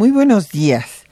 Muy 0.00 0.12
buenos 0.12 0.48
días. 0.48 1.04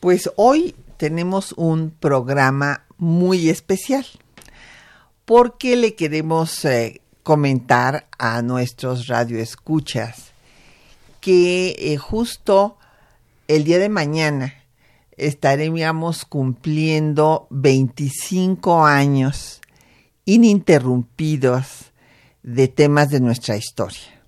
Pues 0.00 0.30
hoy 0.36 0.74
tenemos 0.96 1.52
un 1.58 1.90
programa 1.90 2.86
muy 2.96 3.50
especial 3.50 4.06
porque 5.26 5.76
le 5.76 5.94
queremos 5.94 6.64
eh, 6.64 7.02
comentar 7.22 8.08
a 8.18 8.40
nuestros 8.40 9.08
radioescuchas 9.08 10.32
que 11.20 11.76
eh, 11.78 11.98
justo 11.98 12.78
el 13.46 13.64
día 13.64 13.78
de 13.78 13.90
mañana 13.90 14.54
estaremos 15.18 16.24
cumpliendo 16.24 17.46
25 17.50 18.86
años 18.86 19.60
ininterrumpidos 20.24 21.92
de 22.42 22.68
temas 22.68 23.10
de 23.10 23.20
nuestra 23.20 23.58
historia. 23.58 24.22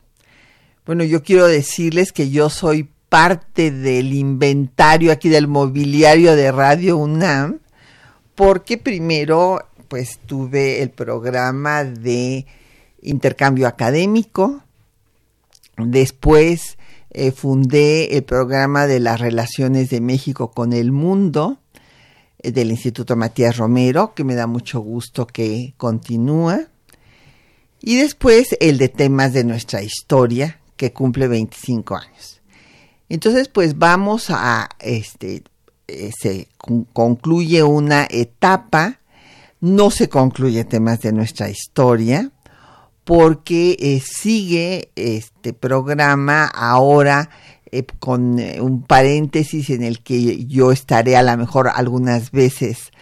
Bueno, 0.84 1.02
yo 1.02 1.22
quiero 1.22 1.46
decirles 1.46 2.12
que 2.12 2.28
yo 2.28 2.50
soy 2.50 2.91
parte 3.12 3.70
del 3.70 4.14
inventario 4.14 5.12
aquí 5.12 5.28
del 5.28 5.46
mobiliario 5.46 6.34
de 6.34 6.50
Radio 6.50 6.96
UNAM, 6.96 7.58
porque 8.34 8.78
primero 8.78 9.66
pues 9.88 10.18
tuve 10.24 10.80
el 10.80 10.88
programa 10.88 11.84
de 11.84 12.46
intercambio 13.02 13.68
académico, 13.68 14.62
después 15.76 16.78
eh, 17.10 17.32
fundé 17.32 18.16
el 18.16 18.22
programa 18.22 18.86
de 18.86 18.98
las 18.98 19.20
relaciones 19.20 19.90
de 19.90 20.00
México 20.00 20.50
con 20.52 20.72
el 20.72 20.90
mundo 20.90 21.58
eh, 22.38 22.50
del 22.50 22.70
Instituto 22.70 23.14
Matías 23.14 23.58
Romero, 23.58 24.14
que 24.14 24.24
me 24.24 24.34
da 24.34 24.46
mucho 24.46 24.80
gusto 24.80 25.26
que 25.26 25.74
continúa, 25.76 26.62
y 27.78 27.96
después 27.96 28.56
el 28.58 28.78
de 28.78 28.88
temas 28.88 29.34
de 29.34 29.44
nuestra 29.44 29.82
historia, 29.82 30.60
que 30.78 30.94
cumple 30.94 31.28
25 31.28 31.94
años. 31.94 32.41
Entonces, 33.12 33.48
pues 33.48 33.78
vamos 33.78 34.30
a, 34.30 34.70
este, 34.80 35.42
eh, 35.86 36.12
se 36.18 36.48
concluye 36.94 37.62
una 37.62 38.06
etapa, 38.08 39.00
no 39.60 39.90
se 39.90 40.08
concluye 40.08 40.64
temas 40.64 41.02
de 41.02 41.12
nuestra 41.12 41.50
historia, 41.50 42.30
porque 43.04 43.76
eh, 43.78 44.00
sigue 44.00 44.92
este 44.96 45.52
programa 45.52 46.46
ahora 46.46 47.28
eh, 47.70 47.84
con 47.98 48.40
un 48.40 48.82
paréntesis 48.82 49.68
en 49.68 49.82
el 49.82 50.02
que 50.02 50.46
yo 50.46 50.72
estaré 50.72 51.14
a 51.14 51.22
lo 51.22 51.36
mejor 51.36 51.68
algunas 51.68 52.30
veces 52.30 52.92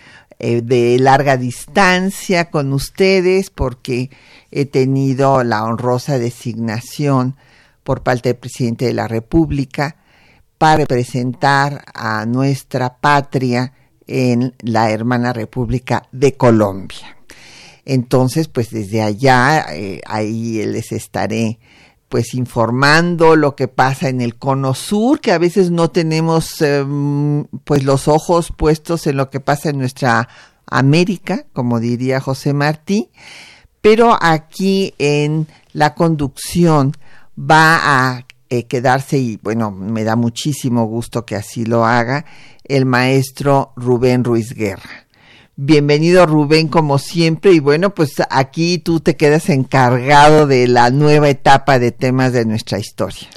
de 0.40 0.96
larga 0.98 1.36
distancia 1.36 2.50
con 2.50 2.72
ustedes 2.72 3.50
porque 3.50 4.10
he 4.50 4.64
tenido 4.64 5.44
la 5.44 5.62
honrosa 5.64 6.18
designación 6.18 7.36
por 7.84 8.02
parte 8.02 8.30
del 8.30 8.38
presidente 8.38 8.86
de 8.86 8.94
la 8.94 9.06
República 9.06 9.98
para 10.60 10.76
representar 10.76 11.86
a 11.94 12.26
nuestra 12.26 12.98
patria 12.98 13.72
en 14.06 14.54
la 14.58 14.90
hermana 14.90 15.32
República 15.32 16.06
de 16.12 16.36
Colombia. 16.36 17.16
Entonces, 17.86 18.48
pues 18.48 18.68
desde 18.68 19.00
allá, 19.00 19.64
eh, 19.74 20.02
ahí 20.06 20.62
les 20.66 20.92
estaré 20.92 21.60
pues 22.10 22.34
informando 22.34 23.36
lo 23.36 23.56
que 23.56 23.68
pasa 23.68 24.10
en 24.10 24.20
el 24.20 24.36
cono 24.36 24.74
sur, 24.74 25.20
que 25.20 25.32
a 25.32 25.38
veces 25.38 25.70
no 25.70 25.90
tenemos 25.90 26.60
em, 26.60 27.44
pues 27.64 27.82
los 27.82 28.06
ojos 28.06 28.52
puestos 28.54 29.06
en 29.06 29.16
lo 29.16 29.30
que 29.30 29.40
pasa 29.40 29.70
en 29.70 29.78
nuestra 29.78 30.28
América, 30.66 31.46
como 31.54 31.80
diría 31.80 32.20
José 32.20 32.52
Martí, 32.52 33.08
pero 33.80 34.14
aquí 34.20 34.92
en 34.98 35.46
la 35.72 35.94
conducción 35.94 36.92
va 37.38 37.78
a 37.82 38.26
eh, 38.50 38.64
quedarse 38.64 39.16
y 39.18 39.38
bueno, 39.42 39.70
me 39.70 40.02
da 40.04 40.16
muchísimo 40.16 40.84
gusto 40.86 41.24
que 41.24 41.36
así 41.36 41.64
lo 41.64 41.86
haga 41.86 42.24
el 42.64 42.84
maestro 42.84 43.72
Rubén 43.76 44.24
Ruiz 44.24 44.54
Guerra. 44.54 45.06
Bienvenido 45.54 46.26
Rubén 46.26 46.68
como 46.68 46.98
siempre 46.98 47.52
y 47.52 47.60
bueno, 47.60 47.94
pues 47.94 48.14
aquí 48.28 48.78
tú 48.78 49.00
te 49.00 49.16
quedas 49.16 49.48
encargado 49.50 50.46
de 50.46 50.66
la 50.66 50.90
nueva 50.90 51.28
etapa 51.28 51.78
de 51.78 51.92
temas 51.92 52.32
de 52.32 52.44
nuestra 52.44 52.78
historia. 52.78 53.28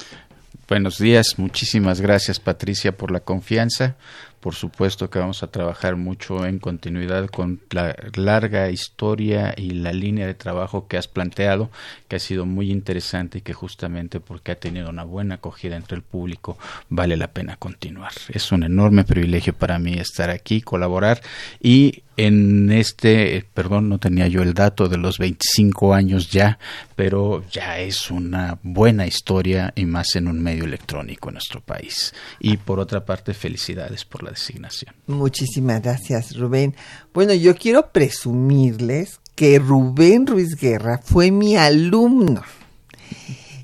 Buenos 0.68 0.98
días, 0.98 1.34
muchísimas 1.36 2.00
gracias 2.00 2.40
Patricia 2.40 2.96
por 2.96 3.10
la 3.10 3.20
confianza, 3.20 3.96
por 4.44 4.54
supuesto 4.54 5.08
que 5.08 5.18
vamos 5.18 5.42
a 5.42 5.46
trabajar 5.46 5.96
mucho 5.96 6.44
en 6.44 6.58
continuidad 6.58 7.28
con 7.28 7.62
la 7.70 7.96
larga 8.14 8.68
historia 8.68 9.54
y 9.56 9.70
la 9.70 9.94
línea 9.94 10.26
de 10.26 10.34
trabajo 10.34 10.86
que 10.86 10.98
has 10.98 11.08
planteado, 11.08 11.70
que 12.08 12.16
ha 12.16 12.18
sido 12.18 12.44
muy 12.44 12.70
interesante 12.70 13.38
y 13.38 13.40
que 13.40 13.54
justamente 13.54 14.20
porque 14.20 14.52
ha 14.52 14.60
tenido 14.60 14.90
una 14.90 15.02
buena 15.02 15.36
acogida 15.36 15.76
entre 15.76 15.96
el 15.96 16.02
público 16.02 16.58
vale 16.90 17.16
la 17.16 17.28
pena 17.28 17.56
continuar. 17.56 18.12
Es 18.28 18.52
un 18.52 18.64
enorme 18.64 19.04
privilegio 19.04 19.54
para 19.54 19.78
mí 19.78 19.94
estar 19.94 20.28
aquí, 20.28 20.60
colaborar 20.60 21.22
y 21.58 22.02
en 22.16 22.70
este, 22.70 23.44
perdón, 23.54 23.88
no 23.88 23.98
tenía 23.98 24.28
yo 24.28 24.42
el 24.42 24.54
dato 24.54 24.88
de 24.88 24.96
los 24.96 25.18
25 25.18 25.94
años 25.94 26.30
ya, 26.30 26.58
pero 26.96 27.44
ya 27.50 27.78
es 27.78 28.10
una 28.10 28.58
buena 28.62 29.06
historia 29.06 29.72
y 29.74 29.84
más 29.86 30.14
en 30.16 30.28
un 30.28 30.40
medio 30.42 30.64
electrónico 30.64 31.28
en 31.28 31.34
nuestro 31.34 31.60
país. 31.60 32.14
Y 32.38 32.56
por 32.56 32.78
otra 32.78 33.04
parte, 33.04 33.34
felicidades 33.34 34.04
por 34.04 34.22
la 34.22 34.30
designación. 34.30 34.94
Muchísimas 35.06 35.82
gracias, 35.82 36.36
Rubén. 36.36 36.74
Bueno, 37.12 37.34
yo 37.34 37.56
quiero 37.56 37.90
presumirles 37.90 39.20
que 39.34 39.58
Rubén 39.58 40.26
Ruiz 40.26 40.54
Guerra 40.56 41.00
fue 41.02 41.30
mi 41.30 41.56
alumno, 41.56 42.42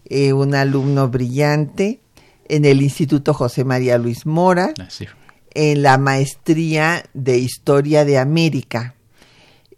eh, 0.07 0.33
un 0.33 0.55
alumno 0.55 1.09
brillante 1.09 2.01
en 2.49 2.65
el 2.65 2.83
Instituto 2.83 3.33
José 3.33 3.65
María 3.65 3.97
Luis 3.97 4.27
Mora. 4.27 4.75
Así 4.85 5.07
en 5.55 5.83
la 5.83 5.99
maestría 5.99 7.05
de 7.15 7.39
Historia 7.39 8.05
de 8.05 8.19
América, 8.19 8.95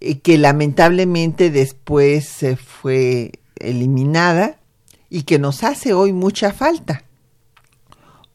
eh, 0.00 0.18
que 0.18 0.38
lamentablemente 0.38 1.50
después 1.50 2.26
se 2.26 2.56
fue 2.56 3.32
eliminada 3.56 4.58
y 5.08 5.22
que 5.22 5.38
nos 5.38 5.62
hace 5.62 5.92
hoy 5.92 6.12
mucha 6.12 6.52
falta, 6.52 7.04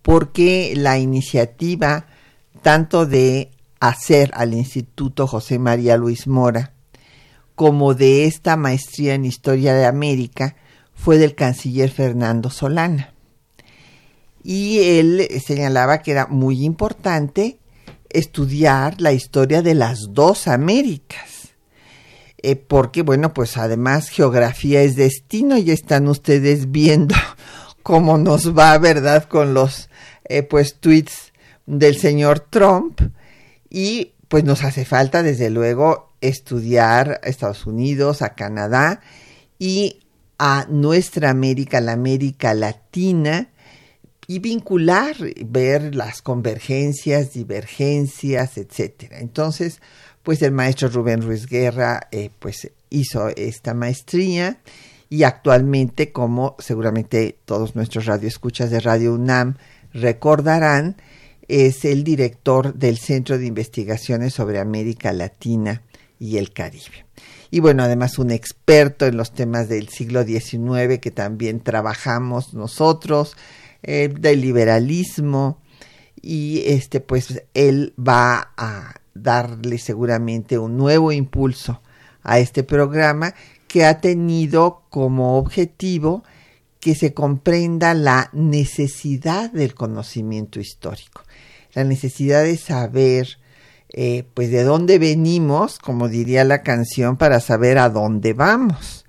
porque 0.01 0.73
la 0.75 0.97
iniciativa 0.97 2.07
tanto 2.61 3.05
de 3.05 3.51
hacer 3.79 4.31
al 4.33 4.53
Instituto 4.53 5.27
José 5.27 5.59
María 5.59 5.97
Luis 5.97 6.27
Mora 6.27 6.73
como 7.55 7.93
de 7.93 8.25
esta 8.25 8.55
maestría 8.55 9.15
en 9.15 9.25
Historia 9.25 9.73
de 9.73 9.85
América 9.85 10.55
fue 10.93 11.17
del 11.17 11.35
canciller 11.35 11.89
Fernando 11.89 12.49
Solana 12.49 13.13
y 14.49 14.79
él 14.79 15.27
señalaba 15.45 16.01
que 16.01 16.11
era 16.11 16.25
muy 16.27 16.63
importante 16.63 17.59
estudiar 18.07 19.01
la 19.01 19.11
historia 19.11 19.61
de 19.61 19.75
las 19.75 20.13
dos 20.13 20.47
Américas. 20.47 21.49
Eh, 22.41 22.55
porque, 22.55 23.01
bueno, 23.01 23.33
pues 23.33 23.57
además 23.57 24.07
geografía 24.07 24.83
es 24.83 24.95
destino, 24.95 25.57
y 25.57 25.71
están 25.71 26.07
ustedes 26.07 26.71
viendo 26.71 27.13
cómo 27.83 28.17
nos 28.17 28.57
va, 28.57 28.77
¿verdad?, 28.77 29.25
con 29.25 29.53
los, 29.53 29.89
eh, 30.23 30.43
pues, 30.43 30.79
tweets 30.79 31.33
del 31.65 31.97
señor 31.97 32.39
Trump. 32.39 33.01
Y, 33.69 34.13
pues, 34.29 34.45
nos 34.45 34.63
hace 34.63 34.85
falta, 34.85 35.23
desde 35.23 35.49
luego, 35.49 36.13
estudiar 36.21 37.19
a 37.21 37.27
Estados 37.27 37.65
Unidos, 37.65 38.21
a 38.21 38.33
Canadá 38.33 39.01
y 39.59 39.99
a 40.39 40.67
nuestra 40.69 41.31
América, 41.31 41.81
la 41.81 41.91
América 41.91 42.53
Latina, 42.53 43.49
y 44.27 44.39
vincular, 44.39 45.15
ver 45.45 45.95
las 45.95 46.21
convergencias, 46.21 47.33
divergencias, 47.33 48.57
etcétera. 48.57 49.19
Entonces, 49.19 49.79
pues 50.21 50.41
el 50.41 50.51
maestro 50.51 50.89
Rubén 50.89 51.21
Ruiz 51.21 51.47
Guerra, 51.47 52.09
eh, 52.11 52.29
pues 52.37 52.69
hizo 52.89 53.29
esta 53.29 53.73
maestría 53.73 54.59
y 55.09 55.23
actualmente, 55.23 56.11
como 56.11 56.57
seguramente 56.59 57.37
todos 57.45 57.75
nuestros 57.77 58.05
radioescuchas 58.05 58.69
de 58.69 58.81
Radio 58.81 59.13
UNAM 59.13 59.55
recordarán, 59.93 60.97
es 61.47 61.85
el 61.85 62.03
director 62.03 62.73
del 62.73 62.97
Centro 62.97 63.37
de 63.37 63.45
Investigaciones 63.45 64.33
sobre 64.33 64.59
América 64.59 65.13
Latina 65.13 65.83
y 66.19 66.37
el 66.37 66.51
Caribe. 66.51 67.05
Y 67.49 67.61
bueno, 67.61 67.83
además 67.83 68.19
un 68.19 68.31
experto 68.31 69.05
en 69.05 69.15
los 69.15 69.31
temas 69.33 69.69
del 69.69 69.87
siglo 69.87 70.25
XIX 70.25 70.99
que 70.99 71.11
también 71.11 71.61
trabajamos 71.61 72.53
nosotros, 72.53 73.37
eh, 73.87 74.09
del 74.09 74.41
liberalismo, 74.41 75.61
y 76.21 76.63
este 76.65 76.99
pues 76.99 77.41
él 77.53 77.93
va 77.97 78.51
a 78.57 78.95
darle 79.13 79.77
seguramente 79.77 80.57
un 80.57 80.75
nuevo 80.75 81.13
impulso 81.13 81.81
a 82.21 82.39
este 82.39 82.63
programa 82.63 83.33
que 83.69 83.85
ha 83.85 84.01
tenido 84.01 84.83
como 84.89 85.37
objetivo 85.37 86.23
que 86.81 86.95
se 86.95 87.13
comprenda 87.13 87.93
la 87.93 88.29
necesidad 88.33 89.51
del 89.51 89.73
conocimiento 89.73 90.59
histórico, 90.59 91.23
la 91.73 91.85
necesidad 91.85 92.43
de 92.43 92.57
saber 92.57 93.39
eh, 93.89 94.25
pues 94.33 94.51
de 94.51 94.63
dónde 94.63 94.99
venimos, 94.99 95.79
como 95.79 96.09
diría 96.09 96.43
la 96.43 96.61
canción, 96.61 97.15
para 97.15 97.39
saber 97.39 97.77
a 97.77 97.89
dónde 97.89 98.33
vamos. 98.33 99.05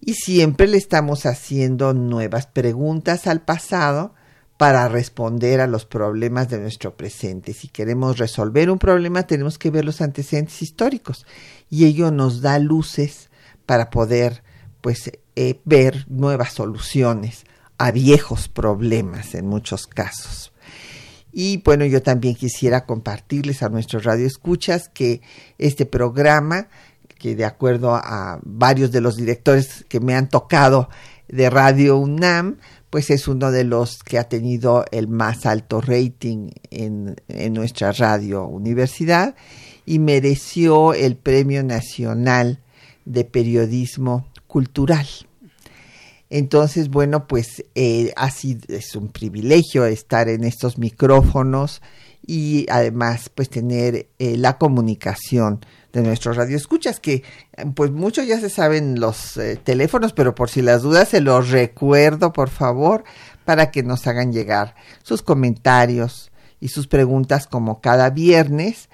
Y 0.00 0.14
siempre 0.14 0.66
le 0.66 0.76
estamos 0.76 1.26
haciendo 1.26 1.94
nuevas 1.94 2.46
preguntas 2.46 3.26
al 3.26 3.42
pasado 3.42 4.14
para 4.56 4.88
responder 4.88 5.60
a 5.60 5.66
los 5.66 5.84
problemas 5.84 6.48
de 6.48 6.58
nuestro 6.58 6.96
presente. 6.96 7.52
Si 7.52 7.68
queremos 7.68 8.18
resolver 8.18 8.70
un 8.70 8.78
problema, 8.78 9.26
tenemos 9.26 9.58
que 9.58 9.70
ver 9.70 9.84
los 9.84 10.00
antecedentes 10.00 10.62
históricos 10.62 11.26
y 11.68 11.84
ello 11.84 12.10
nos 12.10 12.40
da 12.40 12.58
luces 12.58 13.28
para 13.66 13.90
poder 13.90 14.42
pues 14.80 15.10
eh, 15.34 15.60
ver 15.64 16.06
nuevas 16.08 16.52
soluciones 16.52 17.44
a 17.78 17.90
viejos 17.90 18.48
problemas 18.48 19.34
en 19.34 19.46
muchos 19.46 19.86
casos. 19.86 20.52
Y 21.38 21.58
bueno, 21.58 21.84
yo 21.84 22.02
también 22.02 22.34
quisiera 22.34 22.86
compartirles 22.86 23.62
a 23.62 23.68
nuestros 23.68 24.04
radioescuchas 24.04 24.88
que 24.88 25.20
este 25.58 25.84
programa, 25.84 26.68
que 27.18 27.34
de 27.34 27.44
acuerdo 27.44 27.94
a 27.94 28.40
varios 28.42 28.92
de 28.92 29.00
los 29.00 29.16
directores 29.16 29.84
que 29.88 30.00
me 30.00 30.14
han 30.14 30.28
tocado 30.28 30.88
de 31.28 31.50
Radio 31.50 31.98
UNAM, 31.98 32.58
pues 32.90 33.10
es 33.10 33.28
uno 33.28 33.50
de 33.50 33.64
los 33.64 33.98
que 34.02 34.18
ha 34.18 34.28
tenido 34.28 34.84
el 34.92 35.08
más 35.08 35.44
alto 35.44 35.80
rating 35.80 36.50
en, 36.70 37.16
en 37.28 37.52
nuestra 37.52 37.92
radio 37.92 38.46
universidad 38.46 39.34
y 39.84 39.98
mereció 39.98 40.94
el 40.94 41.16
Premio 41.16 41.62
Nacional 41.62 42.60
de 43.04 43.24
Periodismo 43.24 44.26
Cultural. 44.46 45.06
Entonces, 46.28 46.88
bueno, 46.88 47.28
pues 47.28 47.64
eh, 47.74 48.12
así 48.16 48.58
es 48.68 48.96
un 48.96 49.08
privilegio 49.08 49.86
estar 49.86 50.28
en 50.28 50.42
estos 50.44 50.76
micrófonos 50.76 51.82
y 52.26 52.66
además 52.68 53.30
pues 53.32 53.48
tener 53.48 54.08
eh, 54.18 54.36
la 54.36 54.58
comunicación 54.58 55.60
de 55.92 56.02
nuestros 56.02 56.36
radioescuchas 56.36 57.00
que 57.00 57.22
pues 57.74 57.90
muchos 57.90 58.26
ya 58.26 58.38
se 58.38 58.50
saben 58.50 59.00
los 59.00 59.36
eh, 59.36 59.56
teléfonos 59.62 60.12
pero 60.12 60.34
por 60.34 60.50
si 60.50 60.62
las 60.62 60.82
dudas 60.82 61.08
se 61.08 61.20
los 61.20 61.50
recuerdo 61.50 62.32
por 62.32 62.50
favor 62.50 63.04
para 63.44 63.70
que 63.70 63.82
nos 63.82 64.06
hagan 64.06 64.32
llegar 64.32 64.74
sus 65.02 65.22
comentarios 65.22 66.30
y 66.60 66.68
sus 66.68 66.86
preguntas 66.86 67.46
como 67.46 67.80
cada 67.80 68.10
viernes. 68.10 68.88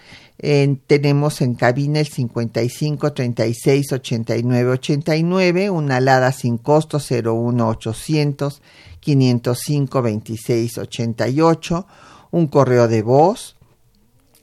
Tenemos 0.89 1.41
en 1.41 1.55
cabina 1.55 2.01
el 2.01 2.09
55 2.09 3.13
36 3.13 3.93
89 3.93 4.71
89, 4.71 5.71
una 5.71 5.97
alada 5.97 6.33
sin 6.33 6.59
costo 6.59 6.99
01 6.99 7.69
800 7.69 8.61
505 8.99 10.03
26 10.03 10.79
88, 10.79 11.87
un 12.33 12.47
correo 12.49 12.89
de 12.89 13.03
voz 13.03 13.57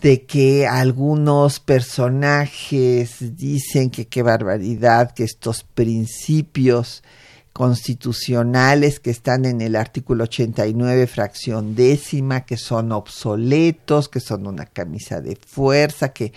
de 0.00 0.26
que 0.26 0.66
algunos 0.66 1.60
personajes 1.60 3.36
dicen 3.36 3.90
que 3.90 4.08
qué 4.08 4.22
barbaridad, 4.22 5.12
que 5.12 5.22
estos 5.22 5.62
principios 5.62 7.04
constitucionales 7.54 8.98
que 8.98 9.10
están 9.10 9.44
en 9.44 9.60
el 9.60 9.76
artículo 9.76 10.24
89, 10.24 11.06
fracción 11.06 11.76
décima, 11.76 12.44
que 12.44 12.56
son 12.56 12.90
obsoletos, 12.90 14.08
que 14.08 14.18
son 14.18 14.48
una 14.48 14.66
camisa 14.66 15.20
de 15.20 15.36
fuerza, 15.36 16.12
que 16.12 16.32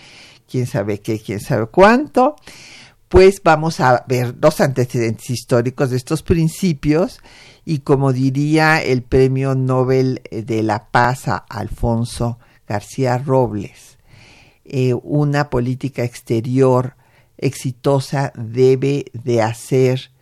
quién 0.48 0.68
sabe 0.68 1.00
qué, 1.00 1.18
quién 1.18 1.40
sabe 1.40 1.66
cuánto, 1.66 2.36
pues 3.08 3.42
vamos 3.42 3.80
a 3.80 4.04
ver 4.06 4.36
los 4.40 4.60
antecedentes 4.60 5.28
históricos 5.28 5.90
de 5.90 5.96
estos 5.96 6.22
principios 6.22 7.18
y 7.64 7.80
como 7.80 8.12
diría 8.12 8.80
el 8.80 9.02
premio 9.02 9.56
Nobel 9.56 10.22
de 10.30 10.62
la 10.62 10.86
Paz 10.86 11.26
a 11.26 11.36
Alfonso 11.36 12.38
García 12.68 13.18
Robles, 13.18 13.98
eh, 14.64 14.94
una 14.94 15.50
política 15.50 16.04
exterior 16.04 16.94
exitosa 17.38 18.32
debe 18.36 19.06
de 19.14 19.42
hacer 19.42 20.12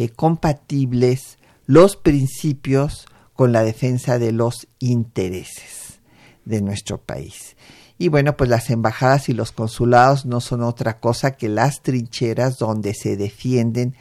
eh, 0.00 0.08
compatibles 0.08 1.36
los 1.66 1.96
principios 1.96 3.04
con 3.34 3.52
la 3.52 3.62
defensa 3.62 4.18
de 4.18 4.32
los 4.32 4.66
intereses 4.78 6.00
de 6.46 6.62
nuestro 6.62 7.02
país. 7.02 7.54
Y 7.98 8.08
bueno, 8.08 8.34
pues 8.34 8.48
las 8.48 8.70
embajadas 8.70 9.28
y 9.28 9.34
los 9.34 9.52
consulados 9.52 10.24
no 10.24 10.40
son 10.40 10.62
otra 10.62 11.00
cosa 11.00 11.32
que 11.32 11.50
las 11.50 11.82
trincheras 11.82 12.56
donde 12.56 12.94
se 12.94 13.18
defienden 13.18 13.94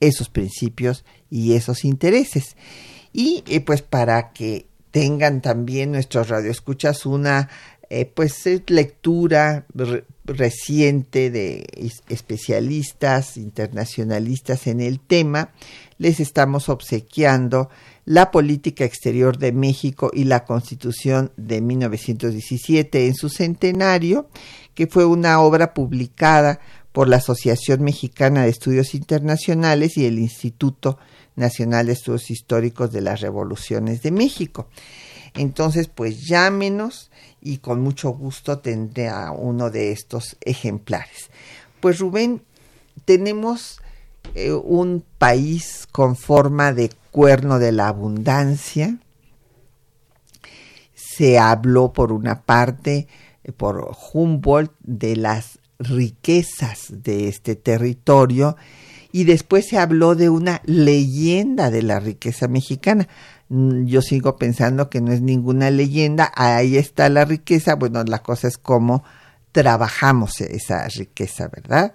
esos 0.00 0.30
principios 0.30 1.04
y 1.28 1.52
esos 1.52 1.84
intereses. 1.84 2.56
Y 3.12 3.44
eh, 3.46 3.60
pues 3.60 3.82
para 3.82 4.32
que 4.32 4.68
tengan 4.90 5.42
también 5.42 5.92
nuestros 5.92 6.30
radioescuchas 6.30 7.04
una 7.04 7.50
eh, 7.94 8.06
pues 8.06 8.48
lectura 8.68 9.66
reciente 10.24 11.30
de 11.30 11.66
especialistas 12.08 13.36
internacionalistas 13.36 14.66
en 14.66 14.80
el 14.80 14.98
tema, 14.98 15.52
les 15.98 16.18
estamos 16.18 16.70
obsequiando 16.70 17.68
la 18.06 18.30
política 18.30 18.86
exterior 18.86 19.36
de 19.36 19.52
México 19.52 20.10
y 20.10 20.24
la 20.24 20.46
Constitución 20.46 21.32
de 21.36 21.60
1917 21.60 23.08
en 23.08 23.14
su 23.14 23.28
centenario, 23.28 24.30
que 24.72 24.86
fue 24.86 25.04
una 25.04 25.42
obra 25.42 25.74
publicada 25.74 26.60
por 26.92 27.10
la 27.10 27.16
Asociación 27.16 27.82
Mexicana 27.82 28.44
de 28.44 28.48
Estudios 28.48 28.94
Internacionales 28.94 29.98
y 29.98 30.06
el 30.06 30.18
Instituto 30.18 30.96
Nacional 31.36 31.88
de 31.88 31.92
Estudios 31.92 32.30
Históricos 32.30 32.90
de 32.90 33.02
las 33.02 33.20
Revoluciones 33.20 34.00
de 34.00 34.12
México. 34.12 34.68
Entonces, 35.34 35.88
pues 35.88 36.26
llámenos 36.26 37.10
y 37.40 37.58
con 37.58 37.80
mucho 37.80 38.10
gusto 38.10 38.58
tendré 38.58 39.08
a 39.08 39.30
uno 39.30 39.70
de 39.70 39.92
estos 39.92 40.36
ejemplares. 40.40 41.30
Pues 41.80 41.98
Rubén, 41.98 42.42
tenemos 43.04 43.80
eh, 44.34 44.52
un 44.52 45.04
país 45.18 45.88
con 45.90 46.16
forma 46.16 46.72
de 46.72 46.90
cuerno 47.10 47.58
de 47.58 47.72
la 47.72 47.88
abundancia. 47.88 48.98
Se 50.94 51.38
habló 51.38 51.92
por 51.92 52.12
una 52.12 52.42
parte, 52.42 53.08
eh, 53.44 53.52
por 53.52 53.96
Humboldt, 54.12 54.72
de 54.80 55.16
las 55.16 55.58
riquezas 55.78 56.86
de 56.90 57.28
este 57.28 57.56
territorio 57.56 58.56
y 59.12 59.24
después 59.24 59.68
se 59.68 59.78
habló 59.78 60.14
de 60.14 60.30
una 60.30 60.62
leyenda 60.64 61.70
de 61.70 61.82
la 61.82 62.00
riqueza 62.00 62.48
mexicana. 62.48 63.08
Mm, 63.52 63.84
yo 63.84 64.00
sigo 64.00 64.36
pensando 64.36 64.88
que 64.88 65.02
no 65.02 65.12
es 65.12 65.20
ninguna 65.20 65.70
leyenda, 65.70 66.32
ahí 66.36 66.78
está 66.78 67.10
la 67.10 67.26
riqueza, 67.26 67.74
bueno, 67.74 68.02
la 68.02 68.22
cosa 68.22 68.48
es 68.48 68.56
cómo 68.56 69.04
trabajamos 69.52 70.40
esa 70.40 70.88
riqueza, 70.88 71.48
¿verdad? 71.48 71.94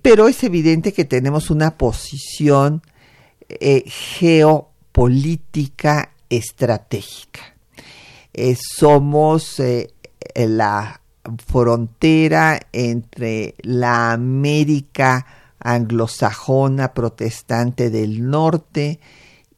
Pero 0.00 0.28
es 0.28 0.44
evidente 0.44 0.92
que 0.92 1.04
tenemos 1.04 1.50
una 1.50 1.76
posición 1.76 2.82
eh, 3.48 3.82
geopolítica 3.88 4.42
estratégica. 6.30 7.40
eh, 8.32 8.56
somos 8.56 9.60
la 10.36 11.00
frontera 11.46 12.60
entre 12.72 13.56
la 13.62 14.12
América 14.12 15.26
anglosajona 15.58 16.94
protestante 16.94 17.90
del 17.90 18.30
norte 18.30 19.00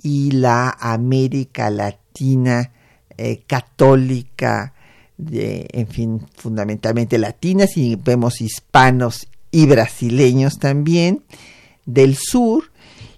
y 0.06 0.30
la 0.30 0.70
América 0.70 1.68
latina 1.68 2.70
católica 3.48 4.72
de, 5.16 5.66
en 5.72 5.88
fin, 5.88 6.26
fundamentalmente 6.36 7.18
latinas 7.18 7.76
y 7.76 7.96
vemos 7.96 8.40
hispanos 8.40 9.26
y 9.50 9.66
brasileños 9.66 10.60
también 10.60 11.25
del 11.86 12.16
sur. 12.16 12.70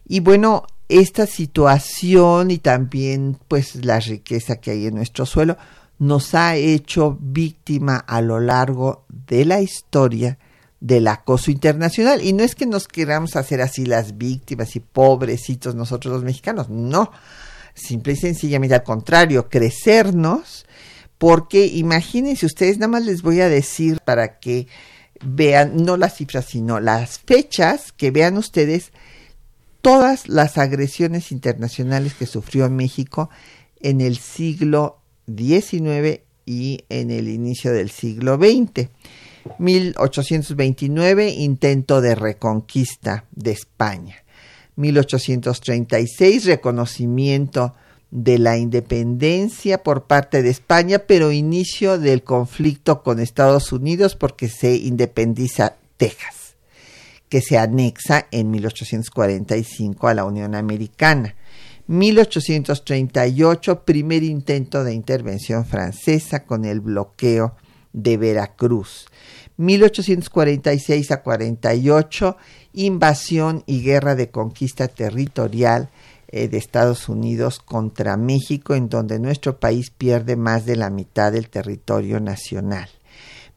Y 0.07 0.21
bueno, 0.21 0.65
esta 0.89 1.27
situación 1.27 2.51
y 2.51 2.57
también 2.57 3.37
pues 3.49 3.85
la 3.85 4.01
riqueza 4.01 4.57
que 4.57 4.71
hay 4.71 4.87
en 4.87 4.95
nuestro 4.95 5.27
suelo 5.27 5.59
nos 5.99 6.35
ha 6.35 6.57
hecho 6.57 7.19
víctima 7.21 7.99
a 7.99 8.23
lo 8.23 8.41
largo 8.41 9.05
de 9.09 9.45
la 9.45 9.61
historia 9.61 10.39
del 10.81 11.09
acoso 11.09 11.51
internacional. 11.51 12.23
Y 12.23 12.33
no 12.33 12.45
es 12.45 12.55
que 12.55 12.67
nos 12.67 12.89
queramos 12.89 13.37
hacer 13.37 13.61
así 13.61 13.87
las 13.87 14.19
víctimas 14.19 14.77
y 14.77 14.81
pobrecitos 14.81 15.75
nosotros 15.75 16.15
los 16.15 16.25
mexicanos, 16.25 16.69
no. 16.69 17.11
Simple 17.75 18.15
y 18.15 18.17
sencillamente 18.17 18.75
al 18.75 18.83
contrario, 18.83 19.49
crecernos 19.49 20.67
porque 21.19 21.67
imagínense 21.67 22.47
ustedes, 22.47 22.79
nada 22.79 22.89
más 22.89 23.05
les 23.05 23.23
voy 23.23 23.41
a 23.41 23.49
decir 23.49 24.01
para 24.05 24.39
que 24.39 24.69
vean, 25.21 25.85
no 25.85 25.97
las 25.97 26.17
cifras, 26.17 26.47
sino 26.47 26.79
las 26.79 27.19
fechas, 27.19 27.93
que 27.93 28.13
vean 28.13 28.39
ustedes 28.39 28.93
todas 29.83 30.29
las 30.29 30.59
agresiones 30.59 31.33
internacionales 31.33 32.15
que 32.15 32.27
sufrió 32.27 32.71
México 32.71 33.31
en 33.81 34.01
el 34.01 34.17
siglo 34.17 35.01
XIX 35.27 36.21
y 36.47 36.85
en 36.89 37.11
el 37.11 37.29
inicio 37.29 37.73
del 37.73 37.91
siglo 37.91 38.37
XX. 38.37 38.89
1829, 39.59 41.31
intento 41.31 42.01
de 42.01 42.15
reconquista 42.15 43.25
de 43.33 43.53
España. 43.53 44.17
1836, 44.77 46.45
reconocimiento 46.45 47.75
de 48.11 48.39
la 48.39 48.57
independencia 48.57 49.83
por 49.83 50.05
parte 50.05 50.43
de 50.43 50.51
España, 50.51 51.01
pero 51.01 51.33
inicio 51.33 51.99
del 51.99 52.23
conflicto 52.23 53.03
con 53.03 53.21
Estados 53.21 53.73
Unidos 53.73 54.17
porque 54.17 54.49
se 54.49 54.77
independiza 54.77 55.77
Texas, 55.97 56.57
que 57.29 57.43
se 57.43 57.59
anexa 57.59 58.27
en 58.31 58.51
1845 58.51 60.09
a 60.09 60.15
la 60.15 60.25
Unión 60.25 60.55
Americana. 60.55 61.35
1838, 61.89 63.85
primer 63.85 64.23
intento 64.23 64.85
de 64.85 64.95
intervención 64.95 65.65
francesa 65.67 66.45
con 66.45 66.65
el 66.65 66.81
bloqueo 66.81 67.57
de 67.93 68.17
Veracruz. 68.17 69.07
1846 69.57 71.11
a 71.11 71.23
48, 71.23 72.37
invasión 72.75 73.65
y 73.67 73.83
guerra 73.83 74.15
de 74.15 74.31
conquista 74.31 74.89
territorial 74.89 75.91
eh, 76.31 76.49
de 76.49 76.59
Estados 76.59 77.09
Unidos 77.09 77.59
contra 77.59 78.17
México, 78.17 78.75
en 78.75 78.89
donde 78.89 79.19
nuestro 79.19 79.59
país 79.59 79.91
pierde 79.91 80.37
más 80.37 80.67
de 80.67 80.77
la 80.77 80.91
mitad 80.91 81.33
del 81.33 81.49
territorio 81.49 82.21
nacional. 82.21 82.89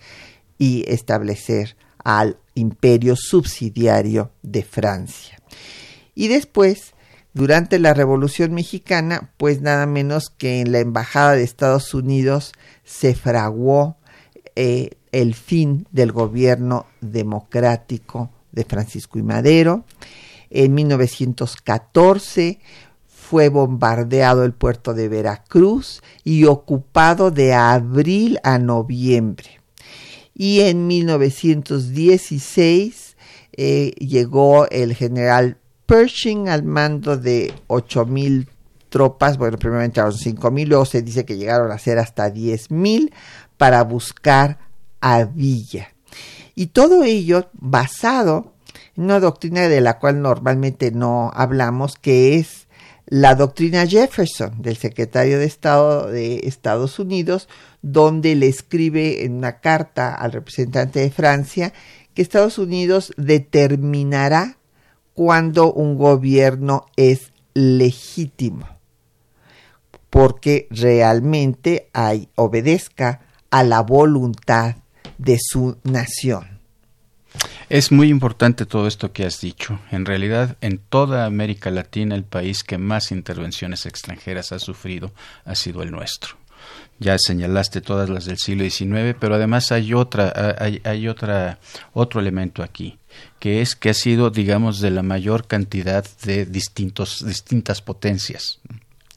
y 0.60 0.86
establecer 0.88 1.75
al 2.04 2.38
imperio 2.54 3.15
subsidiario 3.15 4.32
de 4.44 4.63
Francia. 4.63 5.39
Y 6.13 6.27
después, 6.27 6.94
durante 7.34 7.80
la 7.80 7.94
Revolución 7.94 8.54
Mexicana, 8.54 9.32
pues 9.38 9.62
nada 9.62 9.88
menos 9.88 10.30
que 10.30 10.62
en 10.62 10.72
la 10.72 10.80
Embajada 10.80 11.34
de 11.34 11.44
Estados 11.44 11.94
Unidos 11.94 12.54
se 12.84 13.15
fraguó 13.15 13.98
eh, 14.55 14.91
el 15.12 15.33
fin 15.33 15.88
del 15.91 16.12
gobierno 16.12 16.85
democrático 17.01 18.29
de 18.51 18.65
Francisco 18.65 19.17
y 19.19 19.24
Madero. 19.24 19.85
En 20.50 20.74
1914 20.74 22.59
fue 23.07 23.50
bombardeado 23.50 24.45
el 24.45 24.53
puerto 24.53 24.93
de 24.93 25.09
Veracruz 25.09 26.01
y 26.24 26.45
ocupado 26.45 27.31
de 27.31 27.53
abril 27.53 28.39
a 28.43 28.59
noviembre. 28.59 29.59
Y 30.33 30.62
en 30.62 30.88
1916 30.88 33.17
eh, 33.53 33.91
llegó 34.00 34.69
el 34.69 34.95
general 34.95 35.57
Pershing 35.85 36.50
al 36.50 36.63
mando 36.63 37.17
de 37.17 37.53
8.000 37.67 38.47
tropas, 38.89 39.38
bueno, 39.38 39.57
primero 39.57 39.81
entraron 39.81 40.13
5.000, 40.13 40.67
luego 40.67 40.85
se 40.85 41.01
dice 41.01 41.25
que 41.25 41.38
llegaron 41.38 41.71
a 41.71 41.77
ser 41.77 42.00
hasta 42.00 42.33
10.000 42.33 43.12
para 43.65 43.84
buscar 43.84 44.60
a 45.01 45.24
Villa. 45.24 45.95
Y 46.53 46.67
todo 46.67 47.03
ello 47.03 47.50
basado 47.53 48.53
en 48.95 49.05
una 49.05 49.19
doctrina 49.19 49.67
de 49.67 49.81
la 49.81 49.98
cual 49.98 50.22
normalmente 50.22 50.91
no 50.91 51.31
hablamos, 51.34 51.95
que 51.95 52.36
es 52.36 52.67
la 53.07 53.34
doctrina 53.34 53.88
Jefferson 53.88 54.62
del 54.62 54.77
secretario 54.77 55.39
de 55.39 55.45
Estado 55.45 56.12
de 56.12 56.41
Estados 56.43 57.00
Unidos, 57.00 57.50
donde 57.81 58.36
le 58.36 58.50
escribe 58.50 59.25
en 59.25 59.34
una 59.34 59.62
carta 59.62 60.13
al 60.13 60.31
representante 60.31 61.00
de 61.00 61.10
Francia 61.10 61.74
que 62.13 62.22
Estados 62.22 62.60
Unidos 62.60 63.13
determinará 63.17 64.60
cuando 65.15 65.74
un 65.74 65.98
gobierno 65.98 66.86
es 66.98 67.34
legítimo, 67.55 68.67
porque 70.12 70.67
realmente 70.69 71.89
hay, 71.93 72.29
obedezca 72.36 73.25
a 73.55 73.63
la 73.63 73.79
voluntad 73.79 74.75
de 75.17 75.38
su 75.39 75.77
nación. 75.85 76.59
Es 77.69 77.89
muy 77.89 78.09
importante 78.09 78.65
todo 78.65 78.85
esto 78.85 79.13
que 79.13 79.25
has 79.25 79.39
dicho. 79.39 79.79
En 79.91 80.03
realidad, 80.03 80.57
en 80.59 80.77
toda 80.77 81.25
América 81.25 81.71
Latina, 81.71 82.15
el 82.15 82.25
país 82.25 82.65
que 82.65 82.77
más 82.77 83.13
intervenciones 83.13 83.85
extranjeras 83.85 84.51
ha 84.51 84.59
sufrido 84.59 85.13
ha 85.45 85.55
sido 85.55 85.83
el 85.83 85.91
nuestro. 85.91 86.35
Ya 87.00 87.15
señalaste 87.17 87.79
todas 87.79 88.09
las 88.09 88.25
del 88.25 88.39
siglo 88.39 88.69
XIX, 88.69 89.15
pero 89.17 89.35
además 89.35 89.71
hay 89.71 89.93
otra, 89.93 90.55
hay, 90.59 90.81
hay 90.83 91.07
otra, 91.07 91.59
otro 91.93 92.19
elemento 92.19 92.62
aquí, 92.62 93.00
que 93.39 93.62
es 93.62 93.77
que 93.77 93.89
ha 93.89 93.93
sido, 93.93 94.31
digamos, 94.31 94.81
de 94.81 94.91
la 94.91 95.01
mayor 95.01 95.47
cantidad 95.47 96.05
de 96.25 96.45
distintos, 96.45 97.25
distintas 97.25 97.81
potencias 97.81 98.59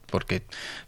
porque 0.09 0.43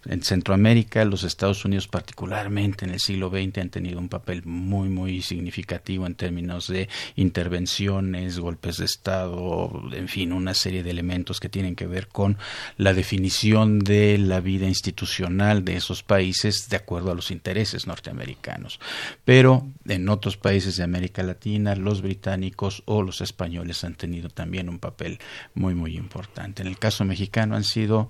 en 0.06 0.24
Centroamérica, 0.24 1.06
los 1.06 1.24
Estados 1.24 1.66
Unidos 1.66 1.88
particularmente 1.88 2.86
en 2.86 2.92
el 2.92 3.00
siglo 3.00 3.30
XX 3.30 3.58
han 3.60 3.70
tenido 3.70 4.00
un 4.00 4.10
papel 4.10 4.44
muy, 4.46 4.90
muy 4.90 5.22
significativo 5.22 6.06
en 6.06 6.16
términos 6.16 6.68
de 6.68 6.90
intervenciones, 7.16 8.40
golpes 8.40 8.78
de 8.78 8.86
Estado, 8.86 9.72
en 9.94 10.08
fin, 10.08 10.34
una 10.34 10.54
serie 10.54 10.84
de 10.84 10.92
elementos 10.92 11.40
que 11.40 11.50
tienen 11.50 11.76
que 11.76 11.88
ver 11.88 12.08
con 12.08 12.38
la 12.78 12.94
definición 12.94 13.80
de 13.80 14.18
la 14.18 14.40
vida 14.40 14.68
institucional 14.68 15.64
de 15.66 15.78
esos 15.78 16.04
países 16.04 16.70
de 16.70 16.78
acuerdo 16.78 17.12
a 17.12 17.16
los 17.16 17.32
intereses 17.32 17.88
norteamericanos. 17.88 18.80
Pero 19.26 19.68
en 19.88 20.10
otros 20.10 20.38
países 20.38 20.78
de 20.78 20.84
América 20.84 21.24
Latina, 21.24 21.76
los 21.76 22.02
británicos 22.02 22.84
o 22.86 23.04
los 23.04 23.22
españoles 23.22 23.84
han 23.84 23.96
tenido 23.96 24.30
también 24.30 24.70
un 24.70 24.80
papel 24.80 25.20
muy, 25.54 25.76
muy 25.76 25.98
importante. 25.98 26.62
En 26.62 26.68
el 26.68 26.78
caso 26.78 27.06
mexicano 27.06 27.56
han 27.56 27.64
sido 27.64 28.10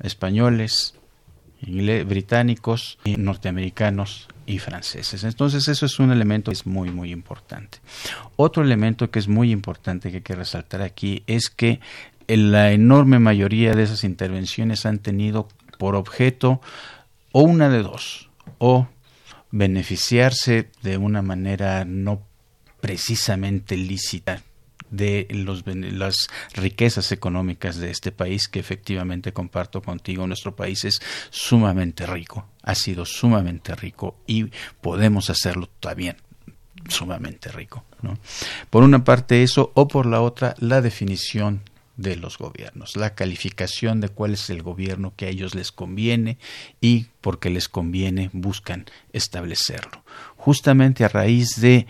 españoles, 0.00 0.94
británicos, 1.60 2.98
norteamericanos 3.04 4.28
y 4.46 4.58
franceses. 4.58 5.24
Entonces 5.24 5.68
eso 5.68 5.86
es 5.86 5.98
un 5.98 6.12
elemento 6.12 6.50
que 6.50 6.56
es 6.56 6.66
muy 6.66 6.90
muy 6.90 7.12
importante. 7.12 7.78
Otro 8.36 8.62
elemento 8.62 9.10
que 9.10 9.18
es 9.18 9.28
muy 9.28 9.50
importante 9.50 10.10
que 10.10 10.18
hay 10.18 10.22
que 10.22 10.36
resaltar 10.36 10.82
aquí 10.82 11.22
es 11.26 11.50
que 11.50 11.80
la 12.28 12.72
enorme 12.72 13.18
mayoría 13.18 13.74
de 13.74 13.84
esas 13.84 14.04
intervenciones 14.04 14.86
han 14.86 14.98
tenido 14.98 15.48
por 15.78 15.94
objeto 15.94 16.60
o 17.32 17.42
una 17.42 17.68
de 17.68 17.82
dos, 17.82 18.30
o 18.58 18.88
beneficiarse 19.50 20.70
de 20.82 20.96
una 20.96 21.22
manera 21.22 21.84
no 21.84 22.22
precisamente 22.80 23.76
lícita 23.76 24.42
de 24.90 25.26
las 25.92 26.28
riquezas 26.54 27.12
económicas 27.12 27.76
de 27.76 27.90
este 27.90 28.12
país 28.12 28.48
que 28.48 28.60
efectivamente 28.60 29.32
comparto 29.32 29.82
contigo. 29.82 30.26
Nuestro 30.26 30.54
país 30.54 30.84
es 30.84 31.00
sumamente 31.30 32.06
rico, 32.06 32.48
ha 32.62 32.74
sido 32.74 33.04
sumamente 33.04 33.74
rico 33.74 34.16
y 34.26 34.50
podemos 34.80 35.30
hacerlo 35.30 35.68
también 35.80 36.16
sumamente 36.88 37.50
rico. 37.50 37.84
¿no? 38.02 38.18
Por 38.70 38.82
una 38.82 39.04
parte 39.04 39.42
eso 39.42 39.72
o 39.74 39.88
por 39.88 40.06
la 40.06 40.20
otra 40.20 40.54
la 40.58 40.80
definición 40.80 41.62
de 41.96 42.16
los 42.16 42.36
gobiernos, 42.36 42.94
la 42.96 43.14
calificación 43.14 44.00
de 44.00 44.10
cuál 44.10 44.34
es 44.34 44.50
el 44.50 44.62
gobierno 44.62 45.14
que 45.16 45.26
a 45.26 45.28
ellos 45.30 45.54
les 45.54 45.72
conviene 45.72 46.38
y 46.80 47.06
porque 47.20 47.48
les 47.48 47.68
conviene 47.68 48.30
buscan 48.32 48.84
establecerlo. 49.12 50.04
Justamente 50.36 51.04
a 51.04 51.08
raíz 51.08 51.60
de 51.60 51.86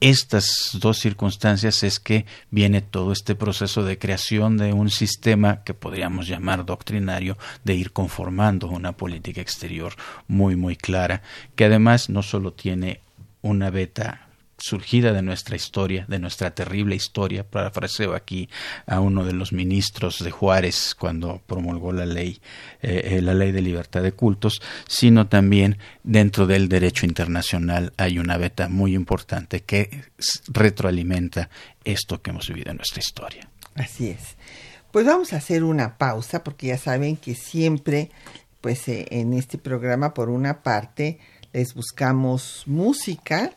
estas 0.00 0.70
dos 0.74 0.98
circunstancias 0.98 1.82
es 1.82 1.98
que 1.98 2.24
viene 2.50 2.82
todo 2.82 3.12
este 3.12 3.34
proceso 3.34 3.82
de 3.82 3.98
creación 3.98 4.56
de 4.56 4.72
un 4.72 4.90
sistema 4.90 5.64
que 5.64 5.74
podríamos 5.74 6.28
llamar 6.28 6.64
doctrinario 6.64 7.36
de 7.64 7.74
ir 7.74 7.92
conformando 7.92 8.68
una 8.68 8.92
política 8.92 9.40
exterior 9.40 9.94
muy 10.28 10.54
muy 10.54 10.76
clara 10.76 11.22
que 11.56 11.64
además 11.64 12.10
no 12.10 12.22
solo 12.22 12.52
tiene 12.52 13.00
una 13.42 13.70
beta 13.70 14.27
surgida 14.58 15.12
de 15.12 15.22
nuestra 15.22 15.56
historia, 15.56 16.04
de 16.08 16.18
nuestra 16.18 16.50
terrible 16.50 16.96
historia, 16.96 17.48
parafraseo 17.48 18.14
aquí 18.14 18.48
a 18.86 19.00
uno 19.00 19.24
de 19.24 19.32
los 19.32 19.52
ministros 19.52 20.22
de 20.22 20.30
Juárez 20.30 20.94
cuando 20.98 21.40
promulgó 21.46 21.92
la 21.92 22.06
ley, 22.06 22.40
eh, 22.82 23.02
eh, 23.04 23.22
la 23.22 23.34
ley 23.34 23.52
de 23.52 23.62
libertad 23.62 24.02
de 24.02 24.12
cultos, 24.12 24.60
sino 24.88 25.28
también 25.28 25.78
dentro 26.02 26.46
del 26.46 26.68
derecho 26.68 27.06
internacional 27.06 27.92
hay 27.96 28.18
una 28.18 28.36
beta 28.36 28.68
muy 28.68 28.94
importante 28.94 29.60
que 29.60 30.04
retroalimenta 30.48 31.48
esto 31.84 32.20
que 32.20 32.30
hemos 32.30 32.48
vivido 32.48 32.72
en 32.72 32.78
nuestra 32.78 33.00
historia. 33.00 33.48
Así 33.74 34.10
es. 34.10 34.36
Pues 34.90 35.06
vamos 35.06 35.32
a 35.32 35.36
hacer 35.36 35.62
una 35.62 35.98
pausa 35.98 36.42
porque 36.42 36.68
ya 36.68 36.78
saben 36.78 37.16
que 37.16 37.34
siempre, 37.34 38.10
pues 38.60 38.88
eh, 38.88 39.06
en 39.10 39.34
este 39.34 39.56
programa, 39.56 40.14
por 40.14 40.30
una 40.30 40.62
parte, 40.62 41.18
les 41.52 41.74
buscamos 41.74 42.64
música 42.66 43.52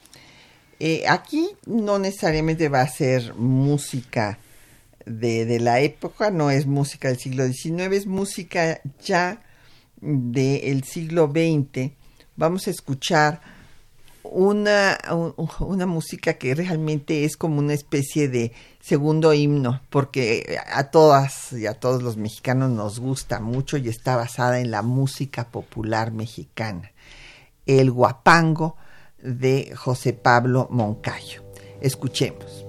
eh, 0.83 1.03
aquí 1.07 1.47
no 1.67 1.99
necesariamente 1.99 2.67
va 2.67 2.81
a 2.81 2.87
ser 2.87 3.35
música 3.35 4.39
de, 5.05 5.59
la 5.59 5.79
época, 5.79 6.31
no 6.31 6.49
es 6.49 6.65
música 6.65 7.09
del 7.09 7.19
siglo 7.19 7.45
XIX, 7.45 7.93
es 7.93 8.07
música 8.07 8.81
ya 8.99 9.43
del 10.01 10.83
siglo 10.83 11.31
XX. 11.31 11.91
Vamos 12.35 12.65
a 12.65 12.71
escuchar 12.71 13.41
una, 14.23 14.97
una 15.59 15.85
música 15.85 16.33
que 16.39 16.55
realmente 16.55 17.25
es 17.25 17.37
como 17.37 17.59
una 17.59 17.75
especie 17.75 18.27
de 18.27 18.51
segundo 18.79 19.35
himno, 19.35 19.81
porque 19.91 20.57
a 20.65 20.85
todas 20.85 21.53
y 21.53 21.67
a 21.67 21.75
todos 21.75 22.01
los 22.01 22.17
mexicanos 22.17 22.71
nos 22.71 22.99
gusta 22.99 23.39
mucho 23.39 23.77
y 23.77 23.87
está 23.87 24.15
basada 24.15 24.59
en 24.59 24.71
la 24.71 24.81
música 24.81 25.47
popular 25.47 26.11
mexicana. 26.11 26.91
El 27.67 27.91
guapango 27.91 28.77
de 29.23 29.73
José 29.75 30.13
Pablo 30.13 30.67
Moncayo. 30.69 31.41
Escuchemos. 31.81 32.65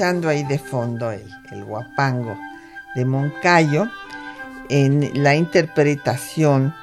Ahí 0.00 0.42
de 0.44 0.58
fondo 0.58 1.10
el, 1.10 1.22
el 1.50 1.64
guapango 1.64 2.38
de 2.94 3.04
Moncayo 3.04 3.90
en 4.70 5.22
la 5.22 5.34
interpretación 5.34 6.74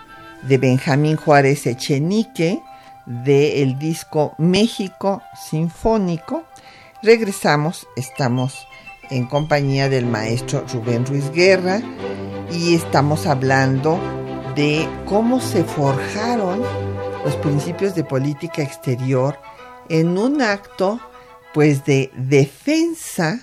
de 0.44 0.60
Benjamín 0.60 1.16
Juárez 1.18 1.66
Echenique 1.66 2.62
del 3.08 3.80
disco 3.80 4.36
México 4.38 5.24
Sinfónico. 5.50 6.44
Regresamos, 7.02 7.88
estamos 7.96 8.68
en 9.10 9.26
compañía 9.26 9.90
del 9.90 10.06
maestro 10.06 10.64
Rubén 10.72 11.04
Ruiz 11.04 11.32
Guerra 11.32 11.82
y 12.52 12.76
estamos 12.76 13.26
hablando 13.26 14.00
de 14.56 14.88
cómo 15.06 15.42
se 15.42 15.64
forjaron 15.64 16.62
los 17.26 17.36
principios 17.38 17.96
de 17.96 18.04
política 18.04 18.62
exterior 18.62 19.40
en 19.90 20.16
un 20.20 20.44
acto 20.44 21.00
pues 21.54 21.86
de 21.86 22.12
defensa 22.16 23.42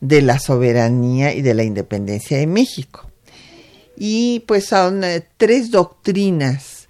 de 0.00 0.22
la 0.22 0.38
soberanía 0.38 1.34
y 1.34 1.42
de 1.42 1.54
la 1.54 1.64
independencia 1.64 2.38
de 2.38 2.46
México. 2.46 3.10
Y 3.96 4.40
pues 4.46 4.66
son 4.66 5.02
eh, 5.02 5.26
tres 5.36 5.70
doctrinas 5.70 6.88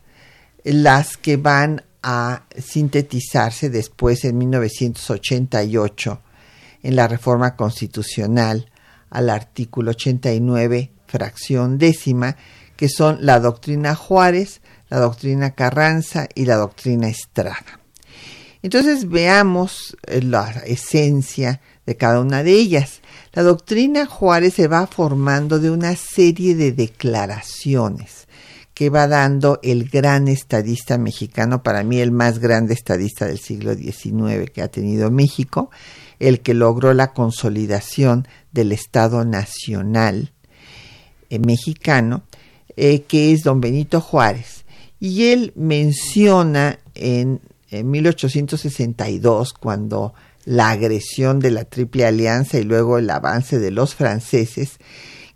las 0.65 1.17
que 1.17 1.37
van 1.37 1.85
a 2.03 2.45
sintetizarse 2.57 3.71
después 3.71 4.25
en 4.25 4.39
1988 4.39 6.21
en 6.83 6.97
la 6.97 7.09
reforma 7.09 7.57
constitucional 7.57 8.71
al 9.11 9.31
artículo 9.31 9.93
89, 9.93 10.91
fracción 11.07 11.79
décima, 11.79 12.37
que 12.77 12.89
son 12.89 13.19
la 13.23 13.41
doctrina 13.41 13.95
Juárez, 13.95 14.61
la 14.89 14.99
doctrina 15.01 15.53
Carranza 15.53 16.29
y 16.35 16.45
la 16.45 16.57
doctrina 16.57 17.09
Estrada. 17.09 17.78
Entonces 18.63 19.09
veamos 19.09 19.97
eh, 20.07 20.23
la 20.23 20.51
esencia 20.67 21.61
de 21.87 21.97
cada 21.97 22.21
una 22.21 22.43
de 22.43 22.53
ellas. 22.53 23.01
La 23.33 23.43
doctrina 23.43 24.07
Juárez 24.07 24.55
se 24.55 24.69
va 24.69 24.87
formando 24.87 25.59
de 25.59 25.71
una 25.71 25.95
serie 25.97 26.55
de 26.55 26.73
declaraciones 26.73 28.27
que 28.75 28.91
va 28.91 29.09
dando 29.09 29.59
el 29.65 29.89
gran 29.89 30.29
estadista 30.29 30.99
mexicano, 30.99 31.65
para 31.65 31.83
mí 31.83 31.99
el 31.99 32.13
más 32.13 32.39
grande 32.39 32.75
estadista 32.75 33.27
del 33.27 33.41
siglo 33.41 33.75
XIX 33.75 34.49
que 34.53 34.63
ha 34.63 34.69
tenido 34.69 35.11
México, 35.11 35.71
el 36.21 36.41
que 36.41 36.55
logró 36.55 36.95
la 36.95 37.13
consolidación 37.13 38.29
del 38.53 38.71
Estado 38.71 39.25
Nacional 39.25 40.33
eh, 41.31 41.39
mexicano, 41.41 42.23
eh, 42.77 43.03
que 43.03 43.33
es 43.33 43.43
don 43.43 43.61
Benito 43.61 44.01
Juárez. 44.01 44.65
Y 45.01 45.25
él 45.33 45.53
menciona 45.57 46.79
en, 46.95 47.41
en 47.71 47.91
1862, 47.91 49.53
cuando 49.55 50.15
la 50.45 50.71
agresión 50.71 51.41
de 51.41 51.51
la 51.51 51.65
Triple 51.65 52.07
Alianza 52.07 52.59
y 52.59 52.63
luego 52.63 52.99
el 52.99 53.11
avance 53.11 53.59
de 53.59 53.71
los 53.71 53.95
franceses, 53.95 54.79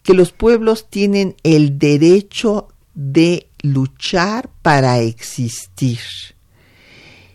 que 0.03 0.15
los 0.15 0.33
pueblos 0.33 0.89
tienen 0.89 1.37
el 1.43 1.79
derecho 1.79 2.69
de 2.95 3.49
luchar 3.63 4.51
para 4.63 4.99
existir 4.99 6.01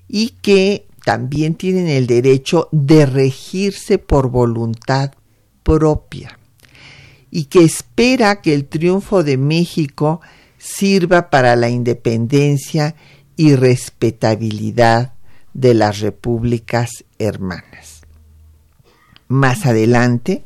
y 0.07 0.29
que 0.41 0.87
también 1.05 1.55
tienen 1.55 1.87
el 1.87 2.07
derecho 2.07 2.67
de 2.71 3.05
regirse 3.05 3.97
por 3.97 4.29
voluntad 4.29 5.13
propia 5.63 6.37
y 7.31 7.45
que 7.45 7.63
espera 7.63 8.41
que 8.41 8.53
el 8.53 8.65
triunfo 8.65 9.23
de 9.23 9.37
México 9.37 10.21
sirva 10.57 11.29
para 11.29 11.55
la 11.55 11.69
independencia 11.69 12.95
y 13.37 13.55
respetabilidad 13.55 15.13
de 15.53 15.73
las 15.73 16.01
repúblicas 16.01 16.89
hermanas. 17.17 18.01
Más 19.29 19.65
adelante, 19.65 20.43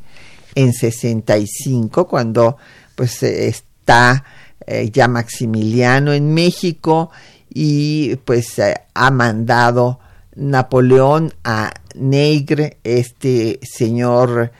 en 0.54 0.72
65, 0.72 2.06
cuando 2.06 2.56
pues 2.94 3.22
está 3.22 4.24
eh, 4.66 4.90
ya 4.92 5.08
Maximiliano 5.08 6.12
en 6.12 6.32
México 6.32 7.10
y 7.52 8.16
pues 8.16 8.58
eh, 8.58 8.74
ha 8.94 9.10
mandado 9.10 9.98
Napoleón 10.36 11.32
a 11.44 11.72
Negre, 11.94 12.78
este 12.84 13.60
señor 13.62 14.52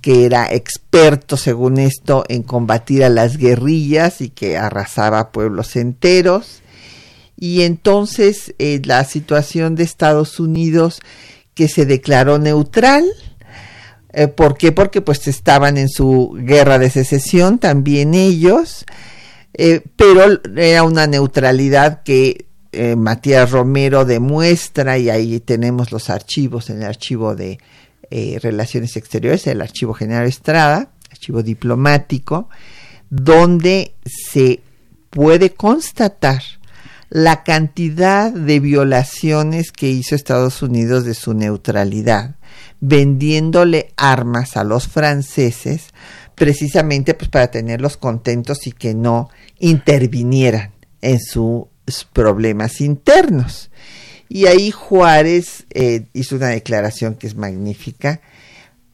que 0.00 0.24
era 0.24 0.52
experto, 0.52 1.36
según 1.36 1.78
esto, 1.78 2.24
en 2.28 2.42
combatir 2.42 3.04
a 3.04 3.08
las 3.08 3.36
guerrillas 3.36 4.20
y 4.20 4.30
que 4.30 4.58
arrasaba 4.58 5.30
pueblos 5.30 5.76
enteros. 5.76 6.61
Y 7.42 7.62
entonces 7.62 8.54
eh, 8.60 8.80
la 8.84 9.02
situación 9.02 9.74
de 9.74 9.82
Estados 9.82 10.38
Unidos 10.38 11.00
que 11.56 11.66
se 11.66 11.86
declaró 11.86 12.38
neutral, 12.38 13.04
eh, 14.12 14.28
¿Por 14.28 14.56
qué? 14.56 14.70
Porque 14.70 15.00
pues 15.00 15.26
estaban 15.26 15.76
en 15.76 15.88
su 15.88 16.36
guerra 16.38 16.78
de 16.78 16.88
secesión 16.88 17.58
también 17.58 18.14
ellos, 18.14 18.84
eh, 19.54 19.82
pero 19.96 20.40
era 20.56 20.84
una 20.84 21.08
neutralidad 21.08 22.04
que 22.04 22.46
Matías 22.96 23.50
Romero 23.50 24.04
demuestra 24.04 24.96
y 24.98 25.10
ahí 25.10 25.40
tenemos 25.40 25.90
los 25.90 26.10
archivos 26.10 26.70
en 26.70 26.76
el 26.76 26.84
archivo 26.84 27.34
de 27.34 27.58
Relaciones 28.40 28.96
Exteriores, 28.96 29.48
el 29.48 29.62
archivo 29.62 29.94
General 29.94 30.28
Estrada, 30.28 30.92
archivo 31.10 31.42
diplomático, 31.42 32.48
donde 33.10 33.94
se 34.06 34.60
puede 35.10 35.50
constatar 35.50 36.42
la 37.12 37.44
cantidad 37.44 38.32
de 38.32 38.58
violaciones 38.58 39.70
que 39.70 39.90
hizo 39.90 40.14
Estados 40.14 40.62
Unidos 40.62 41.04
de 41.04 41.12
su 41.12 41.34
neutralidad 41.34 42.36
vendiéndole 42.80 43.92
armas 43.98 44.56
a 44.56 44.64
los 44.64 44.88
franceses 44.88 45.88
precisamente 46.34 47.12
pues 47.12 47.28
para 47.28 47.50
tenerlos 47.50 47.98
contentos 47.98 48.66
y 48.66 48.72
que 48.72 48.94
no 48.94 49.28
intervinieran 49.58 50.72
en 51.02 51.20
sus 51.20 51.66
problemas 52.14 52.80
internos. 52.80 53.70
Y 54.30 54.46
ahí 54.46 54.70
Juárez 54.70 55.66
eh, 55.68 56.06
hizo 56.14 56.36
una 56.36 56.48
declaración 56.48 57.16
que 57.16 57.26
es 57.26 57.36
magnífica. 57.36 58.22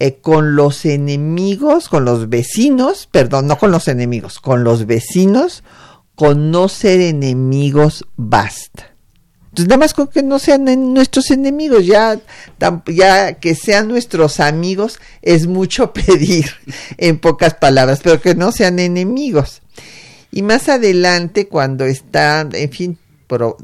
Eh, 0.00 0.16
con 0.20 0.56
los 0.56 0.84
enemigos, 0.84 1.88
con 1.88 2.04
los 2.04 2.28
vecinos, 2.28 3.08
perdón, 3.10 3.46
no 3.46 3.58
con 3.58 3.70
los 3.70 3.86
enemigos, 3.86 4.40
con 4.40 4.64
los 4.64 4.86
vecinos, 4.86 5.62
con 6.18 6.50
no 6.50 6.68
ser 6.68 7.00
enemigos 7.00 8.04
basta. 8.16 8.90
Entonces, 9.50 9.68
nada 9.68 9.78
más 9.78 9.94
con 9.94 10.08
que 10.08 10.24
no 10.24 10.40
sean 10.40 10.64
nuestros 10.92 11.30
enemigos, 11.30 11.86
ya, 11.86 12.18
ya 12.86 13.34
que 13.34 13.54
sean 13.54 13.86
nuestros 13.86 14.40
amigos 14.40 14.98
es 15.22 15.46
mucho 15.46 15.92
pedir, 15.92 16.46
en 16.96 17.20
pocas 17.20 17.54
palabras, 17.54 18.00
pero 18.02 18.20
que 18.20 18.34
no 18.34 18.50
sean 18.50 18.80
enemigos. 18.80 19.62
Y 20.32 20.42
más 20.42 20.68
adelante, 20.68 21.46
cuando 21.46 21.84
está, 21.84 22.48
en 22.52 22.70
fin, 22.72 22.98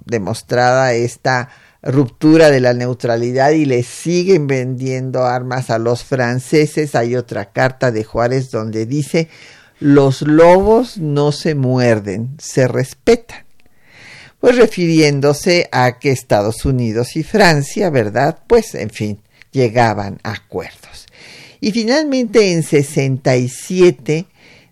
demostrada 0.04 0.92
esta 0.92 1.48
ruptura 1.82 2.52
de 2.52 2.60
la 2.60 2.72
neutralidad 2.72 3.50
y 3.50 3.64
le 3.64 3.82
siguen 3.82 4.46
vendiendo 4.46 5.24
armas 5.24 5.70
a 5.70 5.78
los 5.78 6.04
franceses, 6.04 6.94
hay 6.94 7.16
otra 7.16 7.46
carta 7.46 7.90
de 7.90 8.04
Juárez 8.04 8.52
donde 8.52 8.86
dice, 8.86 9.28
los 9.84 10.22
lobos 10.22 10.96
no 10.96 11.30
se 11.30 11.54
muerden, 11.54 12.36
se 12.38 12.66
respetan 12.66 13.44
pues 14.40 14.56
refiriéndose 14.56 15.68
a 15.72 15.98
que 15.98 16.10
Estados 16.10 16.64
Unidos 16.64 17.16
y 17.16 17.22
Francia, 17.22 17.90
¿verdad? 17.90 18.38
Pues 18.46 18.74
en 18.74 18.88
fin, 18.88 19.20
llegaban 19.52 20.20
a 20.22 20.32
acuerdos. 20.32 21.04
Y 21.60 21.72
finalmente 21.72 22.52
en 22.52 22.62
67 22.62 24.24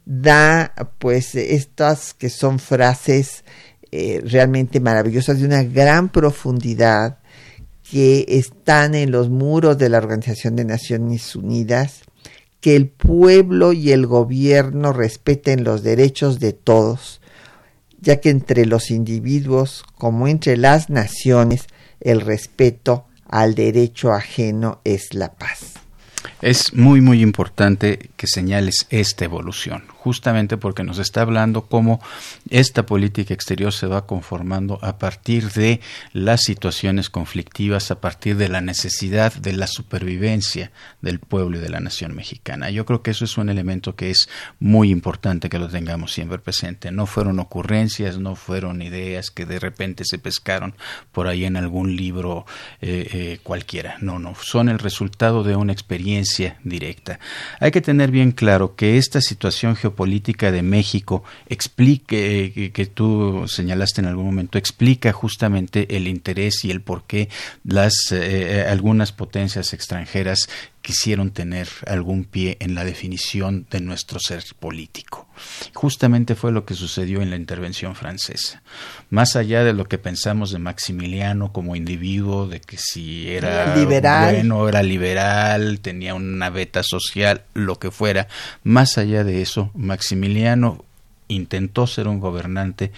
da 0.06 0.72
pues 0.98 1.34
estas 1.34 2.14
que 2.14 2.30
son 2.30 2.58
frases 2.58 3.44
eh, 3.90 4.22
realmente 4.24 4.80
maravillosas 4.80 5.40
de 5.40 5.44
una 5.44 5.62
gran 5.62 6.08
profundidad 6.08 7.18
que 7.82 8.24
están 8.28 8.94
en 8.94 9.10
los 9.10 9.28
muros 9.28 9.76
de 9.76 9.90
la 9.90 9.98
Organización 9.98 10.56
de 10.56 10.64
Naciones 10.64 11.36
Unidas, 11.36 12.00
que 12.62 12.76
el 12.76 12.88
pueblo 12.88 13.72
y 13.72 13.90
el 13.90 14.06
gobierno 14.06 14.92
respeten 14.92 15.64
los 15.64 15.82
derechos 15.82 16.38
de 16.38 16.52
todos, 16.52 17.20
ya 18.00 18.20
que 18.20 18.30
entre 18.30 18.66
los 18.66 18.92
individuos 18.92 19.84
como 19.98 20.28
entre 20.28 20.56
las 20.56 20.88
naciones 20.88 21.66
el 22.00 22.20
respeto 22.20 23.04
al 23.28 23.56
derecho 23.56 24.12
ajeno 24.12 24.80
es 24.84 25.12
la 25.12 25.32
paz. 25.32 25.74
Es 26.42 26.74
muy, 26.74 27.00
muy 27.00 27.22
importante 27.22 28.10
que 28.16 28.26
señales 28.26 28.88
esta 28.90 29.24
evolución, 29.24 29.84
justamente 29.96 30.56
porque 30.56 30.82
nos 30.82 30.98
está 30.98 31.20
hablando 31.20 31.66
cómo 31.66 32.00
esta 32.50 32.84
política 32.84 33.32
exterior 33.32 33.72
se 33.72 33.86
va 33.86 34.08
conformando 34.08 34.80
a 34.82 34.98
partir 34.98 35.52
de 35.52 35.80
las 36.12 36.40
situaciones 36.40 37.10
conflictivas, 37.10 37.92
a 37.92 38.00
partir 38.00 38.36
de 38.36 38.48
la 38.48 38.60
necesidad 38.60 39.32
de 39.34 39.52
la 39.52 39.68
supervivencia 39.68 40.72
del 41.00 41.20
pueblo 41.20 41.58
y 41.58 41.60
de 41.60 41.68
la 41.68 41.78
nación 41.78 42.12
mexicana. 42.16 42.70
Yo 42.70 42.86
creo 42.86 43.02
que 43.02 43.12
eso 43.12 43.24
es 43.24 43.38
un 43.38 43.48
elemento 43.48 43.94
que 43.94 44.10
es 44.10 44.28
muy 44.58 44.90
importante 44.90 45.48
que 45.48 45.60
lo 45.60 45.68
tengamos 45.68 46.12
siempre 46.12 46.40
presente. 46.40 46.90
No 46.90 47.06
fueron 47.06 47.38
ocurrencias, 47.38 48.18
no 48.18 48.34
fueron 48.34 48.82
ideas 48.82 49.30
que 49.30 49.46
de 49.46 49.60
repente 49.60 50.02
se 50.04 50.18
pescaron 50.18 50.74
por 51.12 51.28
ahí 51.28 51.44
en 51.44 51.56
algún 51.56 51.94
libro 51.94 52.46
eh, 52.80 53.08
eh, 53.12 53.38
cualquiera. 53.44 53.96
No, 54.00 54.18
no, 54.18 54.34
son 54.34 54.68
el 54.68 54.80
resultado 54.80 55.44
de 55.44 55.54
una 55.54 55.72
experiencia 55.72 56.31
directa. 56.64 57.18
Hay 57.60 57.70
que 57.70 57.80
tener 57.80 58.10
bien 58.10 58.32
claro 58.32 58.74
que 58.76 58.96
esta 58.96 59.20
situación 59.20 59.76
geopolítica 59.76 60.52
de 60.52 60.62
México 60.62 61.24
explique, 61.48 62.52
eh, 62.56 62.72
que 62.72 62.86
tú 62.86 63.44
señalaste 63.46 64.00
en 64.00 64.06
algún 64.06 64.26
momento, 64.26 64.58
explica 64.58 65.12
justamente 65.12 65.96
el 65.96 66.06
interés 66.08 66.64
y 66.64 66.70
el 66.70 66.80
por 66.80 67.04
qué 67.04 67.28
las, 67.64 67.92
eh, 68.12 68.60
eh, 68.60 68.66
algunas 68.68 69.12
potencias 69.12 69.72
extranjeras 69.72 70.48
quisieron 70.82 71.30
tener 71.30 71.68
algún 71.86 72.24
pie 72.24 72.56
en 72.60 72.74
la 72.74 72.84
definición 72.84 73.66
de 73.70 73.80
nuestro 73.80 74.18
ser 74.18 74.42
político. 74.58 75.28
Justamente 75.72 76.34
fue 76.34 76.52
lo 76.52 76.66
que 76.66 76.74
sucedió 76.74 77.22
en 77.22 77.30
la 77.30 77.36
intervención 77.36 77.94
francesa. 77.94 78.62
Más 79.08 79.36
allá 79.36 79.64
de 79.64 79.72
lo 79.72 79.86
que 79.86 79.98
pensamos 79.98 80.50
de 80.50 80.58
Maximiliano 80.58 81.52
como 81.52 81.76
individuo, 81.76 82.48
de 82.48 82.60
que 82.60 82.76
si 82.78 83.30
era 83.30 83.76
liberal. 83.76 84.34
bueno, 84.34 84.68
era 84.68 84.82
liberal, 84.82 85.78
tenía 85.80 86.14
una 86.14 86.50
beta 86.50 86.82
social, 86.82 87.44
lo 87.54 87.78
que 87.78 87.90
fuera, 87.90 88.26
más 88.64 88.98
allá 88.98 89.24
de 89.24 89.40
eso, 89.40 89.70
Maximiliano 89.74 90.84
intentó 91.28 91.86
ser 91.86 92.08
un 92.08 92.20
gobernante 92.20 92.92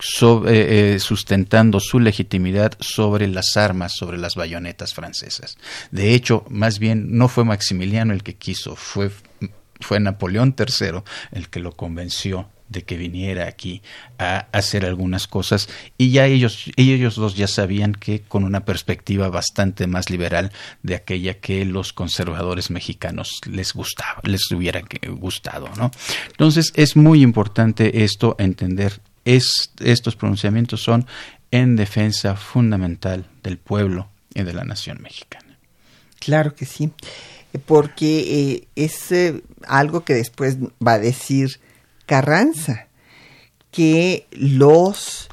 eh, 0.00 0.94
eh, 0.94 0.98
sustentando 0.98 1.78
su 1.78 2.00
legitimidad 2.00 2.72
sobre 2.80 3.28
las 3.28 3.56
armas, 3.56 3.92
sobre 3.94 4.16
las 4.16 4.34
bayonetas 4.34 4.94
francesas. 4.94 5.58
De 5.90 6.14
hecho, 6.14 6.44
más 6.48 6.78
bien 6.78 7.18
no 7.18 7.28
fue 7.28 7.44
Maximiliano 7.44 8.14
el 8.14 8.22
que 8.22 8.36
quiso, 8.36 8.76
fue, 8.76 9.10
fue 9.80 10.00
Napoleón 10.00 10.54
III 10.58 11.02
el 11.32 11.50
que 11.50 11.60
lo 11.60 11.72
convenció 11.72 12.48
de 12.70 12.84
que 12.84 12.96
viniera 12.96 13.48
aquí 13.48 13.82
a 14.18 14.46
hacer 14.52 14.86
algunas 14.86 15.26
cosas 15.26 15.68
y 15.98 16.12
ya 16.12 16.26
ellos 16.26 16.70
ellos 16.76 17.16
dos 17.16 17.36
ya 17.36 17.48
sabían 17.48 17.92
que 17.92 18.22
con 18.22 18.44
una 18.44 18.64
perspectiva 18.64 19.28
bastante 19.28 19.88
más 19.88 20.08
liberal 20.08 20.52
de 20.84 20.94
aquella 20.94 21.34
que 21.40 21.64
los 21.64 21.92
conservadores 21.92 22.70
mexicanos 22.70 23.40
les 23.50 23.74
gustaba 23.74 24.20
les 24.22 24.48
hubiera 24.52 24.82
gustado 25.08 25.68
no 25.76 25.90
entonces 26.28 26.72
es 26.76 26.94
muy 26.94 27.22
importante 27.22 28.04
esto 28.04 28.36
entender 28.38 29.00
es, 29.36 29.72
estos 29.80 30.16
pronunciamientos 30.16 30.82
son 30.82 31.06
en 31.50 31.76
defensa 31.76 32.36
fundamental 32.36 33.26
del 33.42 33.58
pueblo 33.58 34.08
y 34.34 34.42
de 34.42 34.52
la 34.52 34.64
nación 34.64 35.00
mexicana. 35.02 35.58
Claro 36.18 36.54
que 36.54 36.66
sí, 36.66 36.90
porque 37.66 38.52
eh, 38.52 38.68
es 38.76 39.10
eh, 39.12 39.42
algo 39.66 40.04
que 40.04 40.14
después 40.14 40.58
va 40.86 40.94
a 40.94 40.98
decir 40.98 41.60
Carranza, 42.06 42.86
que 43.70 44.26
los 44.32 45.28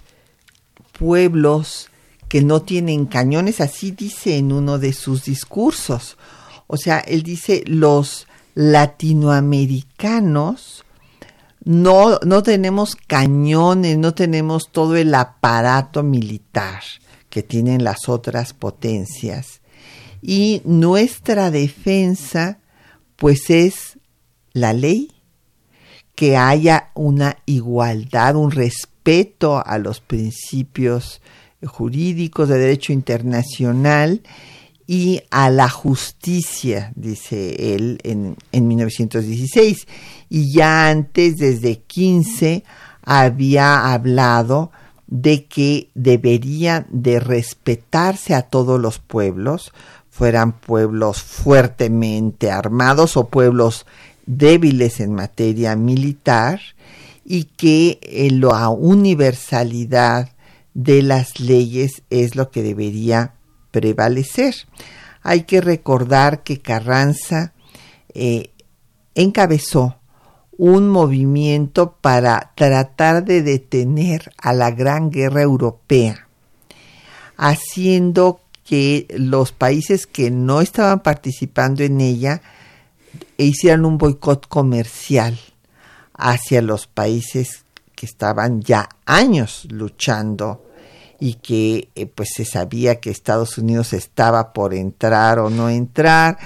pueblos 0.98 1.90
que 2.30 2.42
no 2.42 2.62
tienen 2.62 3.06
cañones, 3.06 3.62
así 3.62 3.92
dice 3.92 4.38
en 4.38 4.52
uno 4.52 4.80
de 4.80 4.92
sus 4.94 5.26
discursos. 5.26 6.18
O 6.68 6.78
sea, 6.78 7.00
él 7.00 7.24
dice, 7.24 7.64
los 7.66 8.28
latinoamericanos 8.54 10.86
no, 11.68 12.18
no 12.26 12.44
tenemos 12.44 12.96
cañones, 12.96 13.98
no 13.98 14.14
tenemos 14.14 14.72
todo 14.72 14.96
el 14.96 15.14
aparato 15.14 16.02
militar 16.02 16.82
que 17.30 17.44
tienen 17.44 17.84
las 17.84 18.08
otras 18.08 18.54
potencias. 18.54 19.60
Y 20.22 20.62
nuestra 20.64 21.52
defensa, 21.52 22.60
pues 23.18 23.50
es 23.50 24.00
la 24.54 24.72
ley, 24.72 25.12
que 26.16 26.38
haya 26.38 26.92
una 26.96 27.38
igualdad, 27.46 28.38
un 28.38 28.52
respeto 28.52 29.62
a 29.64 29.78
los 29.78 30.00
principios 30.00 31.22
jurídicos 31.66 32.48
de 32.48 32.60
derecho 32.60 32.94
internacional 32.94 34.22
y 34.88 35.22
a 35.30 35.50
la 35.50 35.70
justicia, 35.70 36.94
dice 36.96 37.76
él 37.76 38.00
en, 38.04 38.38
en 38.54 38.68
1916. 38.68 39.86
Y 40.30 40.54
ya 40.54 40.90
antes, 40.90 41.36
desde 41.38 41.80
15, 41.80 42.64
había 43.04 43.94
hablado 43.94 44.72
de 45.08 45.46
que 45.46 45.90
deberían 45.94 46.88
de 46.90 47.20
respetarse 47.20 48.34
a 48.34 48.44
todos 48.44 48.80
los 48.80 49.00
pueblos, 49.00 49.74
fueran 50.10 50.54
pueblos 50.54 51.22
fuertemente 51.22 52.50
armados 52.50 53.18
o 53.18 53.28
pueblos 53.28 53.86
débiles 54.26 55.02
en 55.02 55.14
materia 55.14 55.76
militar, 55.76 56.62
y 57.26 57.44
que 57.44 58.00
eh, 58.02 58.32
la 58.32 58.70
universalidad 58.70 60.30
de 60.74 61.02
las 61.02 61.42
leyes 61.42 62.04
es 62.10 62.36
lo 62.36 62.52
que 62.52 62.64
debería 62.64 63.34
prevalecer. 63.78 64.56
Hay 65.22 65.44
que 65.44 65.62
recordar 65.62 66.42
que 66.42 66.60
Carranza 66.60 67.54
eh, 68.16 68.50
encabezó 69.14 69.98
un 70.58 70.90
movimiento 70.90 71.96
para 72.02 72.54
tratar 72.56 73.24
de 73.24 73.44
detener 73.44 74.32
a 74.38 74.54
la 74.54 74.72
Gran 74.72 75.12
Guerra 75.12 75.44
Europea, 75.44 76.28
haciendo 77.36 78.42
que 78.66 79.06
los 79.16 79.52
países 79.52 80.08
que 80.08 80.32
no 80.32 80.62
estaban 80.62 81.04
participando 81.04 81.84
en 81.84 82.02
ella 82.02 82.42
hicieran 83.38 83.86
un 83.86 84.00
boicot 84.00 84.48
comercial 84.48 85.40
hacia 86.16 86.64
los 86.64 86.88
países 86.88 87.64
que 87.96 88.08
estaban 88.08 88.62
ya 88.62 88.90
años 89.06 89.68
luchando 89.70 90.67
y 91.20 91.36
que 91.36 91.90
eh, 91.96 92.06
pues 92.06 92.30
se 92.36 92.46
sabía 92.46 93.00
que 93.00 93.10
Estados 93.10 93.58
Unidos 93.58 93.94
estaba 93.94 94.54
por 94.54 94.74
entrar 94.74 95.40
o 95.40 95.50
no 95.50 95.70
entrar. 95.70 96.38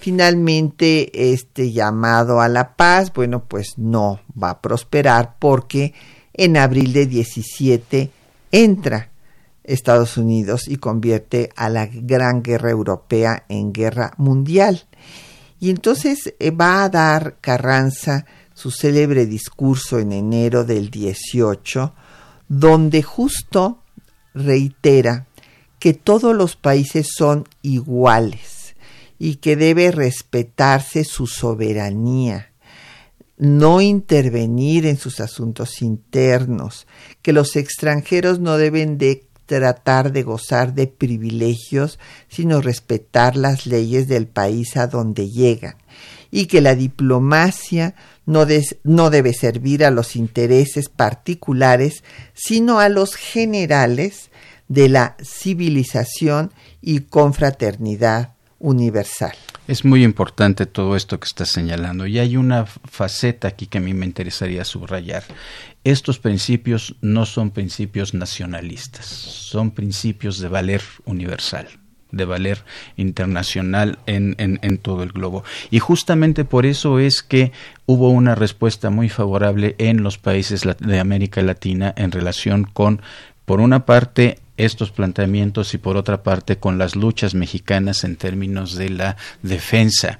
Finalmente 0.00 1.32
este 1.32 1.72
llamado 1.72 2.40
a 2.40 2.48
la 2.48 2.76
paz, 2.76 3.12
bueno, 3.12 3.44
pues 3.44 3.78
no 3.78 4.20
va 4.40 4.50
a 4.50 4.60
prosperar 4.60 5.36
porque 5.38 5.94
en 6.34 6.56
abril 6.56 6.92
de 6.92 7.06
17 7.06 8.10
entra 8.50 9.10
Estados 9.64 10.16
Unidos 10.16 10.68
y 10.68 10.76
convierte 10.76 11.50
a 11.56 11.68
la 11.68 11.86
Gran 11.86 12.42
Guerra 12.42 12.70
Europea 12.70 13.44
en 13.48 13.72
guerra 13.72 14.12
mundial. 14.16 14.84
Y 15.60 15.70
entonces 15.70 16.34
eh, 16.38 16.50
va 16.50 16.82
a 16.82 16.88
dar 16.88 17.36
Carranza 17.40 18.26
su 18.54 18.70
célebre 18.70 19.26
discurso 19.26 19.98
en 19.98 20.12
enero 20.12 20.64
del 20.64 20.90
18, 20.90 21.94
donde 22.48 23.02
justo 23.02 23.81
reitera 24.34 25.26
que 25.78 25.94
todos 25.94 26.34
los 26.34 26.56
países 26.56 27.08
son 27.16 27.48
iguales 27.62 28.76
y 29.18 29.36
que 29.36 29.56
debe 29.56 29.90
respetarse 29.90 31.04
su 31.04 31.26
soberanía, 31.26 32.52
no 33.36 33.80
intervenir 33.80 34.86
en 34.86 34.96
sus 34.96 35.20
asuntos 35.20 35.82
internos, 35.82 36.86
que 37.22 37.32
los 37.32 37.56
extranjeros 37.56 38.38
no 38.38 38.56
deben 38.56 38.98
de 38.98 39.26
tratar 39.46 40.12
de 40.12 40.22
gozar 40.22 40.74
de 40.74 40.86
privilegios, 40.86 41.98
sino 42.28 42.60
respetar 42.60 43.36
las 43.36 43.66
leyes 43.66 44.08
del 44.08 44.26
país 44.26 44.76
a 44.76 44.86
donde 44.86 45.28
llegan, 45.28 45.76
y 46.34 46.46
que 46.46 46.62
la 46.62 46.74
diplomacia 46.74 47.94
no, 48.24 48.46
no, 48.84 49.10
debe 49.10 49.34
servir 49.34 49.84
a 49.84 49.90
los 49.90 50.16
intereses 50.16 50.88
particulares, 50.88 52.02
sino 52.32 52.80
a 52.80 52.88
los 52.88 53.14
generales 53.14 54.30
de 54.66 54.88
la 54.88 55.16
civilización 55.22 56.50
y 56.80 57.00
confraternidad 57.00 58.34
universal. 58.58 59.34
Es 59.68 59.84
muy 59.84 60.02
importante 60.02 60.64
todo 60.64 60.96
esto 60.96 61.20
que 61.20 61.26
está 61.26 61.44
señalando 61.44 62.06
y 62.06 62.18
hay 62.18 62.36
una 62.36 62.64
faceta 62.64 63.48
aquí 63.48 63.66
que 63.66 63.78
a 63.78 63.82
mí 63.82 63.92
me 63.92 64.06
interesaría 64.06 64.64
subrayar. 64.64 65.24
Estos 65.84 66.18
principios 66.18 66.96
no 67.02 67.26
son 67.26 67.50
principios 67.50 68.14
nacionalistas, 68.14 69.04
son 69.04 69.72
principios 69.72 70.38
de 70.38 70.48
valer 70.48 70.82
universal 71.04 71.68
de 72.12 72.24
valer 72.24 72.62
internacional 72.96 73.98
en, 74.06 74.36
en, 74.38 74.78
todo 74.78 75.02
el 75.02 75.12
globo. 75.12 75.44
Y 75.70 75.80
justamente 75.80 76.44
por 76.44 76.66
eso 76.66 76.98
es 76.98 77.22
que 77.22 77.52
hubo 77.86 78.10
una 78.10 78.34
respuesta 78.34 78.90
muy 78.90 79.08
favorable 79.08 79.74
en 79.78 80.02
los 80.02 80.18
países 80.18 80.62
de 80.78 81.00
América 81.00 81.42
Latina 81.42 81.92
en 81.96 82.12
relación 82.12 82.64
con, 82.64 83.02
por 83.44 83.60
una 83.60 83.86
parte, 83.86 84.38
estos 84.56 84.90
planteamientos 84.90 85.74
y 85.74 85.78
por 85.78 85.96
otra 85.96 86.22
parte 86.22 86.56
con 86.56 86.78
las 86.78 86.94
luchas 86.94 87.34
mexicanas 87.34 88.04
en 88.04 88.16
términos 88.16 88.76
de 88.76 88.90
la 88.90 89.16
defensa 89.42 90.18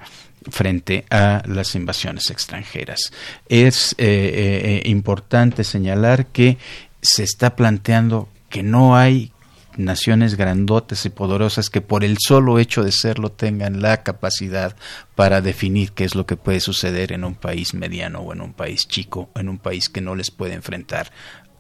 frente 0.50 1.04
a 1.10 1.42
las 1.46 1.74
invasiones 1.74 2.30
extranjeras. 2.30 3.12
Es 3.48 3.94
eh, 3.98 4.80
eh, 4.84 4.88
importante 4.88 5.64
señalar 5.64 6.26
que 6.26 6.58
se 7.00 7.22
está 7.22 7.56
planteando 7.56 8.28
que 8.48 8.62
no 8.62 8.96
hay 8.96 9.31
naciones 9.76 10.36
grandotes 10.36 11.04
y 11.06 11.10
poderosas 11.10 11.70
que 11.70 11.80
por 11.80 12.04
el 12.04 12.18
solo 12.18 12.58
hecho 12.58 12.82
de 12.82 12.92
serlo 12.92 13.30
tengan 13.30 13.82
la 13.82 14.02
capacidad 14.02 14.76
para 15.14 15.40
definir 15.40 15.92
qué 15.92 16.04
es 16.04 16.14
lo 16.14 16.26
que 16.26 16.36
puede 16.36 16.60
suceder 16.60 17.12
en 17.12 17.24
un 17.24 17.34
país 17.34 17.74
mediano 17.74 18.20
o 18.20 18.32
en 18.32 18.40
un 18.40 18.52
país 18.52 18.86
chico, 18.88 19.30
en 19.34 19.48
un 19.48 19.58
país 19.58 19.88
que 19.88 20.00
no 20.00 20.14
les 20.14 20.30
puede 20.30 20.54
enfrentar 20.54 21.10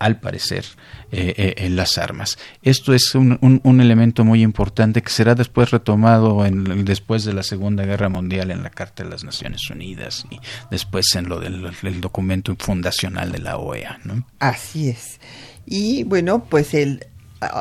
al 0.02 0.18
parecer, 0.18 0.64
eh, 1.12 1.32
eh, 1.36 1.54
en 1.58 1.76
las 1.76 1.96
armas. 1.96 2.36
Esto 2.62 2.92
es 2.92 3.14
un, 3.14 3.38
un, 3.40 3.80
elemento 3.80 4.24
muy 4.24 4.42
importante 4.42 5.00
que 5.00 5.10
será 5.10 5.36
después 5.36 5.70
retomado 5.70 6.44
en, 6.44 6.84
después 6.84 7.24
de 7.24 7.32
la 7.32 7.44
Segunda 7.44 7.84
Guerra 7.84 8.08
Mundial 8.08 8.50
en 8.50 8.64
la 8.64 8.70
Carta 8.70 9.04
de 9.04 9.10
las 9.10 9.22
Naciones 9.22 9.70
Unidas 9.70 10.26
y 10.28 10.40
después 10.72 11.14
en 11.14 11.28
lo 11.28 11.38
del 11.38 12.00
documento 12.00 12.56
fundacional 12.58 13.30
de 13.30 13.38
la 13.38 13.58
OEA. 13.58 14.00
¿no? 14.02 14.26
Así 14.40 14.88
es. 14.88 15.20
Y 15.66 16.02
bueno, 16.02 16.46
pues 16.50 16.74
el, 16.74 17.06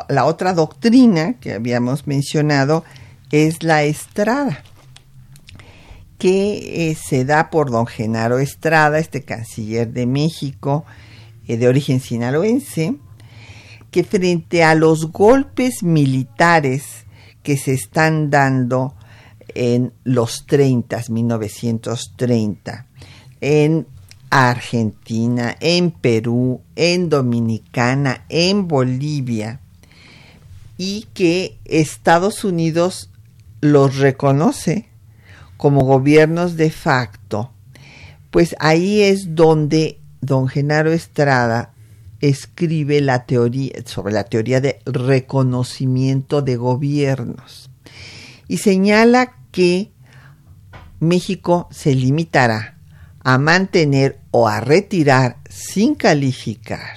la 0.08 0.24
otra 0.24 0.54
doctrina 0.54 1.34
que 1.34 1.54
habíamos 1.54 2.06
mencionado 2.06 2.84
es 3.30 3.62
la 3.62 3.82
Estrada, 3.82 4.62
que 6.18 6.90
eh, 6.90 6.94
se 6.94 7.24
da 7.24 7.50
por 7.50 7.70
don 7.70 7.86
Genaro 7.86 8.38
Estrada, 8.38 8.98
este 8.98 9.22
canciller 9.22 9.92
de 9.92 10.06
México 10.06 10.84
eh, 11.48 11.56
de 11.56 11.68
origen 11.68 12.00
sinaloense, 12.00 12.94
que 13.90 14.04
frente 14.04 14.64
a 14.64 14.74
los 14.74 15.10
golpes 15.10 15.82
militares 15.82 17.04
que 17.42 17.56
se 17.56 17.72
están 17.72 18.30
dando 18.30 18.94
en 19.54 19.92
los 20.04 20.46
30, 20.46 21.02
1930, 21.08 22.86
en 23.40 23.86
Argentina, 24.30 25.56
en 25.60 25.90
Perú, 25.90 26.60
en 26.76 27.08
Dominicana, 27.08 28.24
en 28.28 28.68
Bolivia, 28.68 29.60
y 30.76 31.06
que 31.14 31.58
Estados 31.64 32.44
Unidos 32.44 33.10
los 33.60 33.98
reconoce 33.98 34.88
como 35.56 35.84
gobiernos 35.84 36.56
de 36.56 36.70
facto, 36.70 37.52
pues 38.30 38.56
ahí 38.58 39.02
es 39.02 39.34
donde 39.34 40.00
don 40.20 40.48
Genaro 40.48 40.92
Estrada 40.92 41.72
escribe 42.20 43.04
sobre 43.84 44.12
la 44.12 44.24
teoría 44.24 44.60
de 44.60 44.80
reconocimiento 44.86 46.40
de 46.42 46.56
gobiernos 46.56 47.70
y 48.48 48.58
señala 48.58 49.36
que 49.50 49.92
México 51.00 51.68
se 51.70 51.94
limitará 51.94 52.78
a 53.24 53.38
mantener 53.38 54.20
o 54.30 54.48
a 54.48 54.60
retirar 54.60 55.38
sin 55.48 55.94
calificar 55.94 56.96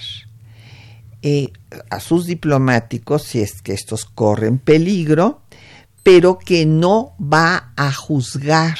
eh, 1.27 1.51
a 1.89 1.99
sus 2.01 2.27
diplomáticos 2.27 3.23
si 3.23 3.41
es 3.41 3.63
que 3.63 3.73
estos 3.73 4.05
corren 4.05 4.59
peligro, 4.59 5.41
pero 6.03 6.37
que 6.37 6.67
no 6.67 7.15
va 7.19 7.73
a 7.75 7.91
juzgar 7.91 8.77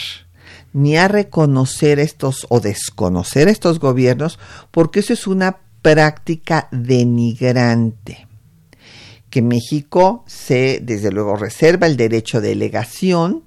ni 0.72 0.96
a 0.96 1.08
reconocer 1.08 1.98
estos 1.98 2.46
o 2.50 2.60
desconocer 2.60 3.48
estos 3.48 3.80
gobiernos, 3.80 4.38
porque 4.70 5.00
eso 5.00 5.14
es 5.14 5.26
una 5.26 5.58
práctica 5.82 6.68
denigrante. 6.72 8.28
Que 9.32 9.42
México 9.42 10.24
se, 10.28 10.80
desde 10.84 11.12
luego, 11.12 11.38
reserva 11.38 11.88
el 11.88 11.98
derecho 11.98 12.42
de 12.42 12.50
delegación, 12.50 13.42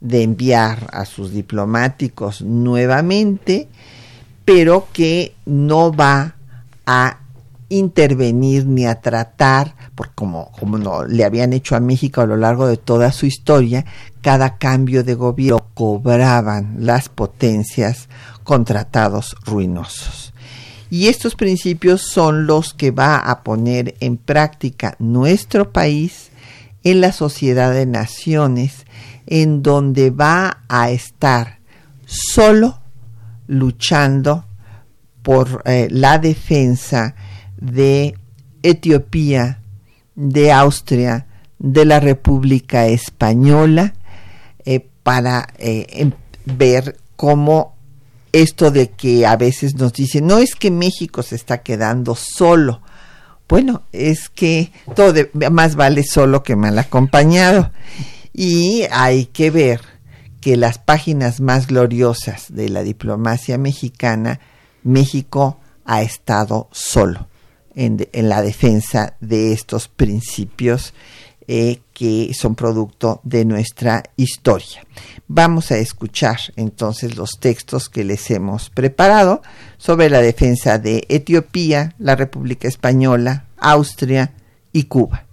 de 0.00 0.22
enviar 0.22 0.88
a 0.94 1.04
sus 1.04 1.32
diplomáticos 1.32 2.40
nuevamente, 2.40 3.68
pero 4.46 4.88
que 4.90 5.34
no 5.44 5.92
va 5.92 6.36
a 6.86 7.18
intervenir 7.68 8.66
ni 8.66 8.86
a 8.86 9.00
tratar, 9.00 9.74
porque 9.94 10.14
como, 10.14 10.50
como 10.52 10.78
no, 10.78 11.04
le 11.04 11.24
habían 11.24 11.52
hecho 11.52 11.76
a 11.76 11.80
México 11.80 12.20
a 12.20 12.26
lo 12.26 12.36
largo 12.36 12.66
de 12.66 12.76
toda 12.76 13.12
su 13.12 13.26
historia, 13.26 13.84
cada 14.22 14.58
cambio 14.58 15.04
de 15.04 15.14
gobierno 15.14 15.66
cobraban 15.74 16.76
las 16.80 17.08
potencias 17.08 18.08
con 18.44 18.64
tratados 18.64 19.36
ruinosos. 19.44 20.32
Y 20.90 21.08
estos 21.08 21.34
principios 21.34 22.02
son 22.02 22.46
los 22.46 22.72
que 22.72 22.90
va 22.90 23.18
a 23.18 23.42
poner 23.42 23.94
en 24.00 24.16
práctica 24.16 24.96
nuestro 24.98 25.70
país 25.70 26.30
en 26.82 27.02
la 27.02 27.12
sociedad 27.12 27.72
de 27.72 27.84
naciones, 27.84 28.86
en 29.26 29.62
donde 29.62 30.10
va 30.10 30.64
a 30.68 30.90
estar 30.90 31.58
solo 32.06 32.80
luchando 33.46 34.46
por 35.22 35.62
eh, 35.66 35.88
la 35.90 36.18
defensa 36.18 37.14
de 37.60 38.16
Etiopía, 38.62 39.60
de 40.14 40.52
Austria, 40.52 41.26
de 41.58 41.84
la 41.84 42.00
República 42.00 42.86
Española, 42.86 43.94
eh, 44.64 44.86
para 45.02 45.48
eh, 45.58 45.86
em, 45.90 46.12
ver 46.44 46.96
cómo 47.16 47.76
esto 48.32 48.70
de 48.70 48.90
que 48.90 49.26
a 49.26 49.36
veces 49.36 49.74
nos 49.74 49.92
dicen, 49.92 50.26
no 50.26 50.38
es 50.38 50.54
que 50.54 50.70
México 50.70 51.22
se 51.22 51.34
está 51.34 51.62
quedando 51.62 52.14
solo. 52.14 52.82
Bueno, 53.48 53.82
es 53.92 54.28
que 54.28 54.70
todo 54.94 55.14
más 55.50 55.74
vale 55.74 56.04
solo 56.04 56.42
que 56.42 56.54
mal 56.54 56.78
acompañado. 56.78 57.72
Y 58.34 58.84
hay 58.90 59.26
que 59.26 59.50
ver 59.50 59.80
que 60.40 60.56
las 60.56 60.78
páginas 60.78 61.40
más 61.40 61.66
gloriosas 61.66 62.46
de 62.54 62.68
la 62.68 62.82
diplomacia 62.82 63.56
mexicana, 63.56 64.38
México 64.82 65.58
ha 65.86 66.02
estado 66.02 66.68
solo 66.70 67.26
en, 67.78 68.28
la 68.28 68.42
defensa 68.42 69.14
de 69.20 69.52
estos 69.52 69.86
principios 69.86 70.92
eh, 71.46 71.78
que 71.94 72.32
son 72.34 72.56
producto 72.56 73.20
de 73.22 73.44
nuestra 73.44 74.02
historia. 74.16 74.84
Vamos 75.28 75.70
a 75.70 75.78
escuchar 75.78 76.38
entonces 76.56 77.16
los 77.16 77.38
textos 77.40 77.88
que 77.88 78.04
les 78.04 78.30
hemos 78.32 78.68
preparado 78.68 79.42
sobre 79.78 80.10
la 80.10 80.20
defensa 80.20 80.78
de 80.78 81.06
Etiopía, 81.08 81.94
la 81.98 82.16
República 82.16 82.66
Española, 82.66 83.44
Austria 83.56 84.32
y 84.72 84.84
Cuba. 84.84 85.24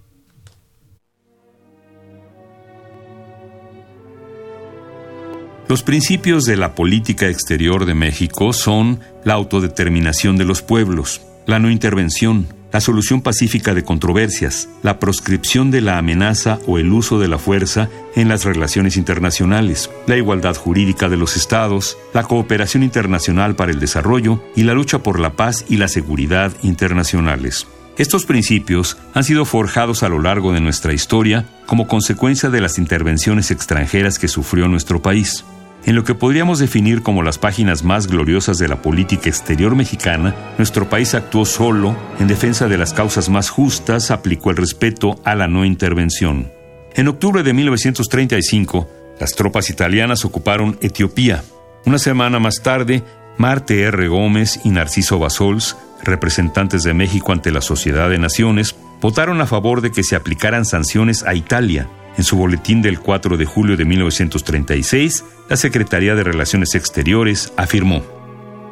Los 5.68 5.82
principios 5.82 6.44
de 6.44 6.56
la 6.56 6.76
política 6.76 7.26
exterior 7.26 7.86
de 7.86 7.94
México 7.94 8.52
son 8.52 9.00
la 9.24 9.34
autodeterminación 9.34 10.36
de 10.36 10.44
los 10.44 10.62
pueblos, 10.62 11.20
la 11.46 11.58
no 11.58 11.70
intervención, 11.70 12.46
la 12.72 12.80
solución 12.80 13.22
pacífica 13.22 13.72
de 13.72 13.84
controversias, 13.84 14.68
la 14.82 14.98
proscripción 14.98 15.70
de 15.70 15.80
la 15.80 15.98
amenaza 15.98 16.58
o 16.66 16.78
el 16.78 16.92
uso 16.92 17.18
de 17.18 17.28
la 17.28 17.38
fuerza 17.38 17.88
en 18.14 18.28
las 18.28 18.44
relaciones 18.44 18.96
internacionales, 18.96 19.90
la 20.06 20.16
igualdad 20.16 20.56
jurídica 20.56 21.08
de 21.08 21.16
los 21.16 21.36
estados, 21.36 21.96
la 22.12 22.24
cooperación 22.24 22.82
internacional 22.82 23.56
para 23.56 23.72
el 23.72 23.80
desarrollo 23.80 24.42
y 24.54 24.64
la 24.64 24.74
lucha 24.74 24.98
por 24.98 25.20
la 25.20 25.30
paz 25.30 25.64
y 25.68 25.76
la 25.76 25.88
seguridad 25.88 26.52
internacionales. 26.62 27.66
Estos 27.96 28.26
principios 28.26 28.98
han 29.14 29.24
sido 29.24 29.46
forjados 29.46 30.02
a 30.02 30.10
lo 30.10 30.20
largo 30.20 30.52
de 30.52 30.60
nuestra 30.60 30.92
historia 30.92 31.46
como 31.64 31.88
consecuencia 31.88 32.50
de 32.50 32.60
las 32.60 32.76
intervenciones 32.76 33.50
extranjeras 33.50 34.18
que 34.18 34.28
sufrió 34.28 34.68
nuestro 34.68 35.00
país. 35.00 35.46
En 35.86 35.94
lo 35.94 36.02
que 36.02 36.16
podríamos 36.16 36.58
definir 36.58 37.04
como 37.04 37.22
las 37.22 37.38
páginas 37.38 37.84
más 37.84 38.08
gloriosas 38.08 38.58
de 38.58 38.66
la 38.66 38.82
política 38.82 39.28
exterior 39.28 39.76
mexicana, 39.76 40.34
nuestro 40.58 40.90
país 40.90 41.14
actuó 41.14 41.44
solo 41.44 41.96
en 42.18 42.26
defensa 42.26 42.66
de 42.66 42.76
las 42.76 42.92
causas 42.92 43.28
más 43.28 43.50
justas, 43.50 44.10
aplicó 44.10 44.50
el 44.50 44.56
respeto 44.56 45.20
a 45.22 45.36
la 45.36 45.46
no 45.46 45.64
intervención. 45.64 46.50
En 46.96 47.06
octubre 47.06 47.44
de 47.44 47.52
1935, 47.52 48.88
las 49.20 49.36
tropas 49.36 49.70
italianas 49.70 50.24
ocuparon 50.24 50.76
Etiopía. 50.80 51.44
Una 51.84 52.00
semana 52.00 52.40
más 52.40 52.62
tarde, 52.64 53.04
Marte 53.38 53.82
R. 53.82 54.08
Gómez 54.08 54.58
y 54.64 54.70
Narciso 54.70 55.20
Basols, 55.20 55.76
representantes 56.02 56.82
de 56.82 56.94
México 56.94 57.30
ante 57.30 57.52
la 57.52 57.60
Sociedad 57.60 58.10
de 58.10 58.18
Naciones, 58.18 58.74
votaron 59.00 59.40
a 59.40 59.46
favor 59.46 59.82
de 59.82 59.92
que 59.92 60.02
se 60.02 60.16
aplicaran 60.16 60.64
sanciones 60.64 61.22
a 61.22 61.34
Italia 61.34 61.88
en 62.16 62.24
su 62.24 62.36
boletín 62.36 62.82
del 62.82 63.00
4 63.00 63.36
de 63.36 63.44
julio 63.44 63.76
de 63.76 63.84
1936, 63.84 65.24
la 65.48 65.56
Secretaría 65.56 66.14
de 66.14 66.24
Relaciones 66.24 66.74
Exteriores 66.74 67.52
afirmó, 67.56 68.02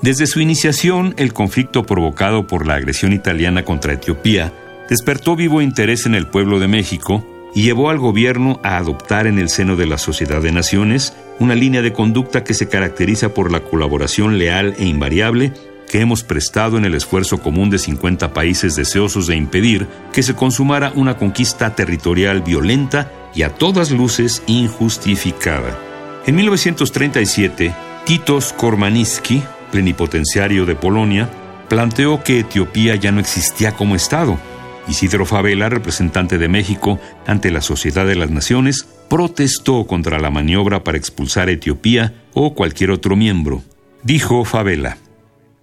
Desde 0.02 0.26
su 0.26 0.40
iniciación, 0.40 1.14
el 1.18 1.32
conflicto 1.32 1.84
provocado 1.84 2.46
por 2.46 2.66
la 2.66 2.74
agresión 2.74 3.12
italiana 3.12 3.64
contra 3.64 3.94
Etiopía 3.94 4.52
despertó 4.88 5.36
vivo 5.36 5.62
interés 5.62 6.06
en 6.06 6.14
el 6.14 6.26
pueblo 6.26 6.58
de 6.58 6.68
México 6.68 7.24
y 7.54 7.62
llevó 7.62 7.90
al 7.90 7.98
gobierno 7.98 8.60
a 8.62 8.76
adoptar 8.76 9.26
en 9.26 9.38
el 9.38 9.48
seno 9.48 9.76
de 9.76 9.86
la 9.86 9.98
Sociedad 9.98 10.42
de 10.42 10.52
Naciones 10.52 11.14
una 11.38 11.54
línea 11.54 11.82
de 11.82 11.92
conducta 11.92 12.44
que 12.44 12.54
se 12.54 12.68
caracteriza 12.68 13.32
por 13.32 13.50
la 13.50 13.60
colaboración 13.60 14.38
leal 14.38 14.74
e 14.78 14.84
invariable 14.84 15.52
que 15.88 16.00
hemos 16.00 16.24
prestado 16.24 16.76
en 16.76 16.84
el 16.84 16.94
esfuerzo 16.94 17.38
común 17.38 17.70
de 17.70 17.78
50 17.78 18.32
países 18.32 18.74
deseosos 18.74 19.26
de 19.26 19.36
impedir 19.36 19.86
que 20.12 20.22
se 20.22 20.34
consumara 20.34 20.92
una 20.94 21.16
conquista 21.16 21.74
territorial 21.74 22.42
violenta 22.42 23.10
y 23.34 23.42
a 23.42 23.50
todas 23.50 23.90
luces 23.90 24.42
injustificada. 24.46 25.78
En 26.26 26.36
1937, 26.36 27.74
Titos 28.04 28.52
Kormaniski, 28.52 29.42
plenipotenciario 29.70 30.66
de 30.66 30.76
Polonia, 30.76 31.28
planteó 31.68 32.22
que 32.22 32.40
Etiopía 32.40 32.94
ya 32.96 33.12
no 33.12 33.20
existía 33.20 33.72
como 33.72 33.96
Estado. 33.96 34.38
Isidro 34.86 35.24
Favela, 35.26 35.68
representante 35.68 36.38
de 36.38 36.48
México 36.48 36.98
ante 37.26 37.50
la 37.50 37.62
Sociedad 37.62 38.06
de 38.06 38.16
las 38.16 38.30
Naciones, 38.30 38.86
protestó 39.08 39.86
contra 39.86 40.18
la 40.18 40.30
maniobra 40.30 40.84
para 40.84 40.98
expulsar 40.98 41.48
a 41.48 41.52
Etiopía 41.52 42.14
o 42.34 42.54
cualquier 42.54 42.90
otro 42.90 43.16
miembro. 43.16 43.62
Dijo 44.02 44.44
Favela, 44.44 44.98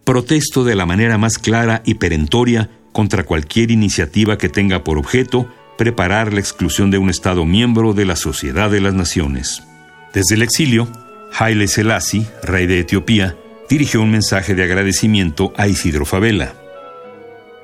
protesto 0.04 0.64
de 0.64 0.76
la 0.76 0.86
manera 0.86 1.18
más 1.18 1.38
clara 1.38 1.84
y 1.86 1.96
perentoria 1.96 2.70
contra 2.92 3.24
cualquier 3.24 3.72
iniciativa 3.72 4.38
que 4.38 4.50
tenga 4.50 4.84
por 4.84 4.98
objeto 4.98 5.48
preparar 5.82 6.32
la 6.32 6.40
exclusión 6.40 6.92
de 6.92 7.00
un 7.00 7.10
Estado 7.10 7.44
miembro 7.44 7.96
de 7.96 8.06
la 8.06 8.16
Sociedad 8.16 8.70
de 8.70 8.82
las 8.82 8.94
Naciones. 8.94 9.64
Desde 10.14 10.36
el 10.36 10.44
exilio, 10.44 10.88
Haile 11.34 11.68
Selassie, 11.68 12.28
rey 12.44 12.68
de 12.68 12.82
Etiopía, 12.82 13.36
dirigió 13.68 14.00
un 14.04 14.12
mensaje 14.12 14.54
de 14.54 14.62
agradecimiento 14.62 15.54
a 15.58 15.68
Isidro 15.68 16.06
Favela. 16.06 16.54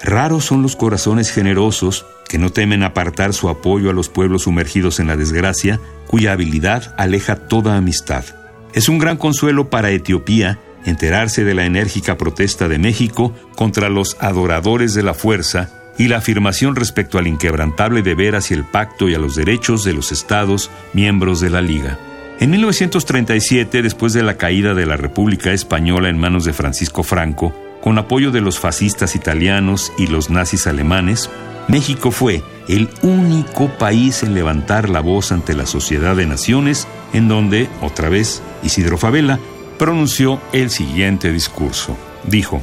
Raros 0.02 0.46
son 0.46 0.64
los 0.64 0.76
corazones 0.76 1.30
generosos 1.30 2.08
que 2.28 2.40
no 2.40 2.50
temen 2.50 2.82
apartar 2.82 3.36
su 3.36 3.50
apoyo 3.50 3.92
a 3.92 3.94
los 3.94 4.10
pueblos 4.10 4.42
sumergidos 4.42 5.00
en 5.00 5.06
la 5.06 5.16
desgracia, 5.16 5.80
cuya 6.08 6.32
habilidad 6.32 6.96
aleja 6.98 7.36
toda 7.36 7.78
amistad. 7.78 8.26
Es 8.74 8.90
un 8.90 8.98
gran 8.98 9.18
consuelo 9.18 9.70
para 9.70 9.92
Etiopía 9.92 10.58
enterarse 10.86 11.44
de 11.44 11.54
la 11.54 11.66
enérgica 11.66 12.18
protesta 12.18 12.68
de 12.68 12.80
México 12.80 13.36
contra 13.56 13.90
los 13.90 14.18
adoradores 14.20 14.96
de 14.96 15.04
la 15.04 15.14
fuerza 15.14 15.78
y 15.98 16.08
la 16.08 16.18
afirmación 16.18 16.76
respecto 16.76 17.18
al 17.18 17.28
inquebrantable 17.28 18.02
deber 18.02 18.36
hacia 18.36 18.56
el 18.56 18.64
pacto 18.64 19.10
y 19.10 19.16
a 19.16 19.20
los 19.20 19.36
derechos 19.36 19.84
de 19.84 19.94
los 19.94 20.12
estados 20.12 20.70
miembros 20.94 21.40
de 21.42 21.50
la 21.50 21.62
Liga. 21.62 21.98
En 22.40 22.52
1937, 22.52 23.82
después 23.82 24.14
de 24.14 24.22
la 24.22 24.38
caída 24.38 24.76
de 24.76 24.86
la 24.86 24.96
República 24.96 25.52
Española 25.52 26.10
en 26.10 26.20
manos 26.20 26.46
de 26.46 26.54
Francisco 26.54 27.02
Franco, 27.02 27.54
con 27.82 27.98
apoyo 27.98 28.32
de 28.32 28.42
los 28.42 28.60
fascistas 28.60 29.16
italianos 29.16 29.92
y 29.98 30.08
los 30.08 30.30
nazis 30.30 30.68
alemanes, 30.68 31.30
México 31.68 32.12
fue 32.12 32.44
el 32.68 32.90
único 33.02 33.70
país 33.78 34.24
en 34.24 34.34
levantar 34.34 34.90
la 34.90 35.00
voz 35.00 35.32
ante 35.32 35.54
la 35.54 35.66
Sociedad 35.66 36.16
de 36.16 36.28
Naciones, 36.28 36.88
en 37.14 37.28
donde, 37.28 37.70
otra 37.82 38.10
vez, 38.10 38.42
Isidro 38.62 38.98
Favela 38.98 39.40
pronunció 39.80 40.40
el 40.54 40.70
siguiente 40.70 41.32
discurso. 41.32 41.98
Dijo, 42.26 42.62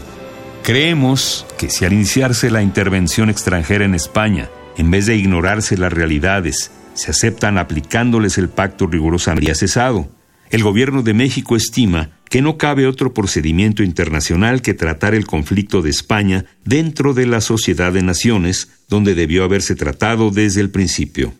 Creemos 0.64 1.44
que 1.58 1.68
si 1.68 1.84
al 1.84 1.92
iniciarse 1.92 2.50
la 2.50 2.62
intervención 2.62 3.28
extranjera 3.28 3.84
en 3.84 3.94
España, 3.94 4.48
en 4.78 4.90
vez 4.90 5.04
de 5.04 5.14
ignorarse 5.14 5.76
las 5.76 5.92
realidades, 5.92 6.70
se 6.94 7.10
aceptan 7.10 7.58
aplicándoles 7.58 8.38
el 8.38 8.48
pacto 8.48 8.86
rigurosamente 8.86 9.54
cesado, 9.54 10.08
el 10.48 10.62
gobierno 10.62 11.02
de 11.02 11.12
México 11.12 11.54
estima 11.54 12.12
que 12.30 12.40
no 12.40 12.56
cabe 12.56 12.86
otro 12.86 13.12
procedimiento 13.12 13.82
internacional 13.82 14.62
que 14.62 14.72
tratar 14.72 15.14
el 15.14 15.26
conflicto 15.26 15.82
de 15.82 15.90
España 15.90 16.46
dentro 16.64 17.12
de 17.12 17.26
la 17.26 17.42
Sociedad 17.42 17.92
de 17.92 18.02
Naciones, 18.02 18.70
donde 18.88 19.14
debió 19.14 19.44
haberse 19.44 19.74
tratado 19.74 20.30
desde 20.30 20.62
el 20.62 20.70
principio. 20.70 21.34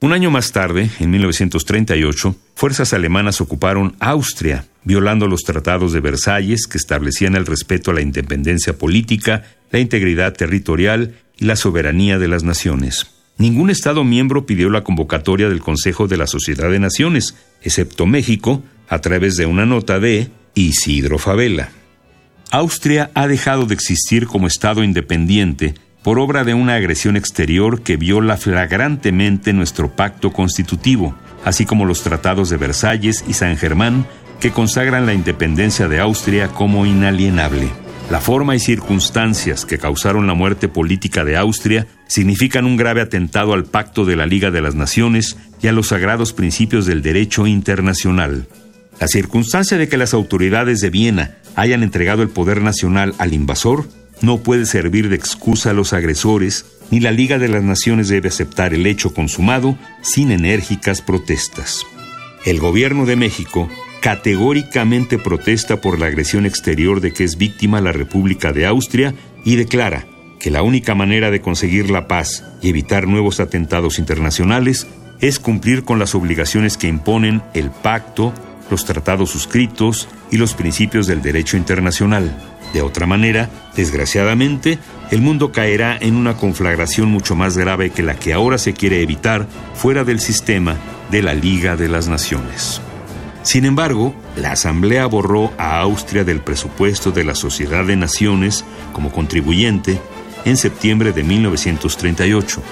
Un 0.00 0.12
año 0.12 0.30
más 0.30 0.52
tarde, 0.52 0.90
en 1.00 1.10
1938, 1.10 2.36
fuerzas 2.54 2.92
alemanas 2.92 3.40
ocuparon 3.40 3.96
Austria, 3.98 4.66
violando 4.88 5.26
los 5.26 5.42
tratados 5.42 5.92
de 5.92 6.00
Versalles 6.00 6.66
que 6.66 6.78
establecían 6.78 7.34
el 7.34 7.44
respeto 7.44 7.90
a 7.90 7.94
la 7.94 8.00
independencia 8.00 8.78
política, 8.78 9.42
la 9.70 9.80
integridad 9.80 10.32
territorial 10.32 11.14
y 11.36 11.44
la 11.44 11.56
soberanía 11.56 12.18
de 12.18 12.26
las 12.26 12.42
naciones. 12.42 13.06
Ningún 13.36 13.68
Estado 13.68 14.02
miembro 14.02 14.46
pidió 14.46 14.70
la 14.70 14.84
convocatoria 14.84 15.50
del 15.50 15.60
Consejo 15.60 16.08
de 16.08 16.16
la 16.16 16.26
Sociedad 16.26 16.70
de 16.70 16.80
Naciones, 16.80 17.36
excepto 17.62 18.06
México, 18.06 18.62
a 18.88 19.02
través 19.02 19.36
de 19.36 19.44
una 19.44 19.66
nota 19.66 20.00
de 20.00 20.30
Isidro 20.54 21.18
Favela. 21.18 21.68
Austria 22.50 23.10
ha 23.12 23.28
dejado 23.28 23.66
de 23.66 23.74
existir 23.74 24.26
como 24.26 24.46
Estado 24.46 24.82
independiente 24.82 25.74
por 26.02 26.18
obra 26.18 26.44
de 26.44 26.54
una 26.54 26.76
agresión 26.76 27.18
exterior 27.18 27.82
que 27.82 27.98
viola 27.98 28.38
flagrantemente 28.38 29.52
nuestro 29.52 29.94
pacto 29.94 30.32
constitutivo, 30.32 31.14
así 31.44 31.66
como 31.66 31.84
los 31.84 32.02
tratados 32.02 32.48
de 32.48 32.56
Versalles 32.56 33.22
y 33.28 33.34
San 33.34 33.58
Germán 33.58 34.06
que 34.40 34.52
consagran 34.52 35.06
la 35.06 35.14
independencia 35.14 35.88
de 35.88 36.00
Austria 36.00 36.48
como 36.48 36.86
inalienable. 36.86 37.68
La 38.10 38.20
forma 38.20 38.54
y 38.54 38.58
circunstancias 38.58 39.66
que 39.66 39.78
causaron 39.78 40.26
la 40.26 40.34
muerte 40.34 40.68
política 40.68 41.24
de 41.24 41.36
Austria 41.36 41.86
significan 42.06 42.64
un 42.64 42.76
grave 42.76 43.02
atentado 43.02 43.52
al 43.52 43.64
pacto 43.64 44.06
de 44.06 44.16
la 44.16 44.24
Liga 44.24 44.50
de 44.50 44.62
las 44.62 44.74
Naciones 44.74 45.36
y 45.60 45.66
a 45.66 45.72
los 45.72 45.88
sagrados 45.88 46.32
principios 46.32 46.86
del 46.86 47.02
derecho 47.02 47.46
internacional. 47.46 48.46
La 48.98 49.08
circunstancia 49.08 49.76
de 49.76 49.88
que 49.88 49.98
las 49.98 50.14
autoridades 50.14 50.80
de 50.80 50.90
Viena 50.90 51.36
hayan 51.54 51.82
entregado 51.82 52.22
el 52.22 52.30
poder 52.30 52.62
nacional 52.62 53.14
al 53.18 53.34
invasor 53.34 53.86
no 54.22 54.38
puede 54.38 54.64
servir 54.64 55.08
de 55.10 55.16
excusa 55.16 55.70
a 55.70 55.74
los 55.74 55.92
agresores, 55.92 56.64
ni 56.90 57.00
la 57.00 57.12
Liga 57.12 57.38
de 57.38 57.48
las 57.48 57.62
Naciones 57.62 58.08
debe 58.08 58.28
aceptar 58.28 58.72
el 58.72 58.86
hecho 58.86 59.12
consumado 59.12 59.76
sin 60.00 60.30
enérgicas 60.30 61.02
protestas. 61.02 61.84
El 62.44 62.58
gobierno 62.58 63.04
de 63.04 63.16
México 63.16 63.68
categóricamente 64.00 65.18
protesta 65.18 65.80
por 65.80 65.98
la 65.98 66.06
agresión 66.06 66.46
exterior 66.46 67.00
de 67.00 67.12
que 67.12 67.24
es 67.24 67.36
víctima 67.36 67.80
la 67.80 67.92
República 67.92 68.52
de 68.52 68.66
Austria 68.66 69.14
y 69.44 69.56
declara 69.56 70.06
que 70.38 70.50
la 70.50 70.62
única 70.62 70.94
manera 70.94 71.30
de 71.30 71.40
conseguir 71.40 71.90
la 71.90 72.06
paz 72.06 72.44
y 72.62 72.68
evitar 72.68 73.08
nuevos 73.08 73.40
atentados 73.40 73.98
internacionales 73.98 74.86
es 75.20 75.38
cumplir 75.38 75.84
con 75.84 75.98
las 75.98 76.14
obligaciones 76.14 76.76
que 76.76 76.86
imponen 76.86 77.42
el 77.54 77.70
pacto, 77.70 78.32
los 78.70 78.84
tratados 78.84 79.30
suscritos 79.30 80.08
y 80.30 80.36
los 80.36 80.54
principios 80.54 81.06
del 81.06 81.22
derecho 81.22 81.56
internacional. 81.56 82.36
De 82.72 82.82
otra 82.82 83.06
manera, 83.06 83.48
desgraciadamente, 83.74 84.78
el 85.10 85.22
mundo 85.22 85.52
caerá 85.52 85.96
en 85.98 86.14
una 86.14 86.36
conflagración 86.36 87.08
mucho 87.08 87.34
más 87.34 87.56
grave 87.56 87.90
que 87.90 88.02
la 88.02 88.14
que 88.14 88.32
ahora 88.32 88.58
se 88.58 88.74
quiere 88.74 89.02
evitar 89.02 89.46
fuera 89.74 90.04
del 90.04 90.20
sistema 90.20 90.76
de 91.10 91.22
la 91.22 91.34
Liga 91.34 91.76
de 91.76 91.88
las 91.88 92.08
Naciones. 92.08 92.82
Sin 93.48 93.64
embargo, 93.64 94.14
la 94.36 94.52
Asamblea 94.52 95.06
borró 95.06 95.54
a 95.56 95.80
Austria 95.80 96.22
del 96.22 96.40
presupuesto 96.42 97.12
de 97.12 97.24
la 97.24 97.34
Sociedad 97.34 97.82
de 97.82 97.96
Naciones 97.96 98.62
como 98.92 99.10
contribuyente 99.10 100.02
en 100.44 100.58
septiembre 100.58 101.12
de 101.12 101.22
1938. 101.22 102.62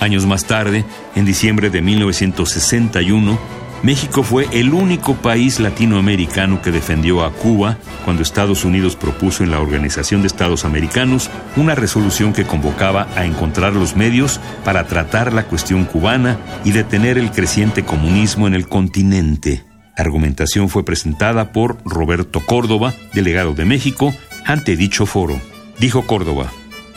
Años 0.00 0.26
más 0.26 0.46
tarde, 0.46 0.84
en 1.14 1.24
diciembre 1.26 1.70
de 1.70 1.80
1961, 1.80 3.38
México 3.84 4.24
fue 4.24 4.48
el 4.50 4.74
único 4.74 5.14
país 5.14 5.60
latinoamericano 5.60 6.60
que 6.60 6.72
defendió 6.72 7.24
a 7.24 7.30
Cuba 7.30 7.78
cuando 8.04 8.24
Estados 8.24 8.64
Unidos 8.64 8.96
propuso 8.96 9.44
en 9.44 9.52
la 9.52 9.60
Organización 9.60 10.22
de 10.22 10.26
Estados 10.26 10.64
Americanos 10.64 11.30
una 11.54 11.76
resolución 11.76 12.32
que 12.32 12.46
convocaba 12.46 13.06
a 13.14 13.26
encontrar 13.26 13.74
los 13.74 13.94
medios 13.94 14.40
para 14.64 14.88
tratar 14.88 15.32
la 15.32 15.44
cuestión 15.44 15.84
cubana 15.84 16.36
y 16.64 16.72
detener 16.72 17.16
el 17.16 17.30
creciente 17.30 17.84
comunismo 17.84 18.48
en 18.48 18.54
el 18.54 18.66
continente. 18.66 19.69
Argumentación 20.00 20.68
fue 20.68 20.84
presentada 20.84 21.52
por 21.52 21.78
Roberto 21.84 22.40
Córdoba, 22.44 22.94
delegado 23.12 23.54
de 23.54 23.64
México, 23.64 24.14
ante 24.46 24.76
dicho 24.76 25.04
foro. 25.04 25.40
Dijo 25.78 26.06
Córdoba, 26.06 26.50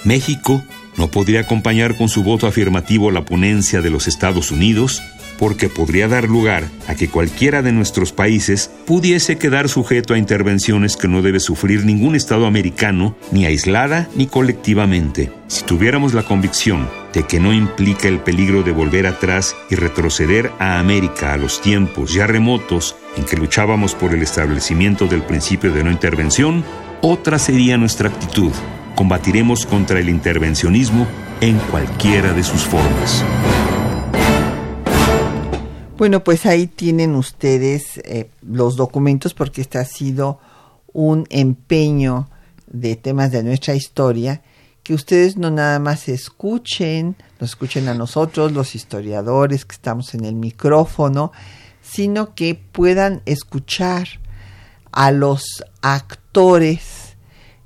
México 0.03 0.63
no 0.97 1.09
podría 1.09 1.41
acompañar 1.41 1.97
con 1.97 2.07
su 2.07 2.23
voto 2.23 2.47
afirmativo 2.47 3.11
la 3.11 3.25
ponencia 3.25 3.81
de 3.81 3.89
los 3.89 4.07
Estados 4.07 4.51
Unidos 4.51 5.01
porque 5.37 5.69
podría 5.69 6.07
dar 6.07 6.29
lugar 6.29 6.63
a 6.87 6.95
que 6.95 7.09
cualquiera 7.09 7.61
de 7.61 7.71
nuestros 7.71 8.11
países 8.11 8.69
pudiese 8.85 9.37
quedar 9.37 9.69
sujeto 9.69 10.13
a 10.13 10.17
intervenciones 10.17 10.97
que 10.97 11.07
no 11.07 11.21
debe 11.21 11.39
sufrir 11.39 11.85
ningún 11.85 12.15
Estado 12.15 12.45
americano, 12.45 13.15
ni 13.31 13.45
aislada 13.45 14.09
ni 14.15 14.27
colectivamente. 14.27 15.31
Si 15.47 15.63
tuviéramos 15.63 16.13
la 16.13 16.23
convicción 16.23 16.89
de 17.13 17.23
que 17.23 17.39
no 17.39 17.53
implica 17.53 18.07
el 18.07 18.19
peligro 18.19 18.63
de 18.63 18.71
volver 18.71 19.07
atrás 19.07 19.55
y 19.69 19.75
retroceder 19.75 20.51
a 20.59 20.79
América 20.79 21.33
a 21.33 21.37
los 21.37 21.61
tiempos 21.61 22.13
ya 22.13 22.27
remotos 22.27 22.95
en 23.17 23.25
que 23.25 23.37
luchábamos 23.37 23.95
por 23.95 24.13
el 24.13 24.21
establecimiento 24.21 25.07
del 25.07 25.21
principio 25.21 25.71
de 25.71 25.83
no 25.83 25.91
intervención, 25.91 26.63
otra 27.01 27.37
sería 27.37 27.77
nuestra 27.77 28.09
actitud. 28.09 28.51
Combatiremos 28.95 29.65
contra 29.65 29.99
el 29.99 30.09
intervencionismo 30.09 31.07
en 31.41 31.57
cualquiera 31.59 32.33
de 32.33 32.43
sus 32.43 32.61
formas. 32.61 33.23
Bueno, 36.03 36.21
pues 36.21 36.45
ahí 36.45 36.67
tienen 36.67 37.15
ustedes 37.15 37.97
eh, 38.03 38.29
los 38.41 38.75
documentos 38.75 39.33
porque 39.33 39.61
este 39.61 39.77
ha 39.77 39.85
sido 39.85 40.37
un 40.91 41.25
empeño 41.29 42.27
de 42.67 42.97
temas 42.97 43.31
de 43.31 43.41
nuestra 43.41 43.73
historia 43.73 44.41
que 44.83 44.93
ustedes 44.93 45.37
no 45.37 45.49
nada 45.49 45.79
más 45.79 46.09
escuchen, 46.09 47.15
nos 47.39 47.51
escuchen 47.51 47.87
a 47.87 47.93
nosotros, 47.93 48.51
los 48.51 48.75
historiadores 48.75 49.63
que 49.63 49.75
estamos 49.75 50.13
en 50.13 50.25
el 50.25 50.35
micrófono, 50.35 51.31
sino 51.81 52.35
que 52.35 52.55
puedan 52.55 53.21
escuchar 53.25 54.09
a 54.91 55.09
los 55.11 55.63
actores, 55.81 57.15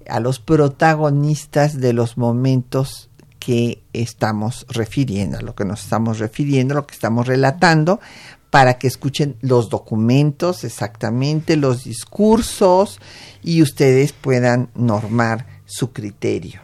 a 0.07 0.19
los 0.19 0.37
protagonistas 0.37 1.81
de 1.81 1.93
los 1.93 2.19
momentos 2.19 3.09
que 3.47 3.81
estamos 3.93 4.65
refiriendo, 4.67 5.37
a 5.37 5.41
lo 5.41 5.55
que 5.55 5.63
nos 5.63 5.83
estamos 5.83 6.19
refiriendo, 6.19 6.75
lo 6.75 6.85
que 6.85 6.95
estamos 6.95 7.27
relatando, 7.27 8.01
para 8.49 8.77
que 8.77 8.87
escuchen 8.87 9.37
los 9.39 9.69
documentos 9.69 10.65
exactamente, 10.65 11.55
los 11.55 11.85
discursos 11.85 12.99
y 13.41 13.61
ustedes 13.61 14.11
puedan 14.11 14.69
normar 14.75 15.61
su 15.65 15.93
criterio. 15.93 16.59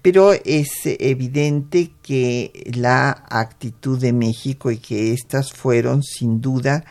Pero 0.00 0.32
es 0.32 0.70
evidente 0.84 1.90
que 2.02 2.72
la 2.76 3.26
actitud 3.28 4.00
de 4.00 4.14
México 4.14 4.70
y 4.70 4.78
que 4.78 5.12
estas 5.12 5.52
fueron 5.52 6.02
sin 6.02 6.40
duda 6.40 6.86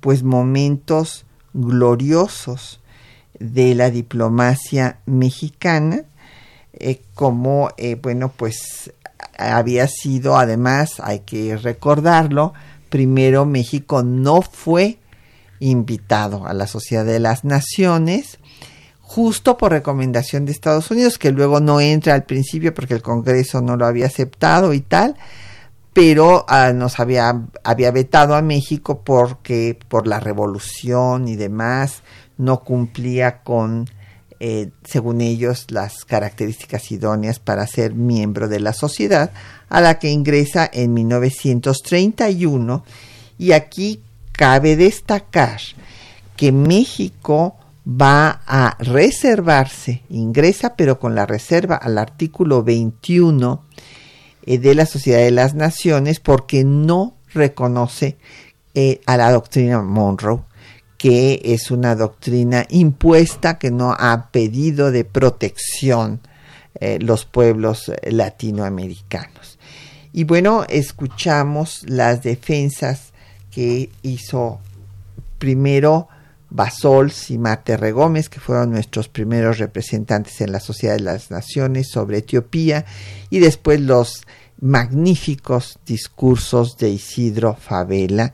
pues 0.00 0.22
momentos 0.22 1.24
gloriosos 1.54 2.80
de 3.38 3.74
la 3.74 3.90
diplomacia 3.90 4.98
mexicana 5.06 6.04
eh, 6.74 7.00
como, 7.14 7.70
bueno, 8.02 8.32
pues 8.36 8.92
había 9.38 9.86
sido, 9.88 10.36
además, 10.36 11.00
hay 11.00 11.20
que 11.20 11.56
recordarlo, 11.56 12.52
primero 12.88 13.46
México 13.46 14.02
no 14.02 14.42
fue 14.42 14.98
invitado 15.60 16.46
a 16.46 16.52
la 16.54 16.66
Sociedad 16.66 17.04
de 17.04 17.20
las 17.20 17.44
Naciones, 17.44 18.38
justo 19.00 19.56
por 19.56 19.72
recomendación 19.72 20.44
de 20.44 20.52
Estados 20.52 20.90
Unidos, 20.90 21.18
que 21.18 21.30
luego 21.30 21.60
no 21.60 21.80
entra 21.80 22.14
al 22.14 22.24
principio 22.24 22.74
porque 22.74 22.94
el 22.94 23.02
Congreso 23.02 23.60
no 23.60 23.76
lo 23.76 23.86
había 23.86 24.06
aceptado 24.06 24.72
y 24.72 24.80
tal, 24.80 25.16
pero 25.92 26.44
ah, 26.48 26.72
nos 26.72 26.98
había, 26.98 27.42
había 27.64 27.90
vetado 27.90 28.34
a 28.34 28.42
México 28.42 29.02
porque 29.04 29.78
por 29.88 30.06
la 30.06 30.18
revolución 30.18 31.28
y 31.28 31.36
demás 31.36 32.02
no 32.38 32.60
cumplía 32.64 33.42
con 33.42 33.88
eh, 34.44 34.70
según 34.82 35.20
ellos, 35.20 35.66
las 35.70 36.04
características 36.04 36.90
idóneas 36.90 37.38
para 37.38 37.64
ser 37.68 37.94
miembro 37.94 38.48
de 38.48 38.58
la 38.58 38.72
sociedad, 38.72 39.30
a 39.68 39.80
la 39.80 40.00
que 40.00 40.10
ingresa 40.10 40.68
en 40.72 40.94
1931. 40.94 42.84
Y 43.38 43.52
aquí 43.52 44.02
cabe 44.32 44.74
destacar 44.74 45.60
que 46.34 46.50
México 46.50 47.54
va 47.86 48.42
a 48.44 48.76
reservarse, 48.80 50.02
ingresa 50.08 50.74
pero 50.74 50.98
con 50.98 51.14
la 51.14 51.24
reserva 51.24 51.76
al 51.76 51.96
artículo 51.96 52.64
21 52.64 53.64
eh, 54.44 54.58
de 54.58 54.74
la 54.74 54.86
Sociedad 54.86 55.20
de 55.20 55.30
las 55.30 55.54
Naciones 55.54 56.18
porque 56.18 56.64
no 56.64 57.14
reconoce 57.32 58.18
eh, 58.74 59.00
a 59.06 59.16
la 59.16 59.30
doctrina 59.30 59.82
Monroe 59.82 60.42
que 61.02 61.42
es 61.42 61.72
una 61.72 61.96
doctrina 61.96 62.64
impuesta 62.68 63.58
que 63.58 63.72
no 63.72 63.90
ha 63.90 64.28
pedido 64.30 64.92
de 64.92 65.04
protección 65.04 66.20
eh, 66.78 67.00
los 67.00 67.24
pueblos 67.24 67.90
latinoamericanos. 68.04 69.58
Y 70.12 70.22
bueno, 70.22 70.64
escuchamos 70.68 71.82
las 71.88 72.22
defensas 72.22 73.12
que 73.50 73.90
hizo 74.02 74.60
primero 75.40 76.06
Basols 76.50 77.32
y 77.32 77.38
Marte 77.38 77.76
Regómez, 77.76 78.28
que 78.28 78.38
fueron 78.38 78.70
nuestros 78.70 79.08
primeros 79.08 79.58
representantes 79.58 80.40
en 80.40 80.52
la 80.52 80.60
Sociedad 80.60 80.94
de 80.94 81.02
las 81.02 81.32
Naciones 81.32 81.90
sobre 81.90 82.18
Etiopía, 82.18 82.84
y 83.28 83.40
después 83.40 83.80
los 83.80 84.22
magníficos 84.60 85.80
discursos 85.84 86.76
de 86.78 86.90
Isidro 86.90 87.56
Favela 87.56 88.32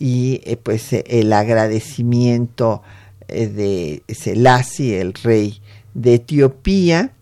y 0.00 0.40
eh, 0.44 0.56
pues 0.56 0.94
eh, 0.94 1.04
el 1.06 1.32
agradecimiento 1.32 2.82
eh, 3.28 3.46
de 3.46 4.02
Selassie, 4.12 4.98
el 4.98 5.12
rey 5.12 5.60
de 5.94 6.14
Etiopía, 6.14 7.12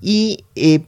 y 0.00 0.44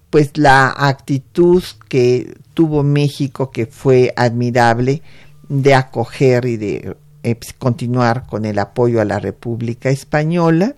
pues 0.09 0.31
la 0.37 0.73
actitud 0.77 1.63
que 1.89 2.33
tuvo 2.55 2.85
México 2.85 3.51
que 3.51 3.67
fue 3.67 4.15
admirable 4.17 5.03
de 5.49 5.75
acoger 5.75 6.45
y 6.45 6.57
de 6.57 6.97
pues, 7.23 7.53
continuar 7.59 8.27
con 8.27 8.45
el 8.45 8.61
apoyo 8.61 9.01
a 9.01 9.05
la 9.05 9.19
República 9.19 9.91
Española. 9.91 10.77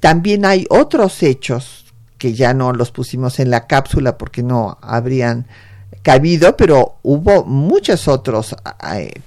También 0.00 0.44
hay 0.44 0.66
otros 0.70 1.22
hechos 1.22 1.84
que 2.18 2.34
ya 2.34 2.52
no 2.52 2.72
los 2.72 2.90
pusimos 2.90 3.38
en 3.38 3.50
la 3.50 3.68
cápsula 3.68 4.18
porque 4.18 4.42
no 4.42 4.76
habrían 4.82 5.46
cabido, 6.04 6.54
pero 6.56 6.98
hubo 7.02 7.44
muchos 7.44 8.08
otros 8.08 8.54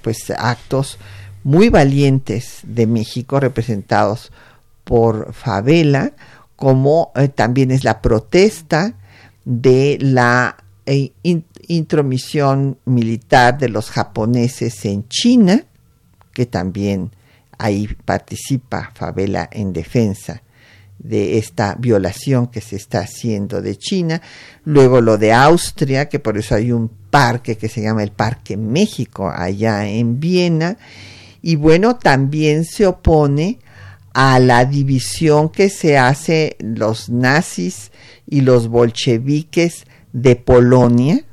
pues 0.00 0.30
actos 0.30 0.96
muy 1.42 1.68
valientes 1.70 2.60
de 2.62 2.86
México 2.86 3.40
representados 3.40 4.30
por 4.84 5.34
Favela, 5.34 6.12
como 6.54 7.10
eh, 7.16 7.28
también 7.28 7.72
es 7.72 7.82
la 7.82 8.00
protesta 8.00 8.94
de 9.44 9.98
la 10.00 10.56
eh, 10.86 11.12
intromisión 11.66 12.78
militar 12.84 13.58
de 13.58 13.68
los 13.68 13.90
japoneses 13.90 14.84
en 14.84 15.06
China, 15.08 15.64
que 16.32 16.46
también 16.46 17.10
ahí 17.58 17.88
participa 18.04 18.92
Favela 18.94 19.48
en 19.50 19.72
defensa 19.72 20.42
de 20.98 21.38
esta 21.38 21.76
violación 21.78 22.48
que 22.48 22.60
se 22.60 22.76
está 22.76 23.00
haciendo 23.00 23.62
de 23.62 23.76
China, 23.76 24.20
luego 24.64 25.00
lo 25.00 25.16
de 25.16 25.32
Austria, 25.32 26.08
que 26.08 26.18
por 26.18 26.36
eso 26.38 26.54
hay 26.54 26.72
un 26.72 26.88
parque 26.88 27.56
que 27.56 27.68
se 27.68 27.82
llama 27.82 28.02
el 28.02 28.10
Parque 28.10 28.56
México 28.56 29.30
allá 29.30 29.88
en 29.88 30.20
Viena, 30.20 30.76
y 31.40 31.56
bueno, 31.56 31.96
también 31.96 32.64
se 32.64 32.86
opone 32.86 33.58
a 34.12 34.40
la 34.40 34.64
división 34.64 35.48
que 35.48 35.70
se 35.70 35.96
hace 35.96 36.56
los 36.58 37.08
nazis 37.08 37.92
y 38.26 38.40
los 38.40 38.68
bolcheviques 38.68 39.84
de 40.12 40.36
Polonia, 40.36 41.24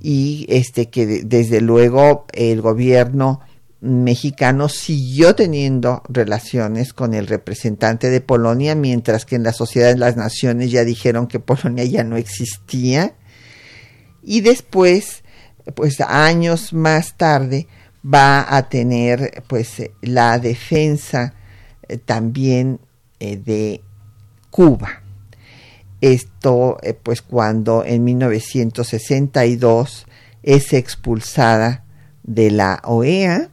y 0.00 0.46
este 0.48 0.90
que 0.90 1.24
desde 1.24 1.60
luego 1.60 2.26
el 2.32 2.60
gobierno 2.60 3.40
mexicano 3.84 4.70
siguió 4.70 5.34
teniendo 5.34 6.02
relaciones 6.08 6.94
con 6.94 7.12
el 7.12 7.26
representante 7.26 8.08
de 8.08 8.22
Polonia, 8.22 8.74
mientras 8.74 9.26
que 9.26 9.36
en 9.36 9.42
la 9.42 9.52
Sociedad 9.52 9.88
de 9.88 9.98
las 9.98 10.16
Naciones 10.16 10.70
ya 10.70 10.84
dijeron 10.84 11.26
que 11.26 11.38
Polonia 11.38 11.84
ya 11.84 12.02
no 12.02 12.16
existía. 12.16 13.14
Y 14.22 14.40
después, 14.40 15.22
pues 15.74 16.00
años 16.00 16.72
más 16.72 17.16
tarde, 17.16 17.68
va 18.02 18.56
a 18.56 18.68
tener 18.68 19.42
pues 19.48 19.82
la 20.00 20.38
defensa 20.38 21.34
eh, 21.88 21.98
también 21.98 22.80
eh, 23.20 23.36
de 23.36 23.82
Cuba. 24.50 25.02
Esto 26.00 26.78
eh, 26.82 26.94
pues 26.94 27.20
cuando 27.20 27.84
en 27.84 28.02
1962 28.04 30.06
es 30.42 30.72
expulsada 30.72 31.84
de 32.22 32.50
la 32.50 32.80
OEA 32.84 33.50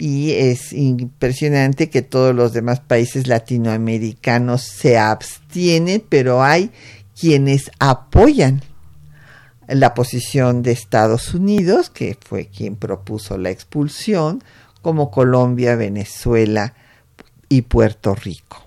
y 0.00 0.32
es 0.32 0.72
impresionante 0.72 1.90
que 1.90 2.00
todos 2.00 2.34
los 2.34 2.54
demás 2.54 2.80
países 2.80 3.26
latinoamericanos 3.26 4.62
se 4.62 4.96
abstienen, 4.98 6.02
pero 6.08 6.42
hay 6.42 6.70
quienes 7.18 7.70
apoyan 7.78 8.62
la 9.68 9.92
posición 9.92 10.62
de 10.62 10.72
Estados 10.72 11.34
Unidos, 11.34 11.90
que 11.90 12.16
fue 12.18 12.46
quien 12.46 12.76
propuso 12.76 13.36
la 13.36 13.50
expulsión, 13.50 14.42
como 14.80 15.10
Colombia, 15.10 15.76
Venezuela 15.76 16.72
y 17.50 17.62
Puerto 17.62 18.14
Rico. 18.14 18.66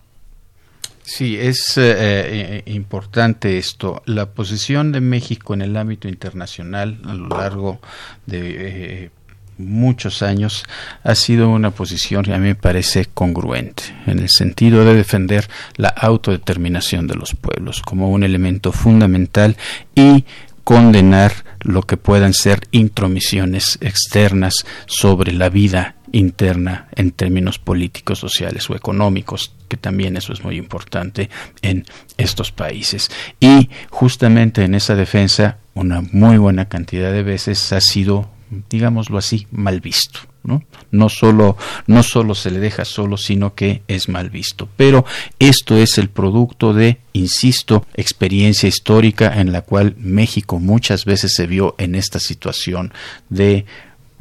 Sí, 1.01 1.35
es 1.37 1.77
eh, 1.79 1.95
eh, 1.97 2.63
importante 2.67 3.57
esto. 3.57 4.03
La 4.05 4.27
posición 4.27 4.91
de 4.91 5.01
México 5.01 5.55
en 5.55 5.63
el 5.63 5.75
ámbito 5.75 6.07
internacional 6.07 7.01
a 7.05 7.13
lo 7.15 7.27
largo 7.27 7.79
de 8.27 9.05
eh, 9.05 9.11
muchos 9.57 10.21
años 10.21 10.63
ha 11.03 11.15
sido 11.15 11.49
una 11.49 11.71
posición 11.71 12.23
que 12.23 12.33
a 12.33 12.37
mí 12.37 12.47
me 12.47 12.55
parece 12.55 13.05
congruente 13.05 13.83
en 14.05 14.19
el 14.19 14.29
sentido 14.29 14.85
de 14.85 14.95
defender 14.95 15.49
la 15.75 15.89
autodeterminación 15.89 17.07
de 17.07 17.15
los 17.15 17.35
pueblos 17.35 17.81
como 17.81 18.09
un 18.09 18.23
elemento 18.23 18.71
fundamental 18.71 19.55
y 19.95 20.25
condenar 20.63 21.33
lo 21.59 21.83
que 21.83 21.97
puedan 21.97 22.33
ser 22.33 22.61
intromisiones 22.71 23.77
externas 23.81 24.65
sobre 24.85 25.33
la 25.33 25.49
vida 25.49 25.95
interna 26.11 26.87
en 26.95 27.11
términos 27.11 27.59
políticos, 27.59 28.19
sociales 28.19 28.69
o 28.69 28.75
económicos, 28.75 29.53
que 29.67 29.77
también 29.77 30.15
eso 30.15 30.31
es 30.31 30.43
muy 30.43 30.57
importante 30.57 31.29
en 31.61 31.85
estos 32.17 32.51
países. 32.51 33.09
Y 33.39 33.69
justamente 33.89 34.63
en 34.63 34.75
esa 34.75 34.95
defensa, 34.95 35.57
una 35.73 36.01
muy 36.11 36.37
buena 36.37 36.69
cantidad 36.69 37.11
de 37.11 37.23
veces 37.23 37.73
ha 37.73 37.81
sido 37.81 38.29
digámoslo 38.69 39.17
así, 39.17 39.47
mal 39.51 39.81
visto. 39.81 40.19
¿no? 40.43 40.63
No, 40.91 41.07
solo, 41.09 41.57
no 41.87 42.03
solo 42.03 42.35
se 42.35 42.51
le 42.51 42.59
deja 42.59 42.85
solo, 42.85 43.17
sino 43.17 43.55
que 43.55 43.81
es 43.87 44.09
mal 44.09 44.29
visto. 44.29 44.67
Pero 44.75 45.05
esto 45.39 45.77
es 45.77 45.97
el 45.97 46.09
producto 46.09 46.73
de, 46.73 46.99
insisto, 47.13 47.85
experiencia 47.93 48.67
histórica 48.67 49.39
en 49.39 49.51
la 49.51 49.61
cual 49.61 49.95
México 49.97 50.59
muchas 50.59 51.05
veces 51.05 51.33
se 51.33 51.47
vio 51.47 51.75
en 51.77 51.95
esta 51.95 52.19
situación 52.19 52.93
de 53.29 53.65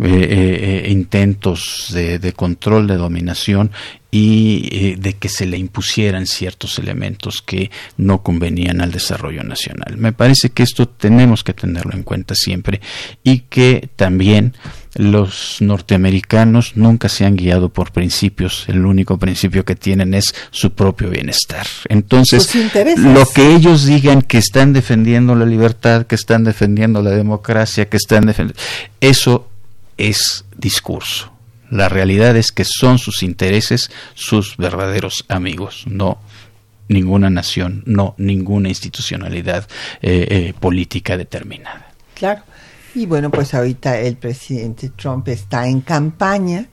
eh, 0.05 0.09
eh, 0.09 0.83
eh, 0.85 0.91
intentos 0.91 1.91
de, 1.93 2.33
control, 2.33 2.89
de 2.89 2.97
dominación 2.97 3.71
y 4.11 4.97
de 4.97 5.13
que 5.13 5.29
se 5.29 5.47
le 5.47 5.57
impusieran 5.57 6.27
ciertos 6.27 6.81
elementos 6.81 7.41
que 7.41 7.71
no 7.99 8.23
convenían 8.23 8.81
al 8.81 8.91
desarrollo 8.91 9.45
nacional. 9.45 9.97
Me 9.99 10.13
parece 10.13 10.51
que 10.51 10.65
esto 10.65 10.89
tenemos 10.89 11.45
que 11.45 11.55
tenerlo 11.55 11.93
en 11.95 12.03
cuenta 12.03 12.35
siempre 12.35 12.81
y 13.23 13.41
que 13.49 13.91
también 13.95 14.55
los 14.97 15.59
norteamericanos 15.61 16.77
nunca 16.77 17.09
se 17.09 17.25
han 17.25 17.37
guiado 17.37 17.69
por 17.69 17.93
principios, 17.93 18.65
el 18.69 18.85
único 18.85 19.19
principio 19.19 19.65
que 19.65 19.77
tienen 19.77 20.15
es 20.15 20.35
su 20.51 20.73
propio 20.73 21.11
bienestar. 21.11 21.67
Entonces, 21.89 22.53
lo 22.97 23.25
que 23.27 23.55
ellos 23.55 23.87
digan 23.87 24.23
que 24.23 24.39
están 24.39 24.73
defendiendo 24.73 25.37
la 25.37 25.47
libertad, 25.47 26.07
que 26.07 26.17
están 26.17 26.43
defendiendo 26.43 27.03
la 27.03 27.11
democracia, 27.11 27.89
que 27.89 27.97
están 27.97 28.27
defendiendo, 28.27 28.61
eso 29.01 29.49
es 29.97 30.45
discurso. 30.57 31.33
La 31.71 31.89
realidad 31.89 32.37
es 32.37 32.53
que 32.53 32.65
son 32.65 32.99
sus 32.99 33.23
intereses 33.23 33.91
sus 34.15 34.57
verdaderos 34.57 35.25
amigos, 35.29 35.85
no 35.87 36.19
ninguna 36.89 37.31
nación, 37.31 37.83
no 37.87 38.15
ninguna 38.19 38.69
institucionalidad 38.69 39.67
eh, 40.03 40.27
eh, 40.31 40.55
política 40.59 41.17
determinada. 41.17 41.93
Claro. 42.15 42.43
Y 42.95 43.07
bueno, 43.07 43.31
pues 43.31 43.55
ahorita 43.55 43.99
el 43.99 44.17
presidente 44.17 44.91
Trump 44.91 45.27
está 45.29 45.67
en 45.67 45.81
campaña, 45.81 46.69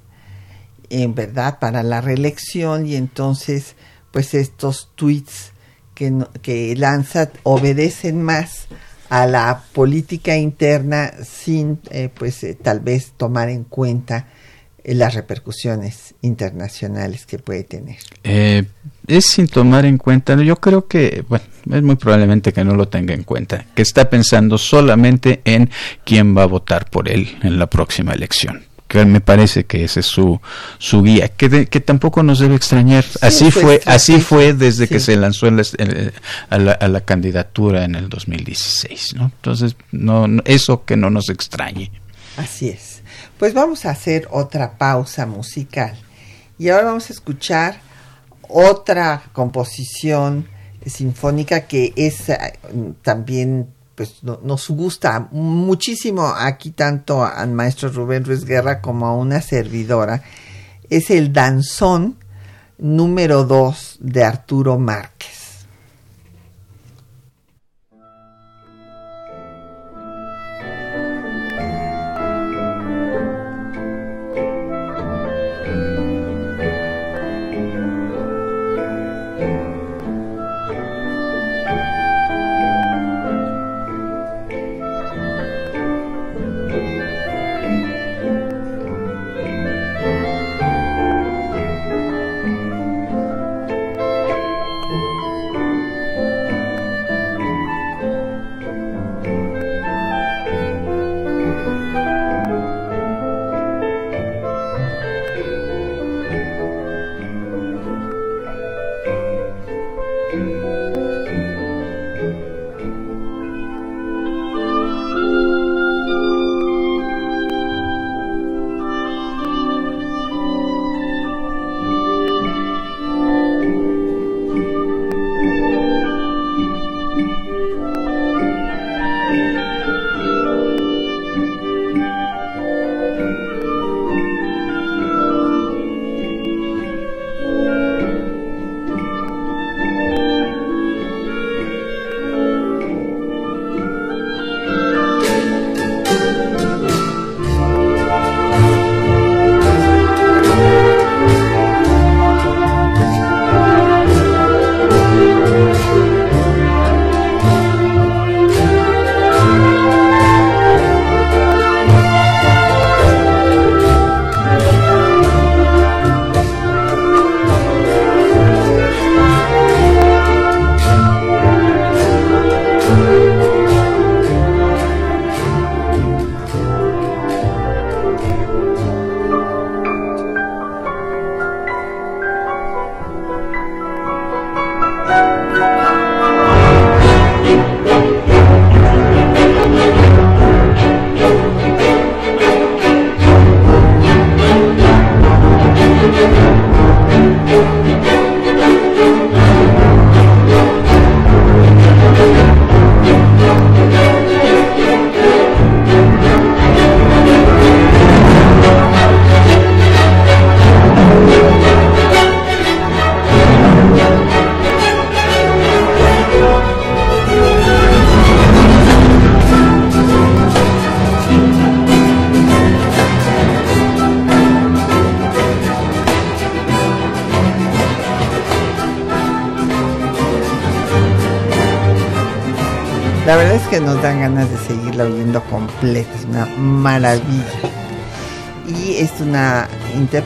en 0.90 1.16
verdad, 1.16 1.60
para 1.60 1.82
la 1.82 2.02
reelección 2.02 2.86
y 2.86 2.96
entonces, 2.96 3.76
pues 4.12 4.34
estos 4.34 4.90
tweets 4.96 5.54
que, 5.96 6.14
que 6.42 6.76
lanza 6.76 7.32
obedecen 7.44 8.22
más 8.22 8.68
a 9.10 9.26
la 9.26 9.62
política 9.74 10.38
interna 10.38 11.12
sin, 11.24 11.80
eh, 11.90 12.10
pues, 12.16 12.44
eh, 12.44 12.56
tal 12.62 12.80
vez 12.80 13.14
tomar 13.18 13.50
en 13.50 13.64
cuenta 13.64 14.28
eh, 14.84 14.94
las 14.94 15.16
repercusiones 15.16 16.14
internacionales 16.22 17.26
que 17.26 17.40
puede 17.40 17.64
tener. 17.64 17.98
es 18.24 19.26
sin 19.26 19.48
tomar 19.48 19.86
en 19.86 19.98
cuenta, 19.98 20.36
yo 20.42 20.56
creo 20.58 20.88
que, 20.88 21.24
bueno, 21.28 21.46
es 21.72 21.82
muy 21.82 21.96
probablemente 21.96 22.54
que 22.54 22.64
no 22.64 22.76
lo 22.76 22.88
tenga 22.88 23.14
en 23.14 23.24
cuenta, 23.24 23.66
que 23.74 23.82
está 23.82 24.10
pensando 24.10 24.58
solamente 24.58 25.42
en 25.44 25.70
quién 26.06 26.38
va 26.38 26.44
a 26.44 26.48
votar 26.48 26.90
por 26.90 27.10
él 27.10 27.38
en 27.42 27.58
la 27.58 27.68
próxima 27.68 28.14
elección 28.14 28.69
que 28.90 29.06
me 29.06 29.22
parece 29.22 29.66
que 29.66 29.84
ese 29.84 30.00
es 30.00 30.08
su, 30.08 30.42
su 30.80 31.04
guía, 31.04 31.30
que, 31.30 31.68
que 31.68 31.80
tampoco 31.80 32.24
nos 32.24 32.40
debe 32.40 32.56
extrañar. 32.56 33.06
así 33.22 33.52
pues, 33.52 33.64
fue, 33.64 33.82
así 33.86 34.20
fue 34.20 34.54
desde 34.54 34.88
que 34.88 35.00
se 35.00 35.16
lanzó 35.16 35.46
a, 35.46 35.52
la, 35.52 36.72
a, 36.72 36.88
la, 36.88 37.02
candidatura 37.02 37.86
en 37.86 37.94
el 37.94 38.10
2016, 38.10 39.14
¿no? 39.14 39.26
Entonces, 39.26 39.76
no, 39.92 40.26
eso 40.44 40.86
que 40.86 40.98
no 40.98 41.12
nos 41.12 41.30
extrañe. 41.30 41.92
Así 42.36 42.70
es. 42.70 43.04
Pues 43.38 43.54
vamos 43.54 43.86
a 43.86 43.92
hacer 43.92 44.28
otra 44.32 44.80
pausa 44.80 45.28
musical 45.28 45.96
y 46.58 46.70
ahora 46.70 46.86
vamos 46.86 47.12
a 47.12 47.14
escuchar 47.14 47.82
otra 48.42 49.22
composición 49.34 50.48
sinfónica 50.84 51.68
que 51.68 51.94
es 51.96 52.30
eh, 52.30 52.58
también 53.04 53.70
pues 54.00 54.24
nos 54.24 54.70
gusta 54.70 55.28
muchísimo 55.32 56.26
aquí 56.26 56.72
tanto 56.72 57.22
al 57.22 57.52
maestro 57.52 57.90
Rubén 57.90 58.24
Ruiz 58.24 58.46
Guerra 58.46 58.80
como 58.80 59.06
a 59.06 59.14
una 59.14 59.42
servidora, 59.42 60.24
es 60.90 61.10
el 61.10 61.34
danzón 61.34 62.16
número 62.78 63.44
2 63.44 63.98
de 64.00 64.24
Arturo 64.24 64.80
Márquez. 64.80 65.39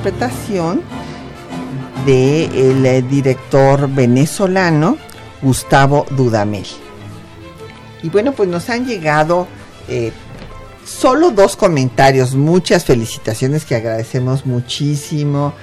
Interpretación 0.03 0.81
del 2.05 2.85
eh, 2.85 3.01
director 3.03 3.89
venezolano 3.89 4.97
Gustavo 5.41 6.05
Dudamel. 6.11 6.65
Y 8.01 8.09
bueno, 8.09 8.33
pues 8.33 8.49
nos 8.49 8.69
han 8.69 8.85
llegado 8.85 9.47
eh, 9.87 10.11
solo 10.85 11.31
dos 11.31 11.55
comentarios, 11.55 12.35
muchas 12.35 12.83
felicitaciones 12.83 13.63
que 13.63 13.75
agradecemos 13.75 14.45
muchísimo 14.45 15.53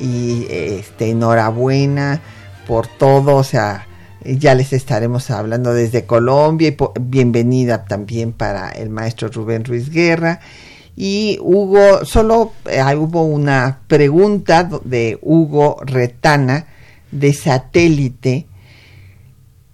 y 0.00 0.46
este 0.50 1.10
enhorabuena 1.10 2.20
por 2.66 2.88
todo, 2.88 3.36
o 3.36 3.44
sea, 3.44 3.86
ya 4.24 4.56
les 4.56 4.72
estaremos 4.72 5.30
hablando 5.30 5.72
desde 5.72 6.06
Colombia 6.06 6.68
y 6.68 6.76
bienvenida 7.00 7.84
también 7.84 8.32
para 8.32 8.70
el 8.70 8.90
maestro 8.90 9.28
Rubén 9.28 9.64
Ruiz 9.64 9.90
Guerra. 9.90 10.40
Y 10.96 11.38
Hugo, 11.42 12.06
solo 12.06 12.52
eh, 12.64 12.82
hubo 12.96 13.22
una 13.24 13.80
pregunta 13.86 14.68
de 14.82 15.18
Hugo 15.20 15.76
Retana 15.84 16.66
de 17.12 17.34
satélite, 17.34 18.46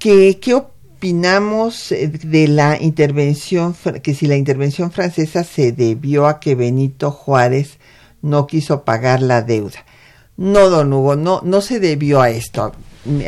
que 0.00 0.40
qué 0.40 0.54
opinamos 0.54 1.92
eh, 1.92 2.08
de 2.08 2.48
la 2.48 2.80
intervención, 2.80 3.76
que 4.02 4.14
si 4.14 4.26
la 4.26 4.36
intervención 4.36 4.90
francesa 4.90 5.44
se 5.44 5.70
debió 5.70 6.26
a 6.26 6.40
que 6.40 6.56
Benito 6.56 7.12
Juárez 7.12 7.78
no 8.20 8.48
quiso 8.48 8.82
pagar 8.82 9.22
la 9.22 9.42
deuda. 9.42 9.84
No, 10.36 10.70
don 10.70 10.92
Hugo, 10.92 11.14
no, 11.14 11.40
no 11.44 11.60
se 11.60 11.78
debió 11.78 12.20
a 12.20 12.30
esto 12.30 12.72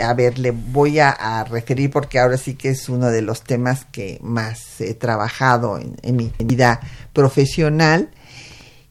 a 0.02 0.14
ver, 0.14 0.38
le 0.38 0.52
voy 0.52 0.98
a, 0.98 1.44
referir 1.50 1.90
porque 1.90 2.18
ahora 2.18 2.36
sí 2.36 2.54
que 2.54 2.70
es 2.70 2.88
uno 2.88 3.10
de 3.10 3.22
los 3.22 3.42
temas 3.42 3.84
que 3.84 4.18
más 4.22 4.80
he 4.80 4.94
trabajado 4.94 5.78
en, 5.78 6.16
mi 6.16 6.32
vida 6.38 6.80
profesional. 7.12 8.10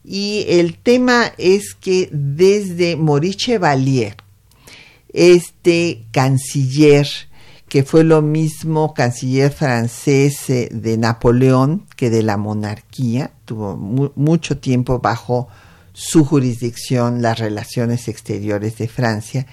Y 0.04 0.44
el 0.48 0.76
tema 0.76 1.32
es 1.38 1.74
que 1.74 2.10
desde 2.12 2.96
Maurice 2.96 3.38
Chevalier, 3.38 4.16
este 5.12 6.04
canciller, 6.12 7.08
que 7.68 7.84
fue 7.84 8.04
lo 8.04 8.20
mismo 8.20 8.92
canciller 8.92 9.50
francés 9.50 10.50
eh, 10.50 10.68
de 10.70 10.98
Napoleón 10.98 11.86
que 11.96 12.10
de 12.10 12.22
la 12.22 12.36
monarquía, 12.36 13.32
tuvo 13.46 13.76
mucho 13.76 14.58
tiempo 14.58 14.98
bajo 14.98 15.48
su 15.94 16.24
jurisdicción 16.24 17.22
las 17.22 17.38
relaciones 17.38 18.08
exteriores 18.08 18.76
de 18.76 18.88
Francia, 18.88 19.46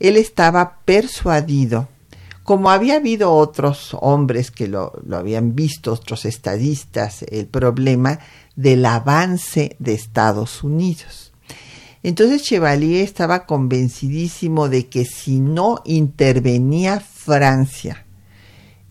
él 0.00 0.16
estaba 0.16 0.78
persuadido, 0.84 1.88
como 2.42 2.70
había 2.70 2.96
habido 2.96 3.32
otros 3.32 3.96
hombres 4.00 4.50
que 4.50 4.66
lo, 4.66 4.92
habían 5.12 5.54
visto, 5.54 5.92
otros 5.92 6.24
estadistas, 6.24 7.22
el 7.22 7.46
problema 7.46 8.18
del 8.56 8.84
avance 8.86 9.76
de 9.78 9.92
Estados 9.92 10.64
Unidos. 10.64 11.32
Entonces 12.02 12.42
Chevalier 12.42 13.04
estaba 13.04 13.44
convencidísimo 13.44 14.70
de 14.70 14.88
que 14.88 15.04
si 15.04 15.38
no 15.38 15.82
intervenía 15.84 16.98
Francia 16.98 18.06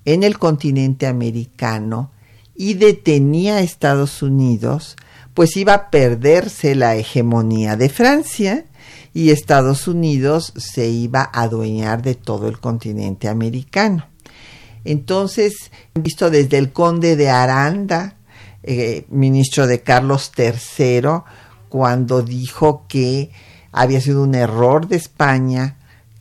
en 0.06 0.22
el 0.22 0.38
continente 0.38 1.08
americano 1.08 2.12
y 2.56 2.76
detenía 2.76 3.56
a 3.56 3.62
Estados 3.62 4.22
Unidos, 4.22 4.96
pues 5.34 5.58
iba 5.58 5.74
a 5.74 5.90
perderse 5.90 6.76
la 6.76 6.96
hegemonía 6.96 7.76
de 7.76 7.90
Francia 7.90 8.66
y 9.14 9.32
Estados 9.32 9.88
Unidos 9.88 10.54
se 10.58 10.88
iba 10.88 11.30
a 11.34 11.44
adueñar 11.44 12.02
de 12.02 12.16
todo 12.16 12.48
el 12.48 12.60
continente 12.60 13.28
americano. 13.28 14.08
Entonces, 14.86 15.72
visto 15.94 16.30
desde 16.30 16.58
el 16.58 16.72
conde 16.72 17.16
de 17.16 17.30
Aranda, 17.30 18.16
eh, 18.64 19.06
ministro 19.10 19.68
de 19.68 19.82
Carlos 19.82 20.32
III, 20.38 21.24
cuando 21.70 22.22
dijo 22.22 22.86
que 22.88 23.32
había 23.72 24.02
sido 24.02 24.24
un 24.24 24.36
error 24.36 24.88
de 24.88 24.96
España 24.96 25.78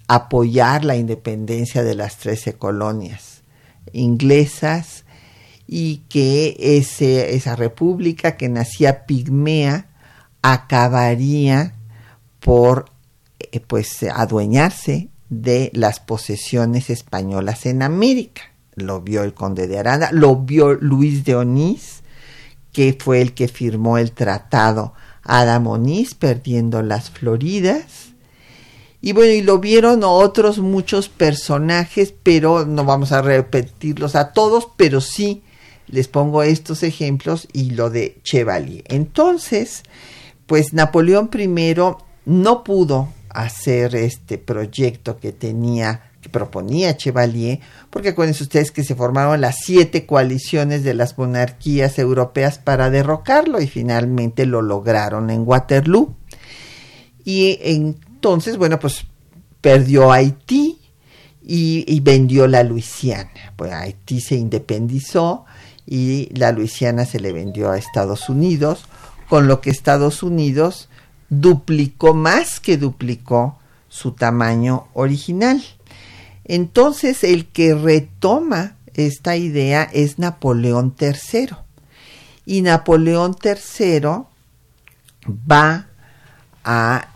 apoyar 0.06 0.84
la 0.84 0.96
independencia 0.96 1.82
de 1.82 1.94
las 1.94 2.16
trece 2.16 2.54
colonias 2.54 3.42
inglesas 3.92 5.04
y 5.66 5.98
que 6.08 6.56
esa 6.78 7.56
república 7.56 8.36
que 8.36 8.48
nacía 8.48 9.06
pigmea 9.06 9.86
acabaría 10.42 11.74
por 12.40 12.86
eh, 13.38 13.60
pues 13.60 14.02
adueñarse 14.02 15.08
de 15.28 15.70
las 15.74 16.00
posesiones 16.00 16.90
españolas 16.90 17.66
en 17.66 17.82
América. 17.82 18.42
Lo 18.74 19.00
vio 19.00 19.22
el 19.24 19.34
conde 19.34 19.66
de 19.66 19.78
Aranda, 19.78 20.10
lo 20.12 20.36
vio 20.36 20.74
Luis 20.74 21.24
de 21.24 21.34
Onís, 21.34 22.02
que 22.72 22.96
fue 22.98 23.20
el 23.20 23.34
que 23.34 23.48
firmó 23.48 23.98
el 23.98 24.12
tratado 24.12 24.94
Adam 25.24 25.66
Onís, 25.66 26.14
perdiendo 26.14 26.82
las 26.82 27.10
Floridas. 27.10 28.14
Y 29.00 29.12
bueno, 29.12 29.32
y 29.32 29.42
lo 29.42 29.58
vieron 29.58 30.02
otros 30.02 30.58
muchos 30.58 31.08
personajes, 31.08 32.14
pero 32.22 32.64
no 32.64 32.84
vamos 32.84 33.12
a 33.12 33.22
repetirlos 33.22 34.16
a 34.16 34.32
todos, 34.32 34.68
pero 34.76 35.00
sí 35.00 35.42
les 35.86 36.08
pongo 36.08 36.42
estos 36.42 36.82
ejemplos 36.82 37.48
y 37.52 37.70
lo 37.70 37.90
de 37.90 38.18
Chevalier. 38.22 38.84
Entonces, 38.88 39.82
pues 40.46 40.72
Napoleón 40.72 41.30
I 41.32 41.46
no 42.28 42.62
pudo 42.62 43.08
hacer 43.30 43.96
este 43.96 44.36
proyecto 44.36 45.18
que 45.18 45.32
tenía 45.32 46.02
que 46.20 46.28
proponía 46.28 46.96
Chevalier, 46.96 47.60
porque 47.90 48.10
acuérdense 48.10 48.42
ustedes 48.42 48.72
que 48.72 48.82
se 48.82 48.96
formaron 48.96 49.40
las 49.40 49.56
siete 49.64 50.04
coaliciones 50.04 50.82
de 50.82 50.92
las 50.92 51.16
monarquías 51.16 51.98
europeas 51.98 52.58
para 52.58 52.90
derrocarlo 52.90 53.60
y 53.60 53.68
finalmente 53.68 54.44
lo 54.44 54.60
lograron 54.60 55.30
en 55.30 55.44
Waterloo. 55.46 56.16
Y 57.24 57.58
entonces, 57.62 58.56
bueno, 58.56 58.80
pues 58.80 59.06
perdió 59.60 60.10
Haití 60.10 60.78
y, 61.40 62.00
vendió 62.00 62.46
la 62.48 62.64
Luisiana. 62.64 63.54
Pues 63.56 63.72
Haití 63.72 64.20
se 64.20 64.34
independizó 64.34 65.44
y 65.86 66.28
la 66.34 66.52
Luisiana 66.52 67.06
se 67.06 67.20
le 67.20 67.32
vendió 67.32 67.70
a 67.70 67.78
Estados 67.78 68.28
Unidos, 68.28 68.84
con 69.28 69.46
lo 69.46 69.60
que 69.60 69.70
Estados 69.70 70.22
Unidos 70.22 70.88
duplicó 71.30 72.14
más 72.14 72.60
que 72.60 72.76
duplicó 72.76 73.58
su 73.88 74.12
tamaño 74.12 74.88
original. 74.94 75.62
Entonces 76.44 77.24
el 77.24 77.46
que 77.46 77.74
retoma 77.74 78.76
esta 78.94 79.36
idea 79.36 79.84
es 79.92 80.18
Napoleón 80.18 80.94
III. 80.98 81.50
Y 82.46 82.62
Napoleón 82.62 83.36
III 83.42 84.24
va 85.50 85.86
a 86.64 87.08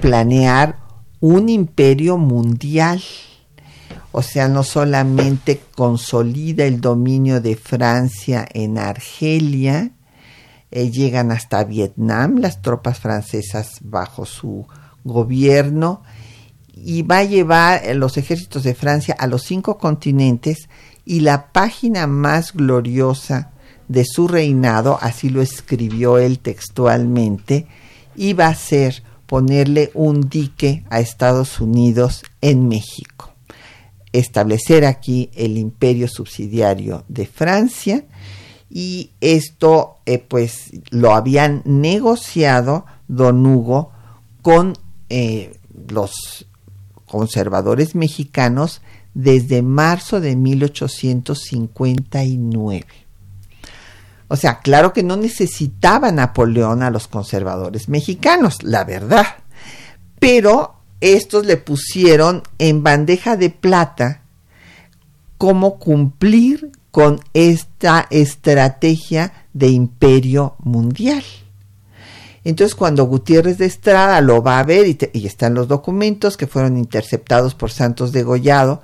planear 0.00 0.78
un 1.20 1.48
imperio 1.48 2.16
mundial. 2.18 3.02
O 4.12 4.22
sea, 4.22 4.48
no 4.48 4.62
solamente 4.62 5.60
consolida 5.74 6.64
el 6.64 6.80
dominio 6.80 7.42
de 7.42 7.54
Francia 7.54 8.48
en 8.52 8.78
Argelia, 8.78 9.90
eh, 10.70 10.90
llegan 10.90 11.30
hasta 11.30 11.64
Vietnam 11.64 12.38
las 12.38 12.60
tropas 12.60 12.98
francesas 12.98 13.78
bajo 13.80 14.26
su 14.26 14.66
gobierno 15.04 16.02
y 16.74 17.02
va 17.02 17.18
a 17.18 17.24
llevar 17.24 17.84
eh, 17.84 17.94
los 17.94 18.16
ejércitos 18.16 18.64
de 18.64 18.74
Francia 18.74 19.16
a 19.18 19.26
los 19.26 19.42
cinco 19.42 19.78
continentes 19.78 20.68
y 21.04 21.20
la 21.20 21.52
página 21.52 22.06
más 22.06 22.52
gloriosa 22.52 23.52
de 23.88 24.04
su 24.04 24.26
reinado, 24.26 24.98
así 25.00 25.30
lo 25.30 25.40
escribió 25.40 26.18
él 26.18 26.40
textualmente, 26.40 27.68
iba 28.16 28.46
a 28.48 28.54
ser 28.54 29.04
ponerle 29.26 29.90
un 29.94 30.28
dique 30.28 30.84
a 30.90 31.00
Estados 31.00 31.60
Unidos 31.60 32.24
en 32.40 32.68
México, 32.68 33.32
establecer 34.12 34.84
aquí 34.84 35.30
el 35.34 35.56
imperio 35.58 36.08
subsidiario 36.08 37.04
de 37.08 37.26
Francia 37.26 38.04
y 38.68 39.12
esto 39.20 39.98
eh, 40.06 40.18
pues 40.18 40.72
lo 40.90 41.14
habían 41.14 41.62
negociado 41.64 42.84
don 43.08 43.46
Hugo 43.46 43.92
con 44.42 44.76
eh, 45.08 45.56
los 45.88 46.46
conservadores 47.06 47.94
mexicanos 47.94 48.82
desde 49.14 49.62
marzo 49.62 50.20
de 50.20 50.36
1859. 50.36 52.86
O 54.28 54.36
sea, 54.36 54.58
claro 54.58 54.92
que 54.92 55.04
no 55.04 55.16
necesitaba 55.16 56.10
Napoleón 56.10 56.82
a 56.82 56.90
los 56.90 57.06
conservadores 57.08 57.88
mexicanos, 57.88 58.62
la 58.62 58.84
verdad. 58.84 59.24
Pero 60.18 60.74
estos 61.00 61.46
le 61.46 61.56
pusieron 61.56 62.42
en 62.58 62.82
bandeja 62.82 63.36
de 63.36 63.50
plata 63.50 64.22
cómo 65.38 65.78
cumplir 65.78 66.72
con 66.96 67.20
esta 67.34 68.06
estrategia 68.08 69.30
de 69.52 69.68
imperio 69.68 70.56
mundial. 70.60 71.22
Entonces 72.42 72.74
cuando 72.74 73.04
Gutiérrez 73.04 73.58
de 73.58 73.66
Estrada 73.66 74.18
lo 74.22 74.42
va 74.42 74.58
a 74.58 74.64
ver 74.64 74.86
y, 75.12 75.26
están 75.26 75.52
los 75.52 75.68
documentos 75.68 76.38
que 76.38 76.46
fueron 76.46 76.78
interceptados 76.78 77.54
por 77.54 77.70
Santos 77.70 78.12
de 78.12 78.22
Gollado, 78.22 78.80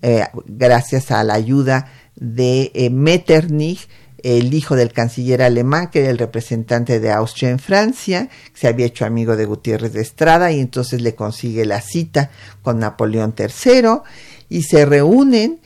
eh, 0.00 0.28
gracias 0.46 1.10
a 1.10 1.24
la 1.24 1.34
ayuda 1.34 1.90
de 2.14 2.70
eh, 2.72 2.88
Metternich, 2.88 3.88
el 4.22 4.54
hijo 4.54 4.76
del 4.76 4.92
canciller 4.92 5.42
alemán, 5.42 5.90
que 5.90 6.02
era 6.02 6.10
el 6.10 6.18
representante 6.18 7.00
de 7.00 7.10
Austria 7.10 7.50
en 7.50 7.58
Francia, 7.58 8.28
se 8.54 8.68
había 8.68 8.86
hecho 8.86 9.04
amigo 9.04 9.34
de 9.34 9.44
Gutiérrez 9.44 9.92
de 9.92 10.02
Estrada 10.02 10.52
y 10.52 10.60
entonces 10.60 11.02
le 11.02 11.16
consigue 11.16 11.66
la 11.66 11.80
cita 11.80 12.30
con 12.62 12.78
Napoleón 12.78 13.34
III 13.36 14.02
y 14.48 14.62
se 14.62 14.86
reúnen 14.86 15.58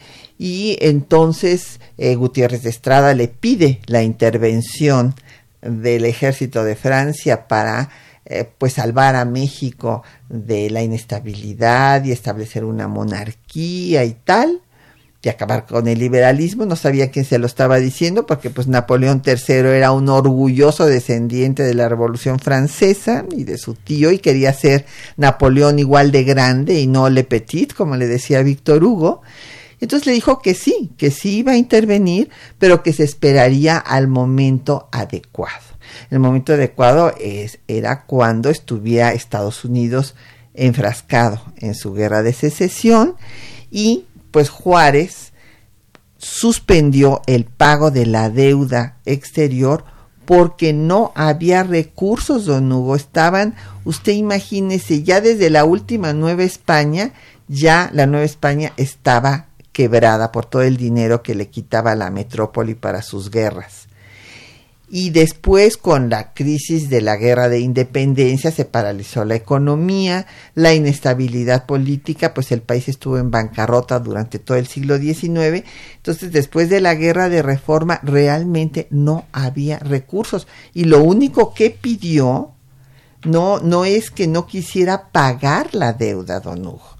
y 0.42 0.78
entonces 0.80 1.80
eh, 1.98 2.14
Gutiérrez 2.14 2.62
de 2.62 2.70
Estrada 2.70 3.12
le 3.12 3.28
pide 3.28 3.80
la 3.84 4.02
intervención 4.02 5.14
del 5.60 6.06
ejército 6.06 6.64
de 6.64 6.76
Francia 6.76 7.46
para 7.46 7.90
eh, 8.24 8.48
pues 8.56 8.72
salvar 8.72 9.16
a 9.16 9.26
México 9.26 10.02
de 10.30 10.70
la 10.70 10.82
inestabilidad 10.82 12.02
y 12.04 12.12
establecer 12.12 12.64
una 12.64 12.88
monarquía 12.88 14.02
y 14.04 14.14
tal 14.14 14.62
y 15.22 15.28
acabar 15.28 15.66
con 15.66 15.88
el 15.88 15.98
liberalismo. 15.98 16.64
No 16.64 16.74
sabía 16.74 17.10
quién 17.10 17.26
se 17.26 17.38
lo 17.38 17.44
estaba 17.44 17.76
diciendo 17.76 18.24
porque 18.24 18.48
pues 18.48 18.66
Napoleón 18.66 19.20
III 19.22 19.56
era 19.76 19.92
un 19.92 20.08
orgulloso 20.08 20.86
descendiente 20.86 21.62
de 21.62 21.74
la 21.74 21.90
Revolución 21.90 22.38
Francesa 22.38 23.26
y 23.30 23.44
de 23.44 23.58
su 23.58 23.74
tío 23.74 24.10
y 24.10 24.18
quería 24.18 24.54
ser 24.54 24.86
Napoleón 25.18 25.78
igual 25.78 26.12
de 26.12 26.24
grande 26.24 26.80
y 26.80 26.86
no 26.86 27.10
Le 27.10 27.24
Petit 27.24 27.74
como 27.74 27.96
le 27.96 28.06
decía 28.06 28.40
Víctor 28.40 28.82
Hugo 28.82 29.20
entonces 29.80 30.06
le 30.06 30.12
dijo 30.12 30.40
que 30.40 30.54
sí, 30.54 30.92
que 30.96 31.10
sí 31.10 31.38
iba 31.38 31.52
a 31.52 31.56
intervenir, 31.56 32.30
pero 32.58 32.82
que 32.82 32.92
se 32.92 33.04
esperaría 33.04 33.78
al 33.78 34.08
momento 34.08 34.88
adecuado. 34.92 35.64
El 36.10 36.20
momento 36.20 36.52
adecuado 36.52 37.14
era 37.66 38.04
cuando 38.04 38.50
estuviera 38.50 39.12
Estados 39.12 39.64
Unidos 39.64 40.14
enfrascado 40.54 41.42
en 41.56 41.74
su 41.74 41.94
guerra 41.94 42.22
de 42.22 42.32
secesión 42.32 43.16
y 43.70 44.04
pues 44.30 44.50
Juárez 44.50 45.32
suspendió 46.18 47.22
el 47.26 47.44
pago 47.44 47.90
de 47.90 48.06
la 48.06 48.28
deuda 48.28 48.98
exterior 49.06 49.84
porque 50.26 50.72
no 50.72 51.12
había 51.16 51.64
recursos, 51.64 52.44
don 52.44 52.70
Hugo. 52.70 52.94
Estaban, 52.94 53.56
usted 53.84 54.12
imagínese, 54.12 55.02
ya 55.02 55.20
desde 55.20 55.50
la 55.50 55.64
última 55.64 56.12
Nueva 56.12 56.44
España, 56.44 57.12
ya 57.48 57.90
la 57.92 58.06
Nueva 58.06 58.26
España 58.26 58.72
estaba 58.76 59.49
quebrada 59.72 60.32
por 60.32 60.46
todo 60.46 60.62
el 60.62 60.76
dinero 60.76 61.22
que 61.22 61.34
le 61.34 61.48
quitaba 61.48 61.94
la 61.94 62.10
metrópoli 62.10 62.74
para 62.74 63.02
sus 63.02 63.30
guerras. 63.30 63.88
Y 64.92 65.10
después, 65.10 65.76
con 65.76 66.10
la 66.10 66.32
crisis 66.34 66.90
de 66.90 67.00
la 67.00 67.16
guerra 67.16 67.48
de 67.48 67.60
independencia, 67.60 68.50
se 68.50 68.64
paralizó 68.64 69.24
la 69.24 69.36
economía, 69.36 70.26
la 70.56 70.74
inestabilidad 70.74 71.64
política, 71.64 72.34
pues 72.34 72.50
el 72.50 72.60
país 72.60 72.88
estuvo 72.88 73.16
en 73.16 73.30
bancarrota 73.30 74.00
durante 74.00 74.40
todo 74.40 74.56
el 74.56 74.66
siglo 74.66 74.98
XIX. 74.98 75.64
Entonces, 75.94 76.32
después 76.32 76.68
de 76.70 76.80
la 76.80 76.96
guerra 76.96 77.28
de 77.28 77.40
reforma, 77.40 78.00
realmente 78.02 78.88
no 78.90 79.26
había 79.30 79.78
recursos. 79.78 80.48
Y 80.74 80.86
lo 80.86 81.04
único 81.04 81.54
que 81.54 81.70
pidió 81.70 82.50
no, 83.22 83.60
no 83.60 83.84
es 83.84 84.10
que 84.10 84.26
no 84.26 84.48
quisiera 84.48 85.12
pagar 85.12 85.72
la 85.72 85.92
deuda, 85.92 86.40
don 86.40 86.66
Hugo 86.66 86.99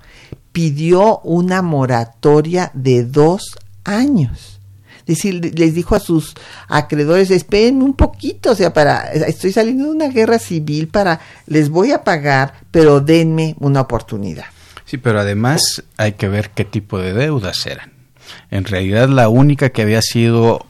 pidió 0.52 1.18
una 1.20 1.62
moratoria 1.62 2.70
de 2.74 3.04
dos 3.04 3.56
años. 3.84 4.60
Es 5.00 5.16
decir, 5.16 5.58
les 5.58 5.74
dijo 5.74 5.94
a 5.94 6.00
sus 6.00 6.34
acreedores, 6.68 7.30
esperen 7.30 7.82
un 7.82 7.94
poquito, 7.94 8.52
o 8.52 8.54
sea, 8.54 8.72
para, 8.72 9.10
estoy 9.12 9.52
saliendo 9.52 9.86
de 9.86 9.90
una 9.90 10.08
guerra 10.08 10.38
civil 10.38 10.88
para, 10.88 11.20
les 11.46 11.68
voy 11.68 11.90
a 11.90 12.04
pagar, 12.04 12.54
pero 12.70 13.00
denme 13.00 13.56
una 13.58 13.80
oportunidad. 13.80 14.44
Sí, 14.84 14.98
pero 14.98 15.20
además 15.20 15.82
hay 15.96 16.12
que 16.12 16.28
ver 16.28 16.50
qué 16.50 16.64
tipo 16.64 16.98
de 16.98 17.12
deudas 17.12 17.66
eran. 17.66 17.92
En 18.50 18.64
realidad 18.64 19.08
la 19.08 19.28
única 19.28 19.70
que 19.70 19.82
había 19.82 20.02
sido 20.02 20.66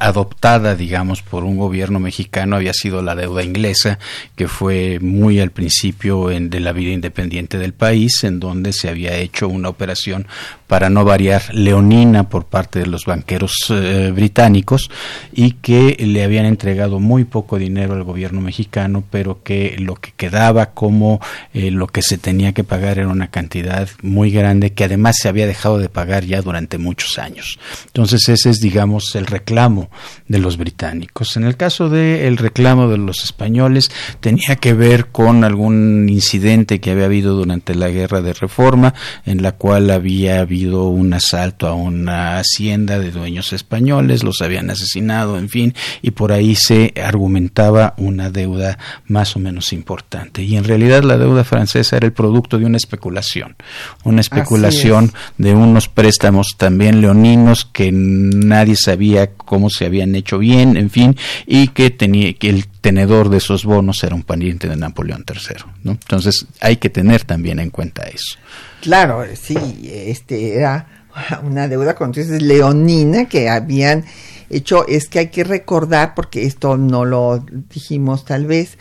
adoptada, 0.00 0.74
digamos, 0.74 1.22
por 1.22 1.44
un 1.44 1.56
gobierno 1.56 2.00
mexicano 2.00 2.56
había 2.56 2.72
sido 2.72 3.02
la 3.02 3.14
deuda 3.14 3.42
inglesa, 3.42 3.98
que 4.36 4.48
fue 4.48 4.98
muy 5.00 5.40
al 5.40 5.50
principio 5.50 6.30
en, 6.30 6.50
de 6.50 6.60
la 6.60 6.72
vida 6.72 6.92
independiente 6.92 7.58
del 7.58 7.72
país, 7.72 8.24
en 8.24 8.40
donde 8.40 8.72
se 8.72 8.88
había 8.88 9.16
hecho 9.16 9.48
una 9.48 9.68
operación 9.68 10.26
para 10.66 10.90
no 10.90 11.04
variar 11.04 11.42
leonina 11.54 12.28
por 12.28 12.46
parte 12.46 12.80
de 12.80 12.86
los 12.86 13.04
banqueros 13.04 13.52
eh, 13.70 14.10
británicos 14.14 14.90
y 15.32 15.52
que 15.52 15.96
le 16.00 16.24
habían 16.24 16.46
entregado 16.46 17.00
muy 17.00 17.24
poco 17.24 17.58
dinero 17.58 17.94
al 17.94 18.02
gobierno 18.02 18.40
mexicano, 18.40 19.04
pero 19.10 19.42
que 19.42 19.76
lo 19.78 19.96
que 19.96 20.12
quedaba 20.16 20.70
como 20.70 21.20
eh, 21.52 21.70
lo 21.70 21.86
que 21.86 22.02
se 22.02 22.18
tenía 22.18 22.52
que 22.52 22.64
pagar 22.64 22.98
era 22.98 23.08
una 23.08 23.30
cantidad 23.30 23.88
muy 24.02 24.30
grande 24.30 24.72
que 24.72 24.84
además 24.84 25.16
se 25.20 25.28
había 25.28 25.46
dejado 25.46 25.78
de 25.78 25.88
pagar 25.88 26.24
ya 26.24 26.40
durante 26.42 26.78
muchos 26.78 27.18
años. 27.18 27.58
Entonces 27.86 28.28
ese 28.28 28.50
es, 28.50 28.60
digamos, 28.60 29.14
el 29.14 29.26
reclamo 29.34 29.90
de 30.28 30.38
los 30.38 30.56
británicos. 30.56 31.36
En 31.36 31.42
el 31.44 31.56
caso 31.56 31.88
del 31.88 32.36
reclamo 32.36 32.88
de 32.88 32.98
los 32.98 33.24
españoles 33.24 33.90
tenía 34.20 34.56
que 34.56 34.74
ver 34.74 35.08
con 35.08 35.42
algún 35.42 36.08
incidente 36.08 36.80
que 36.80 36.92
había 36.92 37.06
habido 37.06 37.34
durante 37.34 37.74
la 37.74 37.88
guerra 37.88 38.22
de 38.22 38.32
reforma 38.32 38.94
en 39.26 39.42
la 39.42 39.52
cual 39.52 39.90
había 39.90 40.40
habido 40.40 40.84
un 40.88 41.12
asalto 41.14 41.66
a 41.66 41.74
una 41.74 42.38
hacienda 42.38 43.00
de 43.00 43.10
dueños 43.10 43.52
españoles, 43.52 44.22
los 44.22 44.40
habían 44.40 44.70
asesinado, 44.70 45.36
en 45.36 45.48
fin, 45.48 45.74
y 46.00 46.12
por 46.12 46.30
ahí 46.30 46.54
se 46.54 46.94
argumentaba 47.02 47.94
una 47.96 48.30
deuda 48.30 48.78
más 49.06 49.34
o 49.34 49.40
menos 49.40 49.72
importante. 49.72 50.42
Y 50.42 50.56
en 50.56 50.64
realidad 50.64 51.02
la 51.02 51.18
deuda 51.18 51.42
francesa 51.42 51.96
era 51.96 52.06
el 52.06 52.12
producto 52.12 52.58
de 52.58 52.66
una 52.66 52.76
especulación, 52.76 53.56
una 54.04 54.20
especulación 54.20 55.12
de 55.38 55.54
unos 55.54 55.88
préstamos 55.88 56.54
también 56.56 57.00
leoninos 57.00 57.64
que 57.64 57.90
nadie 57.92 58.76
sabía 58.76 59.23
cómo 59.28 59.70
se 59.70 59.86
habían 59.86 60.14
hecho 60.14 60.38
bien, 60.38 60.76
en 60.76 60.90
fin, 60.90 61.16
y 61.46 61.68
que 61.68 61.90
tenía 61.90 62.32
que 62.34 62.50
el 62.50 62.66
tenedor 62.66 63.28
de 63.28 63.38
esos 63.38 63.64
bonos 63.64 64.02
era 64.04 64.14
un 64.14 64.22
pariente 64.22 64.68
de 64.68 64.76
Napoleón 64.76 65.24
III, 65.28 65.64
¿no? 65.84 65.92
Entonces 65.92 66.46
hay 66.60 66.76
que 66.76 66.90
tener 66.90 67.24
también 67.24 67.58
en 67.58 67.70
cuenta 67.70 68.02
eso. 68.02 68.36
Claro, 68.80 69.24
sí, 69.40 69.56
este 69.90 70.56
era 70.56 71.04
una 71.42 71.68
deuda 71.68 71.94
con 71.94 72.12
leonina 72.12 73.26
que 73.26 73.48
habían 73.48 74.04
hecho, 74.50 74.86
es 74.86 75.08
que 75.08 75.20
hay 75.20 75.28
que 75.28 75.44
recordar, 75.44 76.14
porque 76.14 76.44
esto 76.44 76.76
no 76.76 77.04
lo 77.04 77.44
dijimos 77.72 78.24
tal 78.24 78.46
vez, 78.46 78.78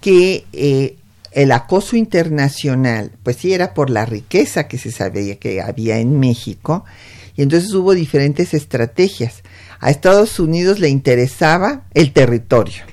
que 0.00 0.44
eh, 0.52 0.96
el 1.32 1.52
acoso 1.52 1.96
internacional, 1.96 3.12
pues 3.22 3.36
sí 3.36 3.52
era 3.52 3.74
por 3.74 3.90
la 3.90 4.04
riqueza 4.04 4.68
que 4.68 4.78
se 4.78 4.92
sabía 4.92 5.36
que 5.36 5.60
había 5.60 5.98
en 5.98 6.20
México, 6.20 6.84
y 7.36 7.42
entonces 7.42 7.72
hubo 7.72 7.94
diferentes 7.94 8.52
estrategias. 8.54 9.42
A 9.82 9.90
Estados 9.90 10.38
Unidos 10.38 10.78
le 10.78 10.88
interesaba 10.88 11.86
el 11.92 12.12
territorio, 12.12 12.84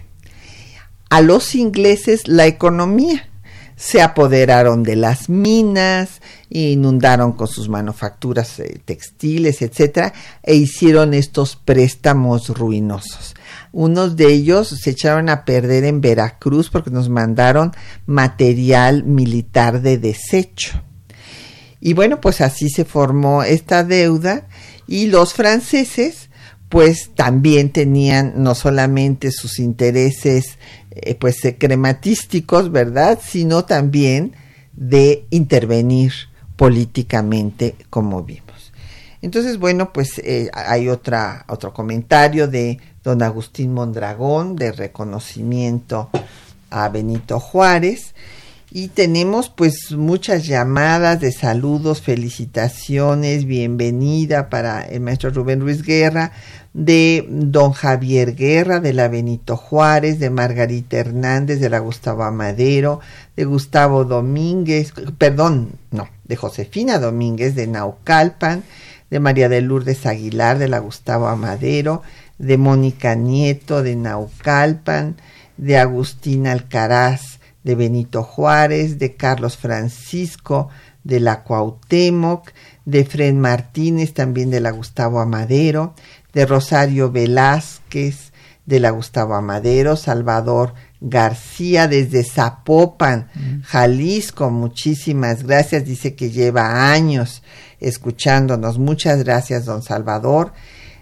a 1.11 1.21
los 1.21 1.53
ingleses 1.53 2.27
la 2.27 2.47
economía. 2.47 3.29
Se 3.75 4.01
apoderaron 4.01 4.81
de 4.81 4.95
las 4.95 5.29
minas, 5.29 6.19
inundaron 6.49 7.33
con 7.33 7.47
sus 7.47 7.69
manufacturas 7.69 8.59
eh, 8.59 8.81
textiles, 8.83 9.61
etcétera, 9.61 10.13
e 10.41 10.55
hicieron 10.55 11.13
estos 11.13 11.55
préstamos 11.55 12.49
ruinosos. 12.49 13.35
Unos 13.71 14.15
de 14.15 14.33
ellos 14.33 14.69
se 14.69 14.89
echaron 14.89 15.29
a 15.29 15.45
perder 15.45 15.83
en 15.83 16.01
Veracruz 16.01 16.71
porque 16.71 16.89
nos 16.89 17.07
mandaron 17.07 17.71
material 18.07 19.03
militar 19.03 19.83
de 19.83 19.99
desecho. 19.99 20.81
Y 21.79 21.93
bueno, 21.93 22.19
pues 22.19 22.41
así 22.41 22.67
se 22.71 22.83
formó 22.83 23.43
esta 23.43 23.83
deuda 23.83 24.47
y 24.87 25.05
los 25.05 25.35
franceses 25.35 26.28
pues 26.69 27.11
también 27.15 27.71
tenían 27.71 28.33
no 28.43 28.53
solamente 28.55 29.31
sus 29.31 29.59
intereses 29.59 30.57
eh, 30.91 31.15
pues 31.15 31.41
crematísticos, 31.57 32.71
¿verdad? 32.71 33.19
Sino 33.21 33.65
también 33.65 34.33
de 34.73 35.25
intervenir 35.31 36.13
políticamente 36.55 37.75
como 37.89 38.23
vimos. 38.23 38.71
Entonces, 39.21 39.57
bueno, 39.57 39.91
pues 39.91 40.19
eh, 40.19 40.49
hay 40.53 40.87
otra, 40.87 41.43
otro 41.49 41.73
comentario 41.73 42.47
de 42.47 42.79
don 43.03 43.21
Agustín 43.21 43.73
Mondragón 43.73 44.55
de 44.55 44.71
reconocimiento 44.71 46.09
a 46.69 46.87
Benito 46.89 47.39
Juárez 47.39 48.13
y 48.71 48.89
tenemos 48.89 49.49
pues 49.49 49.91
muchas 49.93 50.45
llamadas 50.45 51.19
de 51.19 51.31
saludos, 51.31 52.01
felicitaciones, 52.01 53.45
bienvenida 53.45 54.49
para 54.49 54.83
el 54.83 55.01
maestro 55.01 55.31
Rubén 55.31 55.61
Ruiz 55.61 55.81
Guerra, 55.81 56.31
de 56.73 57.25
don 57.29 57.71
Javier 57.71 58.35
Guerra, 58.35 58.79
de 58.79 58.93
la 58.93 59.07
Benito 59.07 59.57
Juárez, 59.57 60.19
de 60.19 60.29
Margarita 60.29 60.97
Hernández, 60.97 61.59
de 61.59 61.69
la 61.69 61.79
Gustavo 61.79 62.23
Amadero, 62.23 62.99
de 63.35 63.45
Gustavo 63.45 64.05
Domínguez, 64.05 64.93
perdón, 65.17 65.71
no, 65.89 66.07
de 66.25 66.35
Josefina 66.35 66.99
Domínguez, 66.99 67.55
de 67.55 67.65
Naucalpan, 67.65 68.63
de 69.09 69.19
María 69.19 69.49
de 69.49 69.61
Lourdes 69.61 70.05
Aguilar, 70.05 70.59
de 70.59 70.67
la 70.67 70.77
Gustavo 70.77 71.27
Amadero, 71.27 72.03
de 72.37 72.59
Mónica 72.59 73.15
Nieto, 73.15 73.81
de 73.81 73.95
Naucalpan, 73.95 75.15
de 75.57 75.79
Agustín 75.79 76.45
Alcaraz, 76.45 77.38
de 77.69 77.75
Benito 77.75 78.23
Juárez, 78.23 78.97
de 78.97 79.15
Carlos 79.15 79.55
Francisco, 79.55 80.69
de 81.03 81.19
la 81.19 81.43
Cuauhtémoc, 81.43 82.49
de 82.85 83.05
Fred 83.05 83.35
Martínez, 83.35 84.15
también 84.15 84.49
de 84.49 84.59
la 84.59 84.71
Gustavo 84.71 85.19
Amadero, 85.19 85.93
de 86.33 86.47
Rosario 86.47 87.11
Velázquez, 87.11 88.31
de 88.65 88.79
la 88.79 88.89
Gustavo 88.89 89.35
Amadero, 89.35 89.95
Salvador 89.97 90.73
García 90.99 91.87
desde 91.87 92.23
Zapopan, 92.23 93.29
mm. 93.35 93.61
Jalisco, 93.61 94.49
muchísimas 94.49 95.43
gracias, 95.43 95.85
dice 95.85 96.15
que 96.15 96.31
lleva 96.31 96.91
años 96.91 97.43
escuchándonos, 97.79 98.79
muchas 98.79 99.23
gracias 99.23 99.65
don 99.65 99.83
Salvador, 99.83 100.53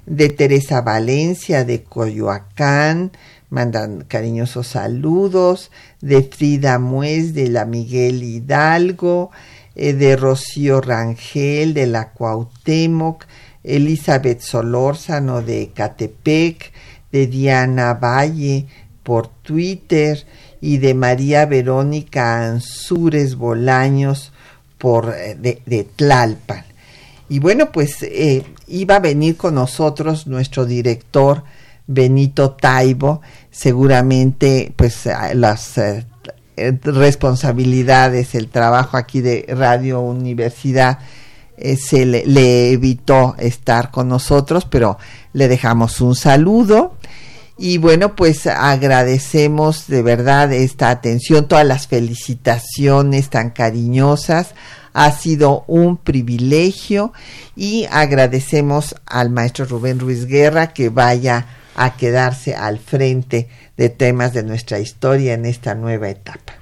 de 0.06 0.28
Teresa 0.28 0.82
Valencia, 0.82 1.64
de 1.64 1.84
Coyoacán, 1.84 3.14
mandan 3.50 4.04
cariñosos 4.08 4.68
saludos, 4.68 5.72
de 6.02 6.24
Frida 6.24 6.80
Muez, 6.80 7.34
de 7.34 7.50
la 7.50 7.66
Miguel 7.66 8.24
Hidalgo, 8.24 9.32
eh, 9.76 9.94
de 9.94 10.16
Rocío 10.16 10.82
Rangel, 10.82 11.74
de 11.74 11.88
la 11.88 12.10
Cuauhtémoc, 12.10 13.26
Elizabeth 13.64 14.42
Solórzano 14.42 15.42
de 15.42 15.72
Catepec, 15.74 16.72
de 17.12 17.28
Diana 17.28 17.94
Valle 17.94 18.66
por 19.04 19.28
Twitter 19.28 20.26
y 20.62 20.78
de 20.78 20.94
María 20.94 21.46
Verónica 21.46 22.46
Ansúrez 22.46 23.36
Bolaños 23.36 24.34
por, 24.78 25.14
eh, 25.16 25.36
de, 25.36 25.88
Tlalpan. 25.96 26.66
Y 27.30 27.40
bueno, 27.40 27.72
pues 27.72 28.04
eh, 28.04 28.44
iba 28.68 28.96
a 28.96 29.00
venir 29.00 29.38
con 29.38 29.56
nosotros 29.56 30.28
nuestro 30.28 30.66
director 30.66 31.44
Benito 31.88 32.52
Taibo, 32.52 33.22
seguramente 33.50 34.74
pues 34.76 35.08
las 35.34 35.78
eh, 35.78 36.06
responsabilidades, 36.84 38.36
el 38.36 38.50
trabajo 38.50 38.98
aquí 38.98 39.22
de 39.22 39.46
Radio 39.50 40.02
Universidad 40.02 41.00
eh, 41.58 41.76
se 41.76 42.06
le, 42.06 42.72
evitó 42.72 43.36
estar 43.40 43.90
con 43.90 44.08
nosotros, 44.08 44.66
pero 44.70 44.98
le 45.34 45.48
dejamos 45.48 46.02
un 46.02 46.16
saludo. 46.16 46.96
Y 47.58 47.80
bueno, 47.80 48.16
pues 48.16 48.46
agradecemos 48.46 49.88
de 49.88 50.04
verdad 50.04 50.54
esta 50.54 50.92
atención, 50.92 51.48
todas 51.48 51.66
las 51.66 51.88
felicitaciones 51.88 53.32
tan 53.32 53.50
cariñosas. 53.50 54.54
Ha 54.94 55.12
sido 55.12 55.64
un 55.68 55.98
privilegio 55.98 57.14
y 57.56 57.88
agradecemos 57.90 58.96
al 59.06 59.32
maestro 59.32 59.66
Rubén 59.66 60.00
Ruiz 60.00 60.26
Guerra 60.26 60.74
que 60.74 60.90
vaya 60.90 61.46
a 61.78 61.96
quedarse 61.96 62.56
al 62.56 62.80
frente 62.80 63.48
de 63.78 63.90
temas 63.90 64.34
de 64.34 64.44
nuestra 64.44 64.80
historia 64.80 65.34
en 65.34 65.46
esta 65.46 65.76
nueva 65.76 66.10
etapa. 66.10 66.54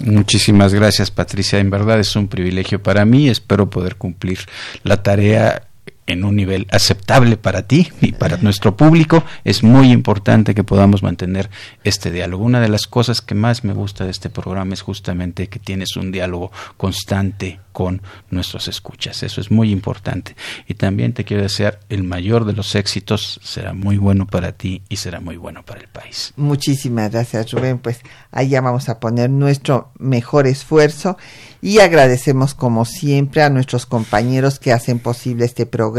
Muchísimas 0.00 0.74
gracias 0.74 1.10
Patricia, 1.10 1.58
en 1.58 1.70
verdad 1.70 1.98
es 1.98 2.14
un 2.16 2.28
privilegio 2.28 2.82
para 2.82 3.06
mí, 3.06 3.30
espero 3.30 3.70
poder 3.70 3.96
cumplir 3.96 4.40
la 4.82 5.02
tarea 5.02 5.65
en 6.06 6.24
un 6.24 6.36
nivel 6.36 6.66
aceptable 6.70 7.36
para 7.36 7.62
ti 7.62 7.88
y 8.00 8.12
para 8.12 8.36
nuestro 8.38 8.76
público, 8.76 9.24
es 9.44 9.62
muy 9.62 9.90
importante 9.90 10.54
que 10.54 10.64
podamos 10.64 11.02
mantener 11.02 11.50
este 11.84 12.10
diálogo. 12.10 12.44
Una 12.44 12.60
de 12.60 12.68
las 12.68 12.86
cosas 12.86 13.20
que 13.20 13.34
más 13.34 13.64
me 13.64 13.72
gusta 13.72 14.04
de 14.04 14.10
este 14.10 14.30
programa 14.30 14.74
es 14.74 14.82
justamente 14.82 15.48
que 15.48 15.58
tienes 15.58 15.96
un 15.96 16.12
diálogo 16.12 16.52
constante 16.76 17.60
con 17.72 18.00
nuestros 18.30 18.68
escuchas. 18.68 19.22
Eso 19.22 19.40
es 19.40 19.50
muy 19.50 19.70
importante. 19.70 20.34
Y 20.66 20.74
también 20.74 21.12
te 21.12 21.24
quiero 21.24 21.42
desear 21.42 21.80
el 21.90 22.04
mayor 22.04 22.46
de 22.46 22.54
los 22.54 22.74
éxitos. 22.74 23.38
Será 23.42 23.74
muy 23.74 23.98
bueno 23.98 24.26
para 24.26 24.52
ti 24.52 24.82
y 24.88 24.96
será 24.96 25.20
muy 25.20 25.36
bueno 25.36 25.62
para 25.62 25.80
el 25.80 25.88
país. 25.88 26.32
Muchísimas 26.36 27.10
gracias, 27.10 27.50
Rubén. 27.50 27.78
Pues 27.78 28.00
allá 28.30 28.60
vamos 28.62 28.88
a 28.88 28.98
poner 28.98 29.28
nuestro 29.28 29.90
mejor 29.98 30.46
esfuerzo 30.46 31.18
y 31.60 31.80
agradecemos 31.80 32.54
como 32.54 32.84
siempre 32.84 33.42
a 33.42 33.50
nuestros 33.50 33.84
compañeros 33.84 34.58
que 34.58 34.72
hacen 34.72 34.98
posible 34.98 35.44
este 35.44 35.66
programa. 35.66 35.95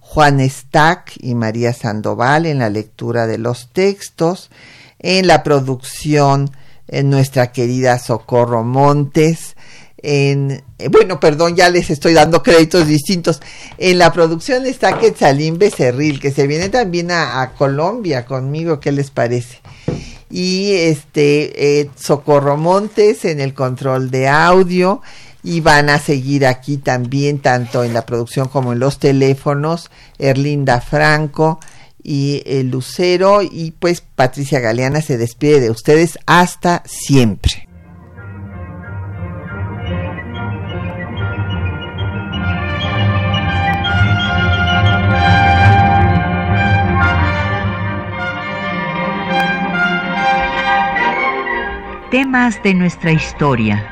Juan 0.00 0.40
Stack 0.48 1.14
y 1.20 1.34
María 1.34 1.72
Sandoval 1.72 2.46
en 2.46 2.58
la 2.58 2.68
lectura 2.68 3.26
de 3.26 3.38
los 3.38 3.70
textos, 3.72 4.50
en 4.98 5.26
la 5.26 5.42
producción 5.42 6.50
en 6.88 7.08
nuestra 7.08 7.52
querida 7.52 7.98
Socorro 7.98 8.62
Montes, 8.62 9.56
en, 10.02 10.62
eh, 10.78 10.88
bueno, 10.88 11.20
perdón, 11.20 11.56
ya 11.56 11.70
les 11.70 11.88
estoy 11.88 12.12
dando 12.12 12.42
créditos 12.42 12.86
distintos. 12.86 13.40
En 13.78 13.98
la 13.98 14.12
producción 14.12 14.66
está 14.66 14.98
Quetzalín 14.98 15.58
Becerril, 15.58 16.20
que 16.20 16.32
se 16.32 16.46
viene 16.46 16.68
también 16.68 17.10
a, 17.10 17.52
Colombia 17.56 18.26
conmigo, 18.26 18.80
¿qué 18.80 18.92
les 18.92 19.10
parece? 19.10 19.60
Y 20.28 20.72
este, 20.72 21.80
eh, 21.80 21.90
Socorro 21.96 22.56
Montes 22.56 23.24
en 23.24 23.40
el 23.40 23.54
control 23.54 24.10
de 24.10 24.28
audio, 24.28 25.02
y 25.42 25.60
van 25.60 25.90
a 25.90 25.98
seguir 25.98 26.46
aquí 26.46 26.76
también, 26.76 27.40
tanto 27.40 27.84
en 27.84 27.94
la 27.94 28.06
producción 28.06 28.48
como 28.48 28.72
en 28.72 28.78
los 28.78 28.98
teléfonos, 28.98 29.90
Erlinda 30.18 30.80
Franco 30.80 31.58
y 32.02 32.42
el 32.46 32.70
Lucero, 32.70 33.42
y 33.42 33.72
pues 33.72 34.00
Patricia 34.00 34.60
Galeana 34.60 35.00
se 35.00 35.18
despide 35.18 35.60
de 35.60 35.70
ustedes 35.70 36.18
hasta 36.26 36.82
siempre. 36.86 37.68
Temas 52.10 52.62
de 52.62 52.74
nuestra 52.74 53.10
historia. 53.10 53.91